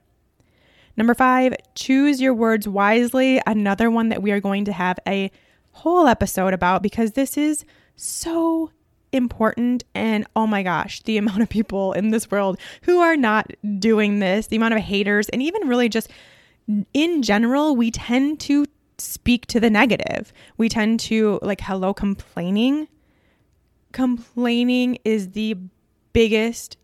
Number 0.97 1.13
five, 1.13 1.53
choose 1.75 2.19
your 2.19 2.33
words 2.33 2.67
wisely. 2.67 3.39
Another 3.45 3.91
one 3.91 4.09
that 4.09 4.23
we 4.23 4.31
are 4.31 4.39
going 4.39 4.65
to 4.65 4.73
have 4.73 4.97
a 5.07 5.29
whole 5.71 6.07
episode 6.07 6.55
about 6.55 6.81
because 6.81 7.11
this 7.11 7.37
is 7.37 7.63
so 7.95 8.71
important. 9.11 9.83
And 9.93 10.25
oh 10.35 10.47
my 10.47 10.63
gosh, 10.63 11.03
the 11.03 11.17
amount 11.17 11.43
of 11.43 11.49
people 11.49 11.93
in 11.93 12.09
this 12.09 12.31
world 12.31 12.59
who 12.81 13.01
are 13.01 13.15
not 13.15 13.51
doing 13.77 14.17
this, 14.17 14.47
the 14.47 14.55
amount 14.55 14.73
of 14.73 14.81
haters, 14.81 15.29
and 15.29 15.43
even 15.43 15.67
really 15.67 15.89
just 15.89 16.09
in 16.93 17.21
general, 17.23 17.75
we 17.75 17.91
tend 17.91 18.39
to 18.41 18.65
speak 18.97 19.45
to 19.47 19.59
the 19.59 19.69
negative. 19.69 20.33
We 20.57 20.69
tend 20.69 20.99
to, 21.01 21.39
like, 21.41 21.61
hello, 21.61 21.93
complaining. 21.93 22.87
Complaining 23.91 24.99
is 25.03 25.31
the 25.31 25.57
biggest 26.13 26.77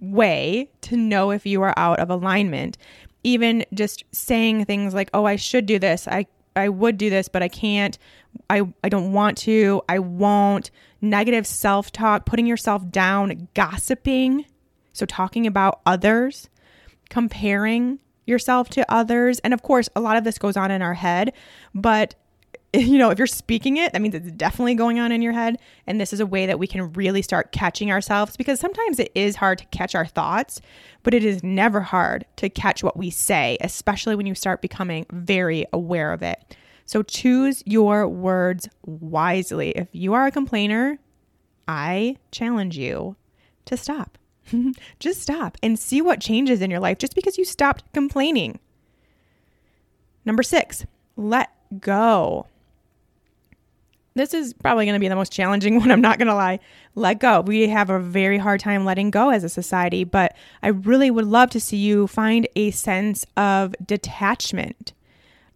way 0.00 0.70
to 0.82 0.96
know 0.96 1.30
if 1.30 1.46
you 1.46 1.62
are 1.62 1.72
out 1.76 1.98
of 2.00 2.10
alignment 2.10 2.76
even 3.24 3.64
just 3.72 4.04
saying 4.12 4.66
things 4.66 4.94
like, 4.94 5.10
"Oh, 5.12 5.24
I 5.24 5.36
should 5.36 5.66
do 5.66 5.78
this. 5.78 6.06
I 6.06 6.26
I 6.54 6.68
would 6.68 6.98
do 6.98 7.10
this, 7.10 7.26
but 7.28 7.42
I 7.42 7.48
can't. 7.48 7.98
I 8.48 8.62
I 8.84 8.88
don't 8.88 9.12
want 9.12 9.38
to. 9.38 9.82
I 9.88 9.98
won't." 9.98 10.70
Negative 11.00 11.46
self-talk, 11.46 12.24
putting 12.24 12.46
yourself 12.46 12.88
down, 12.90 13.48
gossiping, 13.54 14.46
so 14.92 15.04
talking 15.04 15.46
about 15.46 15.80
others, 15.84 16.48
comparing 17.10 17.98
yourself 18.26 18.68
to 18.70 18.92
others. 18.92 19.38
And 19.40 19.54
of 19.54 19.62
course, 19.62 19.88
a 19.94 20.00
lot 20.00 20.16
of 20.16 20.24
this 20.24 20.38
goes 20.38 20.56
on 20.56 20.70
in 20.70 20.82
our 20.82 20.94
head, 20.94 21.32
but 21.74 22.14
you 22.74 22.98
know, 22.98 23.10
if 23.10 23.18
you're 23.18 23.26
speaking 23.26 23.76
it, 23.76 23.92
that 23.92 24.02
means 24.02 24.14
it's 24.14 24.32
definitely 24.32 24.74
going 24.74 24.98
on 24.98 25.12
in 25.12 25.22
your 25.22 25.32
head. 25.32 25.58
And 25.86 26.00
this 26.00 26.12
is 26.12 26.20
a 26.20 26.26
way 26.26 26.46
that 26.46 26.58
we 26.58 26.66
can 26.66 26.92
really 26.92 27.22
start 27.22 27.52
catching 27.52 27.90
ourselves 27.90 28.36
because 28.36 28.58
sometimes 28.58 28.98
it 28.98 29.12
is 29.14 29.36
hard 29.36 29.58
to 29.58 29.64
catch 29.66 29.94
our 29.94 30.06
thoughts, 30.06 30.60
but 31.02 31.14
it 31.14 31.24
is 31.24 31.42
never 31.44 31.80
hard 31.80 32.24
to 32.36 32.48
catch 32.48 32.82
what 32.82 32.96
we 32.96 33.10
say, 33.10 33.56
especially 33.60 34.16
when 34.16 34.26
you 34.26 34.34
start 34.34 34.60
becoming 34.60 35.06
very 35.12 35.66
aware 35.72 36.12
of 36.12 36.22
it. 36.22 36.56
So 36.86 37.02
choose 37.02 37.62
your 37.64 38.08
words 38.08 38.68
wisely. 38.84 39.70
If 39.70 39.88
you 39.92 40.14
are 40.14 40.26
a 40.26 40.32
complainer, 40.32 40.98
I 41.68 42.16
challenge 42.30 42.76
you 42.76 43.16
to 43.66 43.76
stop. 43.76 44.18
just 45.00 45.22
stop 45.22 45.56
and 45.62 45.78
see 45.78 46.00
what 46.02 46.20
changes 46.20 46.60
in 46.60 46.70
your 46.70 46.80
life 46.80 46.98
just 46.98 47.14
because 47.14 47.38
you 47.38 47.44
stopped 47.44 47.84
complaining. 47.92 48.58
Number 50.24 50.42
six, 50.42 50.86
let 51.16 51.50
go 51.80 52.46
this 54.14 54.32
is 54.32 54.54
probably 54.54 54.86
going 54.86 54.94
to 54.94 55.00
be 55.00 55.08
the 55.08 55.16
most 55.16 55.32
challenging 55.32 55.76
one. 55.80 55.90
I'm 55.90 56.00
not 56.00 56.18
going 56.18 56.28
to 56.28 56.34
lie. 56.34 56.60
Let 56.94 57.18
go. 57.20 57.40
We 57.40 57.68
have 57.68 57.90
a 57.90 57.98
very 57.98 58.38
hard 58.38 58.60
time 58.60 58.84
letting 58.84 59.10
go 59.10 59.30
as 59.30 59.44
a 59.44 59.48
society, 59.48 60.04
but 60.04 60.34
I 60.62 60.68
really 60.68 61.10
would 61.10 61.26
love 61.26 61.50
to 61.50 61.60
see 61.60 61.76
you 61.76 62.06
find 62.06 62.48
a 62.56 62.70
sense 62.70 63.26
of 63.36 63.74
detachment 63.84 64.92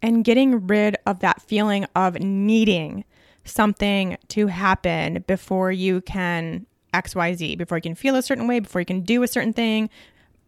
and 0.02 0.24
getting 0.24 0.66
rid 0.66 0.96
of 1.06 1.20
that 1.20 1.42
feeling 1.42 1.86
of 1.94 2.20
needing 2.20 3.04
something 3.44 4.18
to 4.28 4.48
happen 4.48 5.24
before 5.26 5.72
you 5.72 6.00
can 6.02 6.66
XYZ, 6.94 7.58
before 7.58 7.78
you 7.78 7.82
can 7.82 7.94
feel 7.94 8.16
a 8.16 8.22
certain 8.22 8.46
way, 8.46 8.60
before 8.60 8.80
you 8.80 8.86
can 8.86 9.02
do 9.02 9.22
a 9.22 9.28
certain 9.28 9.52
thing, 9.52 9.90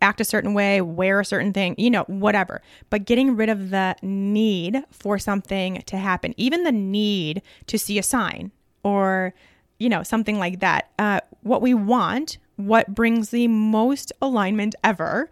act 0.03 0.21
a 0.21 0.25
certain 0.25 0.55
way, 0.55 0.81
wear 0.81 1.21
a 1.21 1.25
certain 1.25 1.53
thing, 1.53 1.75
you 1.79 1.91
know, 1.91 2.05
whatever. 2.05 2.63
But 2.89 3.05
getting 3.05 3.37
rid 3.37 3.49
of 3.49 3.71
the 3.71 3.97
need 4.03 4.83
for 4.91 5.19
something 5.19 5.83
to 5.87 5.97
happen, 5.97 6.35
even 6.37 6.65
the 6.65 6.73
need 6.73 7.43
to 7.67 7.79
see 7.79 7.99
a 7.99 8.03
sign 8.03 8.51
or, 8.83 9.35
you 9.79 9.89
know, 9.89 10.03
something 10.03 10.39
like 10.39 10.61
that. 10.61 10.91
Uh, 10.99 11.21
what 11.43 11.63
we 11.63 11.75
want, 11.75 12.39
what 12.57 12.95
brings 12.95 13.31
the 13.31 13.49
most 13.49 14.13
alignment 14.23 14.75
ever, 14.83 15.31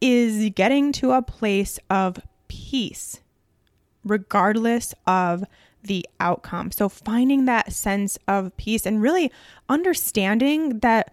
is 0.00 0.50
getting 0.50 0.92
to 0.92 1.12
a 1.12 1.22
place 1.22 1.78
of 1.90 2.18
peace, 2.48 3.20
regardless 4.04 4.94
of 5.06 5.44
the 5.88 6.06
outcome. 6.20 6.70
So 6.70 6.88
finding 6.88 7.46
that 7.46 7.72
sense 7.72 8.18
of 8.28 8.56
peace 8.56 8.86
and 8.86 9.02
really 9.02 9.32
understanding 9.68 10.78
that 10.80 11.12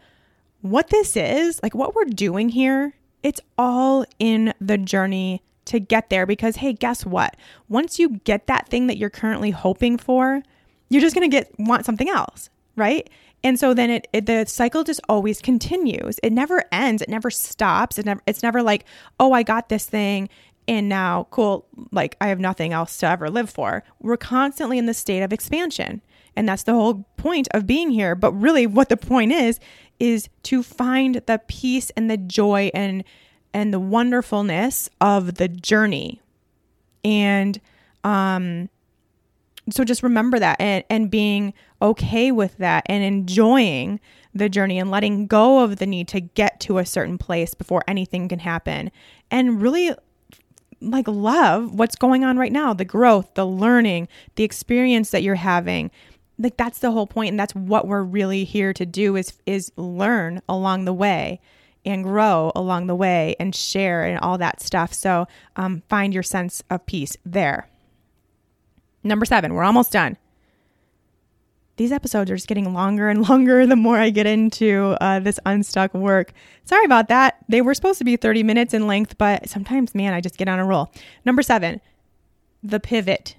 what 0.61 0.89
this 0.89 1.17
is, 1.17 1.59
like 1.63 1.73
what 1.73 1.95
we're 1.95 2.05
doing 2.05 2.49
here, 2.49 2.93
it's 3.23 3.41
all 3.57 4.05
in 4.19 4.53
the 4.61 4.77
journey 4.77 5.41
to 5.65 5.79
get 5.79 6.09
there 6.09 6.27
because 6.27 6.57
hey, 6.57 6.73
guess 6.73 7.05
what? 7.05 7.35
Once 7.67 7.97
you 7.97 8.09
get 8.23 8.45
that 8.47 8.69
thing 8.69 8.87
that 8.87 8.97
you're 8.97 9.09
currently 9.09 9.51
hoping 9.51 9.97
for, 9.97 10.43
you're 10.89 11.01
just 11.01 11.15
going 11.15 11.29
to 11.29 11.35
get 11.35 11.51
want 11.57 11.85
something 11.85 12.09
else, 12.09 12.49
right? 12.75 13.09
And 13.43 13.59
so 13.59 13.73
then 13.73 13.89
it, 13.89 14.07
it, 14.11 14.25
the 14.25 14.45
cycle 14.45 14.83
just 14.83 15.01
always 15.07 15.41
continues. 15.41 16.19
It 16.23 16.33
never 16.33 16.63
ends. 16.71 17.01
It 17.01 17.09
never 17.09 17.29
stops. 17.29 17.97
It 17.97 18.05
never 18.05 18.21
it's 18.25 18.43
never 18.43 18.61
like, 18.61 18.85
"Oh, 19.19 19.33
I 19.33 19.43
got 19.43 19.69
this 19.69 19.85
thing 19.85 20.29
and 20.67 20.89
now 20.89 21.27
cool, 21.31 21.65
like 21.91 22.17
I 22.19 22.27
have 22.27 22.39
nothing 22.39 22.73
else 22.73 22.97
to 22.97 23.07
ever 23.07 23.29
live 23.29 23.49
for." 23.49 23.83
We're 23.99 24.17
constantly 24.17 24.77
in 24.77 24.85
the 24.85 24.93
state 24.93 25.21
of 25.21 25.33
expansion. 25.33 26.01
And 26.35 26.49
that's 26.49 26.63
the 26.63 26.73
whole 26.73 27.05
point 27.17 27.47
of 27.51 27.65
being 27.65 27.91
here. 27.91 28.13
But 28.13 28.33
really 28.33 28.67
what 28.67 28.89
the 28.89 28.97
point 28.97 29.31
is 29.31 29.59
is 29.99 30.27
to 30.43 30.61
find 30.61 31.21
the 31.25 31.41
peace 31.47 31.91
and 31.95 32.09
the 32.09 32.17
joy 32.17 32.71
and 32.73 33.03
and 33.53 33.73
the 33.73 33.79
wonderfulness 33.79 34.89
of 34.99 35.35
the 35.35 35.47
journey. 35.47 36.21
And 37.03 37.59
um 38.03 38.69
so 39.71 39.83
just 39.83 40.03
remember 40.03 40.37
that 40.37 40.61
and, 40.61 40.83
and 40.91 41.09
being 41.09 41.53
okay 41.81 42.31
with 42.31 42.57
that 42.57 42.85
and 42.87 43.03
enjoying 43.03 43.99
the 44.33 44.47
journey 44.47 44.77
and 44.77 44.91
letting 44.91 45.25
go 45.25 45.63
of 45.63 45.77
the 45.77 45.87
need 45.87 46.07
to 46.09 46.19
get 46.19 46.59
to 46.59 46.77
a 46.77 46.85
certain 46.85 47.17
place 47.17 47.55
before 47.55 47.83
anything 47.87 48.27
can 48.27 48.39
happen 48.39 48.91
and 49.31 49.61
really 49.61 49.91
like 50.85 51.07
love 51.07 51.73
what's 51.73 51.95
going 51.95 52.23
on 52.23 52.37
right 52.37 52.51
now 52.51 52.73
the 52.73 52.85
growth 52.85 53.33
the 53.33 53.45
learning 53.45 54.07
the 54.35 54.43
experience 54.43 55.11
that 55.11 55.23
you're 55.23 55.35
having. 55.35 55.91
Like 56.37 56.57
that's 56.57 56.79
the 56.79 56.91
whole 56.91 57.07
point 57.07 57.29
and 57.29 57.39
that's 57.39 57.55
what 57.55 57.87
we're 57.87 58.03
really 58.03 58.43
here 58.43 58.73
to 58.73 58.85
do 58.85 59.15
is 59.15 59.33
is 59.45 59.71
learn 59.77 60.41
along 60.47 60.85
the 60.85 60.93
way 60.93 61.39
and 61.85 62.03
grow 62.03 62.51
along 62.55 62.87
the 62.87 62.95
way 62.95 63.35
and 63.39 63.55
share 63.55 64.03
and 64.03 64.19
all 64.19 64.37
that 64.37 64.61
stuff. 64.61 64.91
So 64.93 65.27
um, 65.55 65.83
find 65.87 66.13
your 66.13 66.23
sense 66.23 66.63
of 66.69 66.85
peace 66.85 67.15
there. 67.25 67.67
Number 69.03 69.25
seven 69.25 69.53
we're 69.53 69.63
almost 69.63 69.91
done 69.91 70.17
these 71.77 71.91
episodes 71.91 72.31
are 72.31 72.35
just 72.35 72.47
getting 72.47 72.73
longer 72.73 73.09
and 73.09 73.27
longer 73.29 73.65
the 73.65 73.75
more 73.75 73.97
I 73.97 74.09
get 74.09 74.25
into 74.25 74.95
uh, 75.01 75.19
this 75.19 75.39
unstuck 75.45 75.93
work. 75.93 76.33
Sorry 76.63 76.85
about 76.85 77.07
that. 77.09 77.37
They 77.49 77.61
were 77.61 77.73
supposed 77.73 77.97
to 77.99 78.05
be 78.05 78.15
30 78.15 78.43
minutes 78.43 78.73
in 78.73 78.87
length, 78.87 79.17
but 79.17 79.49
sometimes, 79.49 79.93
man, 79.93 80.13
I 80.13 80.21
just 80.21 80.37
get 80.37 80.47
on 80.47 80.59
a 80.59 80.65
roll. 80.65 80.91
Number 81.25 81.41
seven, 81.41 81.81
the 82.63 82.79
pivot. 82.79 83.35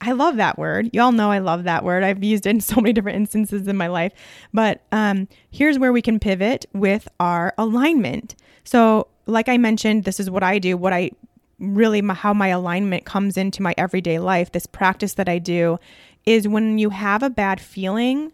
I 0.00 0.12
love 0.12 0.36
that 0.36 0.58
word. 0.58 0.90
Y'all 0.92 1.12
know 1.12 1.30
I 1.30 1.38
love 1.38 1.64
that 1.64 1.82
word. 1.82 2.02
I've 2.02 2.22
used 2.22 2.46
it 2.46 2.50
in 2.50 2.60
so 2.60 2.76
many 2.76 2.92
different 2.92 3.16
instances 3.16 3.66
in 3.66 3.76
my 3.76 3.86
life. 3.88 4.12
But 4.52 4.82
um, 4.92 5.28
here's 5.50 5.78
where 5.78 5.92
we 5.92 6.02
can 6.02 6.20
pivot 6.20 6.66
with 6.72 7.08
our 7.18 7.54
alignment. 7.58 8.36
So, 8.64 9.08
like 9.26 9.48
I 9.48 9.56
mentioned, 9.58 10.04
this 10.04 10.20
is 10.20 10.30
what 10.30 10.42
I 10.42 10.58
do. 10.58 10.76
What 10.76 10.92
I 10.92 11.10
really 11.58 12.02
how 12.06 12.34
my 12.34 12.48
alignment 12.48 13.04
comes 13.06 13.36
into 13.36 13.62
my 13.62 13.74
everyday 13.78 14.18
life. 14.18 14.52
This 14.52 14.66
practice 14.66 15.14
that 15.14 15.28
I 15.28 15.38
do 15.38 15.78
is 16.26 16.46
when 16.48 16.78
you 16.78 16.90
have 16.90 17.22
a 17.22 17.30
bad 17.30 17.60
feeling 17.60 18.32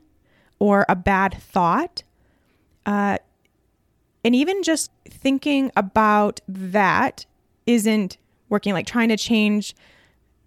or 0.59 0.84
a 0.88 0.97
bad 0.97 1.34
thought, 1.34 2.03
uh, 2.86 3.18
and 4.24 4.34
even 4.34 4.62
just 4.62 4.90
thinking 5.09 5.70
about 5.76 6.40
that 6.49 7.26
isn't 7.66 8.16
working. 8.49 8.72
Like 8.72 8.86
trying 8.86 9.11
to 9.11 9.16
change 9.16 9.74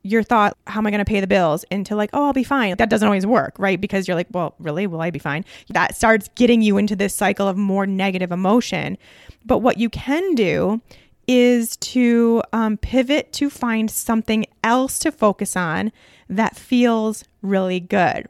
your 0.02 0.22
thought, 0.22 0.56
how 0.68 0.80
am 0.80 0.88
I 0.88 0.92
going 0.92 1.00
to 1.00 1.06
pay 1.06 1.20
the 1.20 1.28
bills? 1.28 1.66
Into 1.72 1.96
like, 1.96 2.12
oh, 2.14 2.26
I'll 2.26 2.34
be 2.34 2.44
fine. 2.44 2.76
That 2.78 2.90
doesn't 2.90 3.06
always 3.06 3.26
work, 3.26 3.56
right? 3.58 3.82
Because 3.82 4.08
you're 4.08 4.16
like, 4.16 4.28
well, 4.32 4.56
really? 4.60 4.88
Will 4.88 5.02
I 5.02 5.10
be 5.10 5.20
fine? 5.20 5.44
That 5.70 5.96
starts 5.96 6.30
getting 6.36 6.62
you 6.62 6.78
into 6.78 6.96
this 6.96 7.16
cycle 7.16 7.48
of 7.48 7.58
more 7.58 7.86
negative 7.88 8.32
emotion. 8.32 8.98
But 9.46 9.60
what 9.60 9.78
you 9.78 9.90
can 9.90 10.36
do 10.36 10.82
is 11.28 11.76
to 11.78 12.44
um, 12.54 12.78
pivot 12.78 13.34
to 13.34 13.50
find 13.50 13.90
something 13.90 14.46
else 14.64 15.00
to 15.00 15.12
focus 15.12 15.56
on 15.56 15.92
that 16.30 16.56
feels 16.56 17.24
really 17.46 17.80
good. 17.80 18.28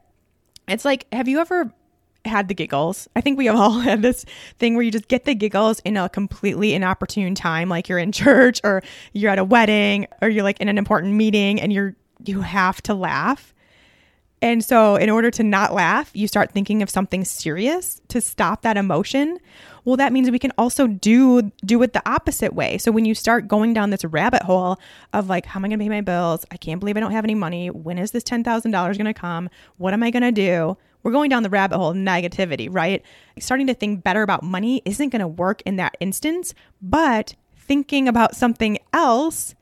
It's 0.68 0.84
like, 0.84 1.06
have 1.12 1.28
you 1.28 1.40
ever 1.40 1.72
had 2.26 2.48
the 2.48 2.54
giggles. 2.54 3.08
I 3.16 3.20
think 3.20 3.38
we 3.38 3.46
have 3.46 3.56
all 3.56 3.80
had 3.80 4.02
this 4.02 4.24
thing 4.58 4.74
where 4.74 4.82
you 4.82 4.90
just 4.90 5.08
get 5.08 5.24
the 5.24 5.34
giggles 5.34 5.80
in 5.80 5.96
a 5.96 6.08
completely 6.08 6.74
inopportune 6.74 7.34
time, 7.34 7.68
like 7.68 7.88
you're 7.88 7.98
in 7.98 8.12
church 8.12 8.60
or 8.64 8.82
you're 9.12 9.30
at 9.30 9.38
a 9.38 9.44
wedding 9.44 10.06
or 10.20 10.28
you're 10.28 10.42
like 10.42 10.60
in 10.60 10.68
an 10.68 10.78
important 10.78 11.14
meeting 11.14 11.60
and 11.60 11.72
you're 11.72 11.94
you 12.24 12.40
have 12.40 12.82
to 12.82 12.94
laugh. 12.94 13.54
And 14.42 14.64
so, 14.64 14.96
in 14.96 15.08
order 15.08 15.30
to 15.30 15.42
not 15.42 15.72
laugh, 15.72 16.10
you 16.14 16.28
start 16.28 16.52
thinking 16.52 16.82
of 16.82 16.90
something 16.90 17.24
serious 17.24 18.00
to 18.08 18.20
stop 18.20 18.62
that 18.62 18.76
emotion. 18.76 19.38
Well, 19.86 19.96
that 19.98 20.12
means 20.12 20.32
we 20.32 20.40
can 20.40 20.52
also 20.58 20.88
do 20.88 21.52
do 21.64 21.80
it 21.82 21.92
the 21.92 22.02
opposite 22.06 22.52
way. 22.52 22.76
So 22.76 22.90
when 22.90 23.04
you 23.04 23.14
start 23.14 23.46
going 23.46 23.72
down 23.72 23.90
this 23.90 24.04
rabbit 24.04 24.42
hole 24.42 24.80
of 25.12 25.28
like, 25.28 25.46
how 25.46 25.60
am 25.60 25.64
I 25.64 25.68
going 25.68 25.78
to 25.78 25.84
pay 25.84 25.88
my 25.88 26.00
bills? 26.00 26.44
I 26.50 26.56
can't 26.56 26.80
believe 26.80 26.96
I 26.96 27.00
don't 27.00 27.12
have 27.12 27.24
any 27.24 27.36
money. 27.36 27.70
When 27.70 27.96
is 27.96 28.10
this 28.10 28.24
ten 28.24 28.42
thousand 28.42 28.72
dollars 28.72 28.98
going 28.98 29.06
to 29.06 29.14
come? 29.14 29.48
What 29.78 29.94
am 29.94 30.02
I 30.02 30.10
going 30.10 30.24
to 30.24 30.32
do? 30.32 30.76
We're 31.04 31.12
going 31.12 31.30
down 31.30 31.44
the 31.44 31.50
rabbit 31.50 31.76
hole 31.76 31.90
of 31.90 31.96
negativity, 31.96 32.68
right? 32.68 33.00
Starting 33.38 33.68
to 33.68 33.74
think 33.74 34.02
better 34.02 34.22
about 34.22 34.42
money 34.42 34.82
isn't 34.84 35.10
going 35.10 35.20
to 35.20 35.28
work 35.28 35.62
in 35.64 35.76
that 35.76 35.96
instance, 36.00 36.52
but 36.82 37.36
thinking 37.56 38.08
about 38.08 38.34
something 38.34 38.78
else 38.92 39.54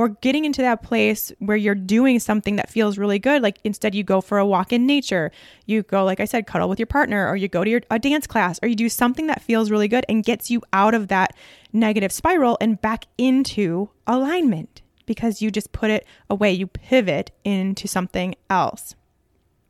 or 0.00 0.08
getting 0.08 0.44
into 0.44 0.62
that 0.62 0.82
place 0.82 1.30
where 1.40 1.56
you're 1.56 1.74
doing 1.74 2.18
something 2.18 2.56
that 2.56 2.70
feels 2.70 2.96
really 2.96 3.18
good 3.18 3.42
like 3.42 3.58
instead 3.64 3.94
you 3.94 4.02
go 4.02 4.20
for 4.20 4.38
a 4.38 4.46
walk 4.46 4.72
in 4.72 4.86
nature 4.86 5.30
you 5.66 5.82
go 5.82 6.04
like 6.04 6.20
i 6.20 6.24
said 6.24 6.46
cuddle 6.46 6.68
with 6.68 6.78
your 6.78 6.86
partner 6.86 7.28
or 7.28 7.36
you 7.36 7.48
go 7.48 7.62
to 7.62 7.70
your, 7.70 7.82
a 7.90 7.98
dance 7.98 8.26
class 8.26 8.58
or 8.62 8.68
you 8.68 8.74
do 8.74 8.88
something 8.88 9.26
that 9.26 9.42
feels 9.42 9.70
really 9.70 9.88
good 9.88 10.06
and 10.08 10.24
gets 10.24 10.50
you 10.50 10.62
out 10.72 10.94
of 10.94 11.08
that 11.08 11.36
negative 11.72 12.10
spiral 12.10 12.56
and 12.60 12.80
back 12.80 13.04
into 13.18 13.90
alignment 14.06 14.80
because 15.04 15.42
you 15.42 15.50
just 15.50 15.70
put 15.72 15.90
it 15.90 16.06
away 16.30 16.50
you 16.50 16.66
pivot 16.66 17.30
into 17.44 17.86
something 17.86 18.34
else 18.48 18.94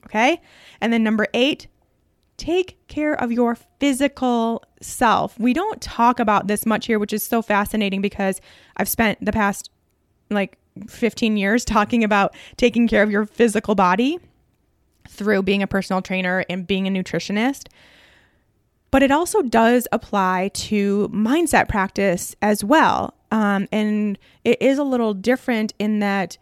Okay. 0.06 0.40
And 0.80 0.92
then 0.92 1.02
number 1.02 1.26
eight, 1.34 1.68
take 2.36 2.78
care 2.88 3.14
of 3.14 3.30
your 3.30 3.56
physical 3.78 4.64
self. 4.80 5.38
We 5.38 5.52
don't 5.52 5.80
talk 5.80 6.18
about 6.18 6.46
this 6.46 6.66
much 6.66 6.86
here, 6.86 6.98
which 6.98 7.12
is 7.12 7.22
so 7.22 7.42
fascinating 7.42 8.00
because 8.00 8.40
I've 8.76 8.88
spent 8.88 9.24
the 9.24 9.32
past 9.32 9.70
like 10.30 10.58
15 10.88 11.36
years 11.36 11.64
talking 11.64 12.04
about 12.04 12.34
taking 12.56 12.88
care 12.88 13.02
of 13.02 13.10
your 13.10 13.26
physical 13.26 13.74
body 13.74 14.18
through 15.08 15.42
being 15.42 15.62
a 15.62 15.66
personal 15.66 16.00
trainer 16.00 16.44
and 16.48 16.66
being 16.66 16.86
a 16.86 16.90
nutritionist. 16.90 17.68
But 18.90 19.02
it 19.02 19.10
also 19.10 19.42
does 19.42 19.86
apply 19.92 20.50
to 20.54 21.08
mindset 21.08 21.68
practice 21.68 22.34
as 22.42 22.64
well. 22.64 23.14
Um, 23.30 23.68
and 23.70 24.18
it 24.44 24.60
is 24.60 24.78
a 24.78 24.84
little 24.84 25.14
different 25.14 25.72
in 25.78 26.00
that 26.00 26.38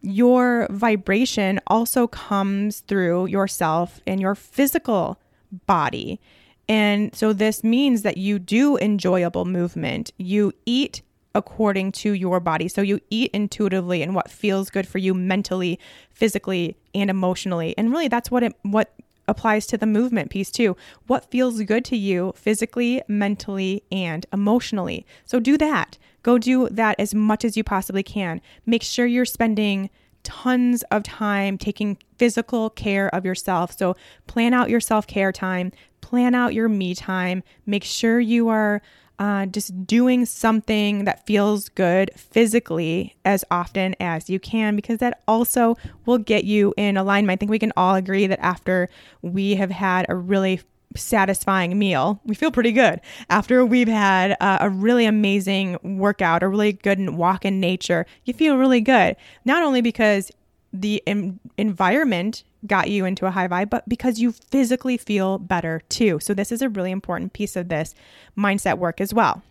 your 0.00 0.68
vibration 0.70 1.60
also 1.66 2.06
comes 2.06 2.80
through 2.80 3.26
yourself 3.26 4.00
and 4.06 4.20
your 4.20 4.34
physical 4.34 5.18
body. 5.66 6.20
And 6.68 7.14
so 7.14 7.32
this 7.32 7.64
means 7.64 8.02
that 8.02 8.18
you 8.18 8.38
do 8.38 8.76
enjoyable 8.76 9.46
movement. 9.46 10.12
You 10.18 10.52
eat 10.66 11.02
according 11.34 11.92
to 11.92 12.12
your 12.12 12.40
body. 12.40 12.68
So 12.68 12.82
you 12.82 13.00
eat 13.10 13.30
intuitively 13.32 14.02
and 14.02 14.14
what 14.14 14.30
feels 14.30 14.70
good 14.70 14.86
for 14.86 14.98
you 14.98 15.14
mentally, 15.14 15.78
physically, 16.10 16.76
and 16.94 17.10
emotionally. 17.10 17.74
And 17.76 17.90
really 17.90 18.08
that's 18.08 18.30
what 18.30 18.42
it 18.42 18.54
what 18.62 18.94
applies 19.28 19.66
to 19.66 19.76
the 19.76 19.86
movement 19.86 20.30
piece 20.30 20.50
too. 20.50 20.76
What 21.06 21.30
feels 21.30 21.62
good 21.62 21.84
to 21.86 21.96
you 21.96 22.32
physically, 22.34 23.02
mentally, 23.06 23.84
and 23.92 24.26
emotionally. 24.32 25.06
So 25.26 25.38
do 25.38 25.58
that. 25.58 25.98
Go 26.22 26.38
do 26.38 26.68
that 26.70 26.98
as 26.98 27.14
much 27.14 27.44
as 27.44 27.56
you 27.56 27.62
possibly 27.62 28.02
can. 28.02 28.40
Make 28.66 28.82
sure 28.82 29.06
you're 29.06 29.24
spending 29.24 29.90
tons 30.24 30.82
of 30.90 31.02
time 31.04 31.56
taking 31.56 31.96
physical 32.16 32.70
care 32.70 33.14
of 33.14 33.24
yourself. 33.24 33.76
So 33.78 33.96
plan 34.26 34.52
out 34.52 34.70
your 34.70 34.80
self 34.80 35.06
care 35.06 35.32
time, 35.32 35.72
plan 36.00 36.34
out 36.34 36.54
your 36.54 36.68
me 36.68 36.94
time, 36.94 37.42
make 37.66 37.84
sure 37.84 38.18
you 38.18 38.48
are. 38.48 38.82
Uh, 39.18 39.46
just 39.46 39.84
doing 39.84 40.24
something 40.24 41.04
that 41.04 41.26
feels 41.26 41.68
good 41.70 42.08
physically 42.14 43.16
as 43.24 43.44
often 43.50 43.96
as 43.98 44.30
you 44.30 44.38
can, 44.38 44.76
because 44.76 44.98
that 44.98 45.22
also 45.26 45.76
will 46.06 46.18
get 46.18 46.44
you 46.44 46.72
in 46.76 46.96
alignment. 46.96 47.36
I 47.36 47.38
think 47.38 47.50
we 47.50 47.58
can 47.58 47.72
all 47.76 47.96
agree 47.96 48.28
that 48.28 48.38
after 48.38 48.88
we 49.20 49.56
have 49.56 49.72
had 49.72 50.06
a 50.08 50.14
really 50.14 50.60
satisfying 50.94 51.76
meal. 51.78 52.20
We 52.24 52.36
feel 52.36 52.52
pretty 52.52 52.72
good 52.72 53.00
after 53.28 53.64
we've 53.66 53.88
had 53.88 54.36
uh, 54.40 54.58
a 54.60 54.70
really 54.70 55.04
amazing 55.04 55.78
workout, 55.82 56.44
a 56.44 56.48
really 56.48 56.72
good 56.72 57.10
walk 57.10 57.44
in 57.44 57.58
nature. 57.60 58.06
You 58.24 58.34
feel 58.34 58.56
really 58.56 58.80
good, 58.80 59.16
not 59.44 59.64
only 59.64 59.80
because 59.80 60.30
the 60.72 61.02
em- 61.06 61.40
environment 61.56 62.44
got 62.66 62.90
you 62.90 63.04
into 63.04 63.26
a 63.26 63.30
high 63.30 63.48
vibe, 63.48 63.70
but 63.70 63.88
because 63.88 64.18
you 64.18 64.32
physically 64.32 64.96
feel 64.96 65.38
better 65.38 65.82
too. 65.88 66.18
So, 66.20 66.34
this 66.34 66.52
is 66.52 66.62
a 66.62 66.68
really 66.68 66.90
important 66.90 67.32
piece 67.32 67.56
of 67.56 67.68
this 67.68 67.94
mindset 68.36 68.78
work 68.78 69.00
as 69.00 69.14
well. 69.14 69.42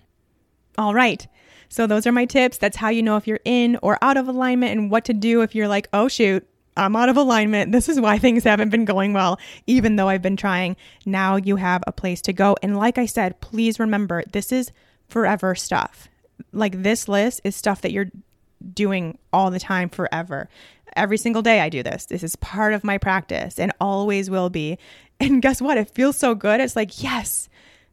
All 0.78 0.94
right. 0.94 1.26
So, 1.70 1.88
those 1.88 2.06
are 2.08 2.12
my 2.12 2.26
tips. 2.26 2.58
That's 2.58 2.78
how 2.78 2.90
you 2.90 3.04
know 3.04 3.18
if 3.18 3.28
you're 3.28 3.40
in 3.46 3.78
or 3.82 3.98
out 4.02 4.18
of 4.18 4.28
alignment 4.28 4.78
and 4.78 4.92
what 4.92 5.06
to 5.06 5.14
do 5.14 5.42
if 5.42 5.56
you're 5.56 5.68
like, 5.68 5.88
oh, 5.94 6.08
shoot, 6.08 6.48
I'm 6.78 6.96
out 6.96 7.10
of 7.10 7.18
alignment. 7.18 7.72
This 7.72 7.90
is 7.90 8.00
why 8.00 8.18
things 8.20 8.44
haven't 8.44 8.70
been 8.70 8.86
going 8.86 9.14
well, 9.14 9.40
even 9.66 9.96
though 9.96 10.08
I've 10.08 10.22
been 10.22 10.38
trying. 10.38 10.76
Now 11.06 11.36
you 11.36 11.56
have 11.58 11.84
a 11.88 11.92
place 11.92 12.22
to 12.24 12.34
go. 12.34 12.56
And 12.62 12.78
like 12.78 12.98
I 12.98 13.06
said, 13.06 13.42
please 13.42 13.80
remember 13.80 14.24
this 14.32 14.52
is 14.52 14.72
forever 15.10 15.56
stuff. 15.56 16.08
Like 16.52 16.84
this 16.84 17.08
list 17.08 17.42
is 17.44 17.56
stuff 17.56 17.82
that 17.82 17.92
you're 17.92 18.12
doing 18.74 19.18
all 19.34 19.52
the 19.52 19.60
time 19.60 19.90
forever. 19.90 20.50
Every 20.98 21.18
single 21.18 21.42
day 21.42 21.62
I 21.62 21.70
do 21.70 21.84
this. 21.84 22.06
This 22.06 22.24
is 22.24 22.36
part 22.38 22.74
of 22.74 22.84
my 22.84 22.98
practice 22.98 23.60
and 23.60 23.72
always 23.80 24.30
will 24.30 24.50
be. 24.50 24.78
And 25.20 25.42
guess 25.42 25.64
what? 25.64 25.80
It 25.80 25.90
feels 25.90 26.16
so 26.16 26.36
good. 26.36 26.62
It's 26.62 26.76
like, 26.76 27.02
yes, 27.02 27.50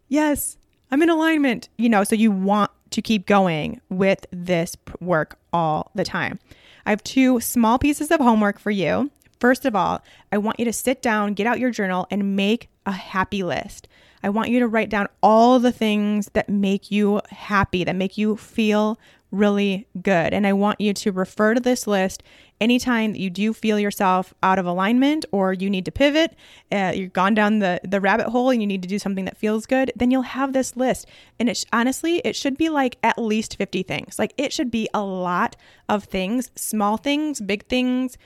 yes, 0.09 0.59
I'm 0.91 1.01
in 1.01 1.09
alignment. 1.09 1.71
You 1.79 1.89
know, 1.89 2.05
so 2.05 2.15
you 2.15 2.31
want 2.31 2.71
to 2.91 3.01
keep 3.01 3.25
going 3.25 3.81
with 3.89 4.27
this 4.31 4.77
work 5.01 5.39
all 5.51 5.91
the 5.95 6.05
time. 6.05 6.39
I 6.85 6.91
have 6.91 7.03
two 7.03 7.41
small 7.41 7.79
pieces 7.79 8.11
of 8.11 8.21
homework 8.21 8.59
for 8.59 8.71
you. 8.71 9.11
First 9.41 9.65
of 9.65 9.75
all, 9.75 10.03
I 10.33 10.37
want 10.39 10.59
you 10.59 10.67
to 10.67 10.73
sit 10.73 11.01
down, 11.01 11.33
get 11.33 11.47
out 11.47 11.59
your 11.59 11.71
journal, 11.71 12.07
and 12.11 12.37
make 12.37 12.69
a 12.85 12.93
happy 12.93 13.43
list. 13.43 13.89
I 14.23 14.29
want 14.29 14.51
you 14.51 14.61
to 14.61 14.69
write 14.69 14.91
down 14.91 15.09
all 15.23 15.59
the 15.59 15.73
things 15.73 16.31
that 16.35 16.49
make 16.49 16.91
you 16.91 17.21
happy, 17.31 17.85
that 17.85 17.97
make 17.97 18.17
you 18.17 18.37
feel 18.37 18.99
really 19.31 19.87
good. 20.01 20.33
And 20.33 20.47
I 20.47 20.53
want 20.53 20.81
you 20.81 20.95
to 20.95 21.13
refer 21.13 21.55
to 21.55 21.61
this 21.61 21.87
list 21.87 22.23
anytime 22.61 23.13
that 23.13 23.21
you 23.21 23.31
do 23.31 23.53
feel 23.53 23.79
yourself 23.79 24.33
out 24.43 24.59
of 24.59 24.67
alignment 24.67 25.25
or 25.33 25.53
you 25.53 25.69
need 25.69 25.85
to 25.85 25.93
pivot, 25.93 26.37
uh, 26.73 26.93
you've 26.95 27.13
gone 27.13 27.35
down 27.35 27.59
the, 27.59 27.81
the 27.85 28.01
rabbit 28.01 28.29
hole 28.29 28.51
and 28.51 28.61
you 28.61 28.67
need 28.67 28.83
to 28.83 28.89
do 28.89 28.99
something 28.99 29.25
that 29.25 29.37
feels 29.37 29.67
good, 29.67 29.93
then 29.97 30.11
you'll 30.11 30.23
have 30.23 30.53
this 30.53 30.77
list. 30.77 31.07
And 31.39 31.49
it 31.49 31.65
honestly, 31.73 32.19
it 32.25 32.37
should 32.37 32.57
be 32.57 32.69
like 32.69 32.97
at 33.03 33.19
least 33.19 33.57
50 33.57 33.83
things. 33.83 34.19
Like 34.19 34.33
it 34.37 34.53
should 34.53 34.71
be 34.71 34.89
a 34.95 35.03
lot 35.03 35.57
of 35.89 36.05
things, 36.05 36.51
small 36.55 36.97
things, 36.97 37.41
big 37.41 37.67
things, 37.67 38.17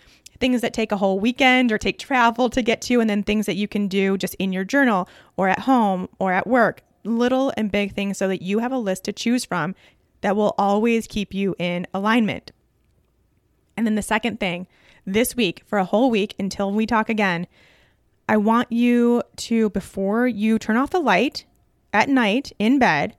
things 0.41 0.61
that 0.61 0.73
take 0.73 0.93
a 0.93 0.97
whole 0.97 1.19
weekend 1.19 1.73
or 1.73 1.79
take 1.79 1.99
travel 1.99 2.49
to 2.51 2.63
get 2.63 2.81
to, 2.83 3.01
and 3.01 3.11
then 3.11 3.23
things 3.23 3.47
that 3.47 3.57
you 3.57 3.67
can 3.67 3.89
do 3.89 4.17
just 4.17 4.35
in 4.35 4.53
your 4.53 4.65
journal 4.65 5.09
or 5.37 5.49
at 5.49 5.61
home 5.61 6.09
or 6.19 6.33
at 6.33 6.47
work. 6.47 6.83
Little 7.05 7.53
and 7.57 7.73
big 7.73 7.95
things 7.95 8.19
so 8.19 8.29
that 8.29 8.43
you 8.43 8.59
have 8.59 8.73
a 8.73 8.79
list 8.79 9.05
to 9.05 9.13
choose 9.13 9.45
from 9.45 9.75
that 10.21 10.37
will 10.37 10.55
always 10.59 11.07
keep 11.07 11.33
you 11.33 11.55
in 11.59 11.87
alignment. 11.95 12.53
And 13.79 13.87
then 13.87 13.95
the 13.95 14.03
second 14.03 14.41
thing, 14.41 14.67
this 15.07 15.37
week, 15.37 15.63
for 15.65 15.79
a 15.79 15.85
whole 15.85 16.11
week 16.11 16.35
until 16.37 16.73
we 16.73 16.85
talk 16.85 17.09
again, 17.09 17.47
I 18.29 18.37
want 18.37 18.73
you 18.73 19.23
to, 19.37 19.71
before 19.71 20.27
you 20.27 20.59
turn 20.59 20.77
off 20.77 20.91
the 20.91 20.99
light 20.99 21.45
at 21.93 22.09
night 22.09 22.51
in 22.59 22.81
bed, 22.81 23.15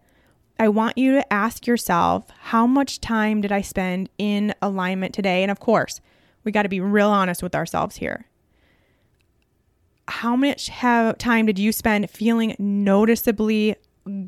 I 0.59 0.67
want 0.67 0.97
you 0.97 1.13
to 1.13 1.33
ask 1.33 1.65
yourself, 1.65 2.25
how 2.39 2.67
much 2.67 2.99
time 2.99 3.39
did 3.39 3.53
I 3.53 3.61
spend 3.61 4.09
in 4.17 4.53
alignment 4.61 5.13
today? 5.13 5.43
And 5.43 5.49
of 5.49 5.61
course, 5.61 6.01
We 6.43 6.51
got 6.51 6.63
to 6.63 6.69
be 6.69 6.79
real 6.79 7.09
honest 7.09 7.43
with 7.43 7.55
ourselves 7.55 7.97
here. 7.97 8.25
How 10.07 10.35
much 10.35 10.69
have, 10.69 11.17
time 11.17 11.45
did 11.45 11.59
you 11.59 11.71
spend 11.71 12.09
feeling 12.09 12.55
noticeably 12.57 13.75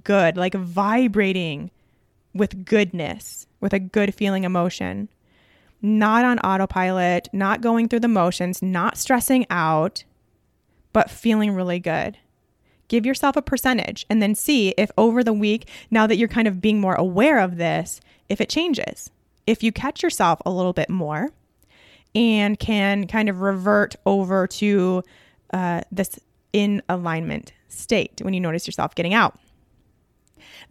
good, 0.03 0.37
like 0.37 0.53
vibrating 0.53 1.71
with 2.33 2.65
goodness, 2.65 3.47
with 3.59 3.73
a 3.73 3.79
good 3.79 4.13
feeling 4.13 4.43
emotion? 4.43 5.09
Not 5.81 6.25
on 6.25 6.39
autopilot, 6.39 7.27
not 7.33 7.61
going 7.61 7.87
through 7.87 8.01
the 8.01 8.07
motions, 8.07 8.61
not 8.61 8.97
stressing 8.97 9.45
out, 9.49 10.03
but 10.93 11.09
feeling 11.09 11.51
really 11.51 11.79
good. 11.79 12.17
Give 12.87 13.05
yourself 13.05 13.35
a 13.35 13.41
percentage 13.41 14.05
and 14.09 14.21
then 14.21 14.35
see 14.35 14.69
if 14.77 14.91
over 14.97 15.23
the 15.23 15.33
week, 15.33 15.69
now 15.89 16.05
that 16.07 16.17
you're 16.17 16.27
kind 16.27 16.47
of 16.47 16.61
being 16.61 16.79
more 16.79 16.95
aware 16.95 17.39
of 17.39 17.57
this, 17.57 18.01
if 18.29 18.41
it 18.41 18.49
changes. 18.49 19.09
If 19.47 19.63
you 19.63 19.71
catch 19.71 20.03
yourself 20.03 20.41
a 20.45 20.51
little 20.51 20.73
bit 20.73 20.89
more 20.89 21.29
and 22.13 22.59
can 22.59 23.07
kind 23.07 23.29
of 23.29 23.41
revert 23.41 23.95
over 24.05 24.45
to 24.45 25.03
uh, 25.53 25.81
this 25.91 26.19
in 26.53 26.81
alignment 26.89 27.53
state 27.69 28.21
when 28.21 28.33
you 28.33 28.39
notice 28.39 28.67
yourself 28.67 28.93
getting 28.95 29.13
out. 29.13 29.39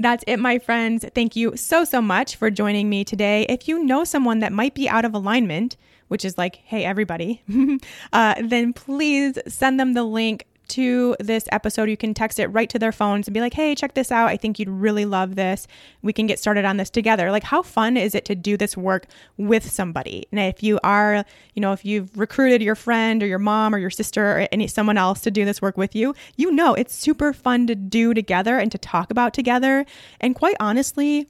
That's 0.00 0.24
it, 0.26 0.38
my 0.38 0.58
friends. 0.58 1.04
Thank 1.14 1.36
you 1.36 1.54
so, 1.58 1.84
so 1.84 2.00
much 2.00 2.36
for 2.36 2.50
joining 2.50 2.88
me 2.88 3.04
today. 3.04 3.44
If 3.50 3.68
you 3.68 3.84
know 3.84 4.02
someone 4.04 4.38
that 4.38 4.50
might 4.50 4.74
be 4.74 4.88
out 4.88 5.04
of 5.04 5.12
alignment, 5.12 5.76
which 6.08 6.24
is 6.24 6.38
like, 6.38 6.56
hey, 6.64 6.86
everybody, 6.86 7.42
uh, 8.14 8.34
then 8.42 8.72
please 8.72 9.38
send 9.46 9.78
them 9.78 9.92
the 9.92 10.02
link 10.04 10.46
to 10.70 11.16
this 11.20 11.44
episode, 11.52 11.88
you 11.88 11.96
can 11.96 12.14
text 12.14 12.38
it 12.38 12.46
right 12.48 12.68
to 12.70 12.78
their 12.78 12.92
phones 12.92 13.26
and 13.26 13.34
be 13.34 13.40
like, 13.40 13.54
hey, 13.54 13.74
check 13.74 13.94
this 13.94 14.10
out. 14.10 14.28
I 14.28 14.36
think 14.36 14.58
you'd 14.58 14.68
really 14.68 15.04
love 15.04 15.36
this. 15.36 15.66
We 16.02 16.12
can 16.12 16.26
get 16.26 16.38
started 16.38 16.64
on 16.64 16.76
this 16.76 16.90
together. 16.90 17.30
Like, 17.30 17.44
how 17.44 17.62
fun 17.62 17.96
is 17.96 18.14
it 18.14 18.24
to 18.26 18.34
do 18.34 18.56
this 18.56 18.76
work 18.76 19.06
with 19.36 19.70
somebody? 19.70 20.26
And 20.30 20.40
if 20.40 20.62
you 20.62 20.80
are, 20.82 21.24
you 21.54 21.60
know, 21.60 21.72
if 21.72 21.84
you've 21.84 22.16
recruited 22.16 22.62
your 22.62 22.74
friend 22.74 23.22
or 23.22 23.26
your 23.26 23.38
mom 23.38 23.74
or 23.74 23.78
your 23.78 23.90
sister 23.90 24.38
or 24.38 24.48
any 24.52 24.66
someone 24.66 24.96
else 24.96 25.20
to 25.22 25.30
do 25.30 25.44
this 25.44 25.60
work 25.60 25.76
with 25.76 25.94
you, 25.94 26.14
you 26.36 26.50
know 26.50 26.74
it's 26.74 26.94
super 26.94 27.32
fun 27.32 27.66
to 27.66 27.74
do 27.74 28.14
together 28.14 28.58
and 28.58 28.72
to 28.72 28.78
talk 28.78 29.10
about 29.10 29.34
together. 29.34 29.84
And 30.20 30.34
quite 30.34 30.56
honestly, 30.60 31.28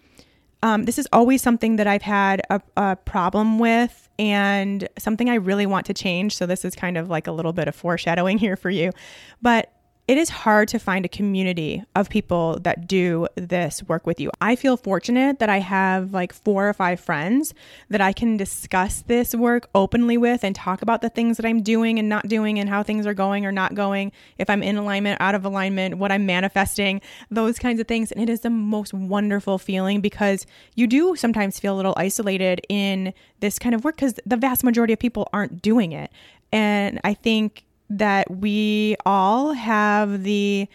um, 0.63 0.85
this 0.85 0.99
is 0.99 1.09
always 1.13 1.43
something 1.43 1.77
that 1.77 1.87
I've 1.87 2.03
had 2.03 2.43
a, 2.51 2.61
a 2.77 2.97
problem 2.97 3.59
with 3.59 4.09
and 4.19 4.89
something 4.99 5.31
I 5.31 5.37
really 5.37 5.67
want 5.67 5.87
to 5.87 5.95
change. 5.95 6.37
So, 6.37 6.47
this 6.47 6.65
is 6.65 6.75
kind 6.75 6.97
of 6.97 7.09
like 7.09 7.27
a 7.27 7.33
little 7.33 7.53
bit 7.53 7.69
of 7.69 7.75
foreshadowing 7.75 8.39
here 8.45 8.57
for 8.57 8.71
you. 8.71 8.93
But 9.41 9.73
it 10.11 10.19
is 10.19 10.29
hard 10.29 10.67
to 10.67 10.81
find 10.81 11.05
a 11.05 11.09
community 11.09 11.85
of 11.95 12.11
people 12.11 12.59
that 12.63 12.89
do 12.89 13.29
this 13.37 13.81
work 13.85 14.09
with 14.09 14.19
you. 14.19 14.29
I 14.41 14.57
feel 14.57 14.77
fortunate 14.77 15.39
that 15.39 15.49
I 15.49 15.59
have 15.59 16.13
like 16.13 16.33
four 16.33 16.69
or 16.69 16.73
five 16.73 16.99
friends 16.99 17.55
that 17.91 18.01
I 18.01 18.13
can 18.13 18.37
discuss 18.37 19.03
this 19.03 19.37
work 19.37 19.71
openly 19.73 20.17
with 20.17 20.43
and 20.43 20.53
talk 20.53 20.83
about 20.83 21.01
the 21.01 21.11
things 21.11 21.37
that 21.37 21.47
I'm 21.47 21.63
doing 21.63 22.01
and 22.01 22.09
not 22.09 22.27
doing 22.27 22.59
and 22.59 22.69
how 22.69 22.83
things 22.83 23.07
are 23.07 23.15
going 23.15 23.47
or 23.47 23.53
not 23.53 23.77
going, 23.77 24.11
if 24.37 24.51
I'm 24.51 24.65
in 24.65 24.77
alignment, 24.77 25.21
out 25.21 25.37
of 25.37 25.45
alignment, 25.45 25.99
what 25.99 26.11
I'm 26.11 26.27
manifesting, 26.27 27.01
those 27.31 27.61
kinds 27.61 27.79
of 27.79 27.87
things. 27.87 28.11
And 28.11 28.21
it 28.21 28.29
is 28.29 28.41
the 28.41 28.51
most 28.51 28.93
wonderful 28.93 29.59
feeling 29.59 30.01
because 30.01 30.45
you 30.75 30.89
do 30.89 31.15
sometimes 31.15 31.61
feel 31.61 31.73
a 31.73 31.77
little 31.77 31.95
isolated 31.97 32.63
in 32.69 33.15
this 33.39 33.61
kind 33.61 33.77
of 33.77 33.85
work 33.85 33.95
because 33.95 34.19
the 34.27 34.37
vast 34.37 34.65
majority 34.65 34.93
of 34.93 34.99
people 34.99 35.29
aren't 35.33 35.63
doing 35.63 35.93
it. 35.93 36.11
And 36.51 37.01
I 37.05 37.15
think 37.15 37.65
that 37.91 38.31
we 38.31 38.97
all 39.05 39.53
have 39.53 40.23
the 40.23 40.69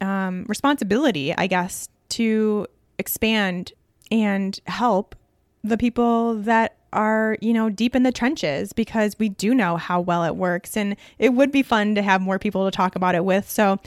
um, 0.00 0.44
responsibility, 0.48 1.34
I 1.34 1.46
guess, 1.46 1.88
to 2.10 2.66
expand 2.98 3.72
and 4.10 4.58
help 4.66 5.16
the 5.64 5.76
people 5.76 6.34
that 6.34 6.76
are, 6.92 7.36
you 7.40 7.52
know, 7.52 7.68
deep 7.68 7.94
in 7.94 8.02
the 8.02 8.12
trenches 8.12 8.72
because 8.72 9.18
we 9.18 9.28
do 9.28 9.54
know 9.54 9.76
how 9.76 10.00
well 10.00 10.24
it 10.24 10.36
works. 10.36 10.76
And 10.76 10.96
it 11.18 11.34
would 11.34 11.50
be 11.50 11.62
fun 11.62 11.94
to 11.94 12.02
have 12.02 12.20
more 12.20 12.38
people 12.38 12.64
to 12.64 12.70
talk 12.70 12.96
about 12.96 13.14
it 13.14 13.24
with. 13.24 13.48
So 13.48 13.78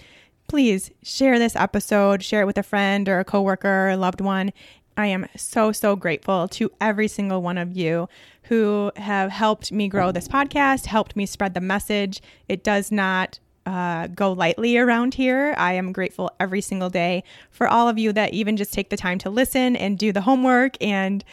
please 0.48 0.92
share 1.02 1.40
this 1.40 1.56
episode, 1.56 2.24
share 2.24 2.42
it 2.42 2.46
with 2.46 2.58
a 2.58 2.64
friend 2.64 3.08
or 3.08 3.20
a 3.20 3.26
coworker 3.26 3.86
or 3.86 3.90
a 3.90 3.98
loved 3.98 4.22
one. 4.22 4.52
I 4.98 5.08
am 5.08 5.26
so, 5.36 5.72
so 5.72 5.96
grateful 5.96 6.48
to 6.50 6.72
every 6.80 7.08
single 7.08 7.42
one 7.42 7.58
of 7.58 7.76
you 7.76 8.10
who 8.44 8.92
have 8.98 9.32
helped 9.32 9.72
me 9.72 9.88
grow 9.88 10.12
this 10.12 10.28
podcast, 10.28 10.86
helped 10.86 11.16
me 11.16 11.26
spread 11.26 11.54
the 11.54 11.62
message. 11.62 12.22
It 12.50 12.64
does 12.64 12.92
not 12.92 13.40
uh, 13.66 14.08
go 14.08 14.32
lightly 14.34 14.78
around 14.78 15.14
here. 15.14 15.54
I 15.58 15.74
am 15.74 15.92
grateful 15.92 16.32
every 16.40 16.62
single 16.62 16.90
day 16.90 17.24
for 17.52 17.68
all 17.68 17.88
of 17.88 17.98
you 17.98 18.12
that 18.14 18.34
even 18.34 18.58
just 18.58 18.74
take 18.74 18.90
the 18.90 18.98
time 18.98 19.18
to 19.20 19.30
listen 19.30 19.76
and 19.76 19.98
do 19.98 20.12
the 20.12 20.22
homework 20.22 20.76
and 20.82 21.24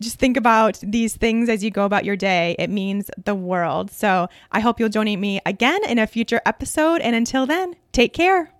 just 0.00 0.18
think 0.18 0.36
about 0.36 0.78
these 0.82 1.16
things 1.16 1.48
as 1.48 1.64
you 1.64 1.70
go 1.70 1.84
about 1.84 2.04
your 2.04 2.16
day. 2.16 2.54
It 2.58 2.70
means 2.70 3.10
the 3.22 3.34
world. 3.34 3.90
So 3.90 4.28
I 4.52 4.60
hope 4.60 4.78
you'll 4.78 4.88
join 4.88 5.20
me 5.20 5.40
again 5.46 5.84
in 5.88 5.98
a 5.98 6.06
future 6.06 6.40
episode. 6.44 7.00
And 7.00 7.16
until 7.16 7.46
then, 7.46 7.76
take 7.92 8.12
care. 8.12 8.52